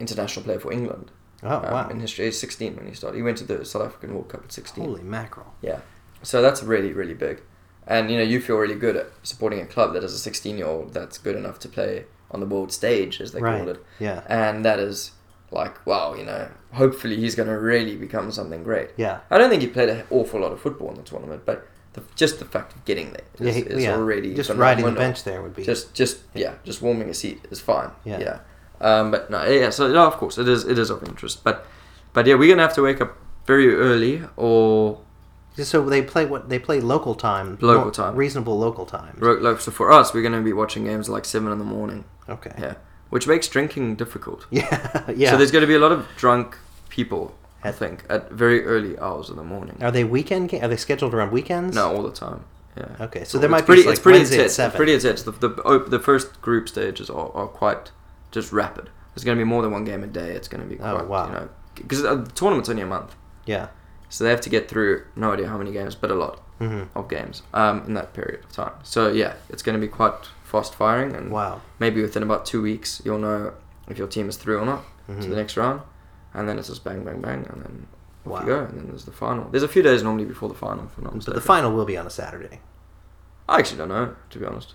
[0.00, 1.10] international player for England
[1.42, 1.88] Oh um, wow!
[1.88, 2.24] in history.
[2.26, 3.16] He's 16 when he started.
[3.16, 4.84] He went to the South African World Cup at 16.
[4.84, 5.54] Holy mackerel!
[5.60, 5.80] Yeah.
[6.22, 7.42] So that's really, really big.
[7.86, 10.58] And, you know, you feel really good at supporting a club that has a 16
[10.58, 13.58] year old that's good enough to play on the world stage, as they right?
[13.58, 13.84] call it.
[14.00, 15.12] Yeah, And that is
[15.50, 18.90] like, wow, you know, hopefully he's going to really become something great.
[18.96, 21.66] yeah, I don't think he played an awful lot of football in the tournament, but
[21.92, 23.94] the, just the fact of getting there is, yeah, he- is yeah.
[23.94, 27.46] already Just riding the bench there would be Just, just yeah, just warming a seat
[27.50, 27.90] is fine.
[28.04, 28.18] Yeah.
[28.20, 28.38] Yeah.
[28.80, 29.70] Um, but no, yeah.
[29.70, 30.64] So no, of course it is.
[30.66, 31.42] It is of interest.
[31.42, 31.64] But,
[32.12, 33.16] but yeah, we're gonna have to wake up
[33.46, 35.00] very early, or
[35.62, 38.14] So they play what they play local time, Local time.
[38.14, 39.18] reasonable local time.
[39.58, 42.04] so for us, we're gonna be watching games like seven in the morning.
[42.28, 42.52] Okay.
[42.58, 42.74] Yeah,
[43.10, 44.46] which makes drinking difficult.
[44.50, 45.10] Yeah.
[45.14, 45.30] yeah.
[45.30, 47.34] So there's gonna be a lot of drunk people.
[47.64, 49.78] I think at very early hours in the morning.
[49.82, 50.50] Are they weekend?
[50.50, 51.74] Ga- are they scheduled around weekends?
[51.74, 52.44] No, all the time.
[52.76, 52.88] Yeah.
[53.00, 54.58] Okay, so there might pretty, be like it's pretty Wednesday at intense.
[54.58, 55.22] It's pretty intense.
[55.22, 57.90] The, the, oh, the first group stages are, are quite
[58.30, 58.90] just rapid.
[59.14, 60.32] There's going to be more than one game a day.
[60.32, 61.26] It's going to be Oh, wow.
[61.26, 63.68] you know, because uh, the tournament's only a month, Yeah.
[64.08, 66.84] So they have to get through no idea how many games, but a lot hmm
[66.94, 68.72] of games um, in that period of time.
[68.82, 71.60] So yeah, it's going to be quite fast firing, and Wow.
[71.78, 73.52] maybe within about two weeks you'll know
[73.88, 75.30] if your team is through or not to Mhm.
[75.30, 75.82] the next round,
[76.34, 77.86] and then it's just bang, bang, bang, and then
[78.26, 78.40] off Wow.
[78.40, 79.48] you go, and then there's the final.
[79.50, 81.84] There's a few days normally before the final, if I'm not But the final will
[81.84, 82.60] be on a Saturday.
[83.48, 84.74] I actually don't know, to be honest.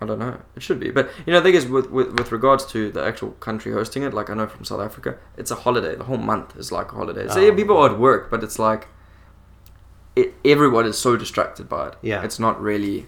[0.00, 0.36] I don't know.
[0.56, 3.02] It should be, but you know, the thing is, with, with with regards to the
[3.04, 5.94] actual country hosting it, like I know from South Africa, it's a holiday.
[5.94, 7.28] The whole month is like a holiday.
[7.28, 8.88] So Oh, yeah, people are at work, but it's like,
[10.16, 11.94] it, everyone is so distracted by it.
[12.02, 12.22] Yeah.
[12.24, 13.06] it's not really.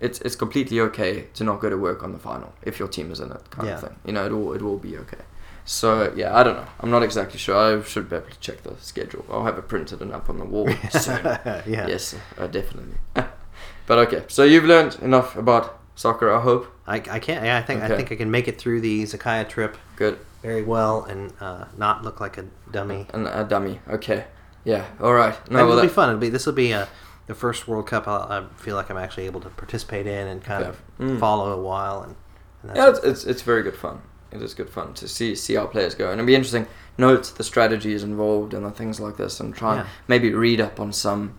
[0.00, 3.10] It's it's completely okay to not go to work on the final if your team
[3.12, 3.74] is in it, kind Yeah.
[3.74, 3.96] of thing.
[4.04, 5.22] You know, it will it will be okay.
[5.64, 6.66] So yeah, I don't know.
[6.80, 7.56] I'm not exactly sure.
[7.56, 9.24] I should be able to check the schedule.
[9.30, 11.22] I'll have it printed and up on the wall soon.
[11.24, 11.86] yeah.
[11.86, 12.96] Yes, uh, definitely.
[13.86, 16.32] but okay, so you've learned enough about soccer.
[16.32, 16.66] I hope.
[16.86, 17.44] I, I can't.
[17.44, 20.18] Yeah, I think I think I can make it through the Zakaya trip Good.
[20.42, 23.06] very well and uh, not look like a dummy.
[23.12, 23.80] And a dummy.
[23.88, 24.24] Okay.
[24.64, 24.84] Yeah.
[25.00, 25.34] All right.
[25.50, 26.08] No, No, it'll well, be fun.
[26.10, 26.86] It'll be this will be uh,
[27.26, 28.06] the first World Cup.
[28.08, 30.70] I'll, I feel like I'm actually able to participate in and kind Okay.
[30.70, 31.18] of Mm.
[31.20, 32.02] follow a while.
[32.02, 32.16] And,
[32.62, 34.02] and that's yeah, it's, it's it's very good fun.
[34.30, 36.66] It is good fun to see see how players go, and it'll be interesting.
[36.98, 40.78] Note the strategies involved and the things like this, and try and maybe read up
[40.80, 41.38] on some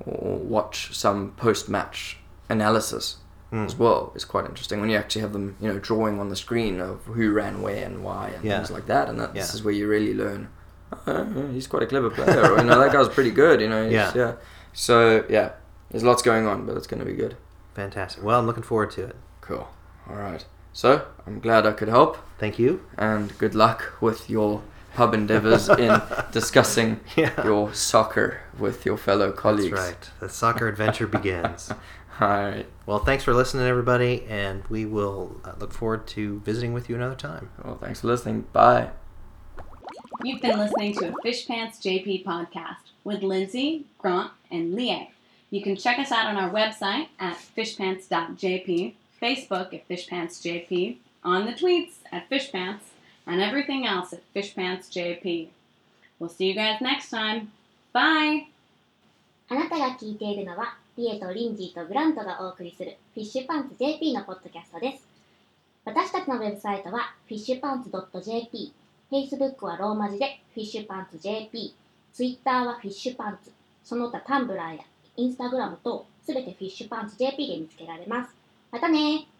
[0.00, 2.18] or watch some post match
[2.48, 3.16] analysis
[3.52, 3.64] Mm.
[3.64, 4.12] as well.
[4.14, 7.02] Is quite interesting when you actually have them, you know, drawing on the screen of
[7.06, 8.58] who ran where and why and Yeah.
[8.58, 9.08] things like that.
[9.08, 10.48] And that this is where you really learn.
[11.06, 12.52] Oh, he's quite a clever player.
[12.52, 13.60] or, you know, that guy's pretty good.
[13.60, 13.86] You know.
[13.88, 14.12] Yeah.
[14.14, 14.32] yeah.
[14.74, 15.52] So yeah,
[15.90, 17.36] there's lots going on, but it's going to be good.
[17.74, 18.22] fantastic.
[18.22, 19.16] Well, I'm looking forward to it.
[19.40, 19.68] Cool.
[20.10, 20.44] All right.
[20.72, 22.82] So I'm glad I could help, Thank you.
[22.96, 24.62] and good luck with your
[24.94, 26.00] pub endeavors in
[26.32, 27.32] discussing Yeah.
[27.44, 29.70] your soccer with your fellow colleagues.
[29.76, 30.10] That's right.
[30.20, 31.72] The soccer adventure begins.
[32.19, 32.65] All right.
[32.85, 36.95] Well, thanks for listening, everybody, and we will uh, look forward to visiting with you
[36.95, 37.49] another time.
[37.63, 38.45] Well, thanks for listening.
[38.53, 38.91] Bye.
[40.23, 45.07] You've been listening to a Fish Pants JP podcast with Lindsay, Grant, and Leah.
[45.49, 51.53] You can check us out on our website at fishpants.jp, Facebook at fishpantsjp, on the
[51.53, 52.81] tweets at fishpants,
[53.25, 55.49] and everything else at fishpantsjp.
[56.19, 57.51] We'll see you guys next time.
[57.91, 58.47] Bye!
[59.49, 65.06] あなたが聞いているのは、 リエとリンジーとグラントがお送りするフィッシュパンツ JP のポッドキャストです。
[65.84, 68.72] 私たちのウェブサイトはフィッシュパンツ .jp、
[69.08, 71.72] Facebook はローマ字でフィッシュパンツ JP、
[72.12, 73.52] Twitter はフィッシュパンツ、
[73.84, 74.82] その他タンブラーや
[75.16, 78.34] Instagram とすべてフィッシュパンツ JP で見つけられます。
[78.72, 79.37] またねー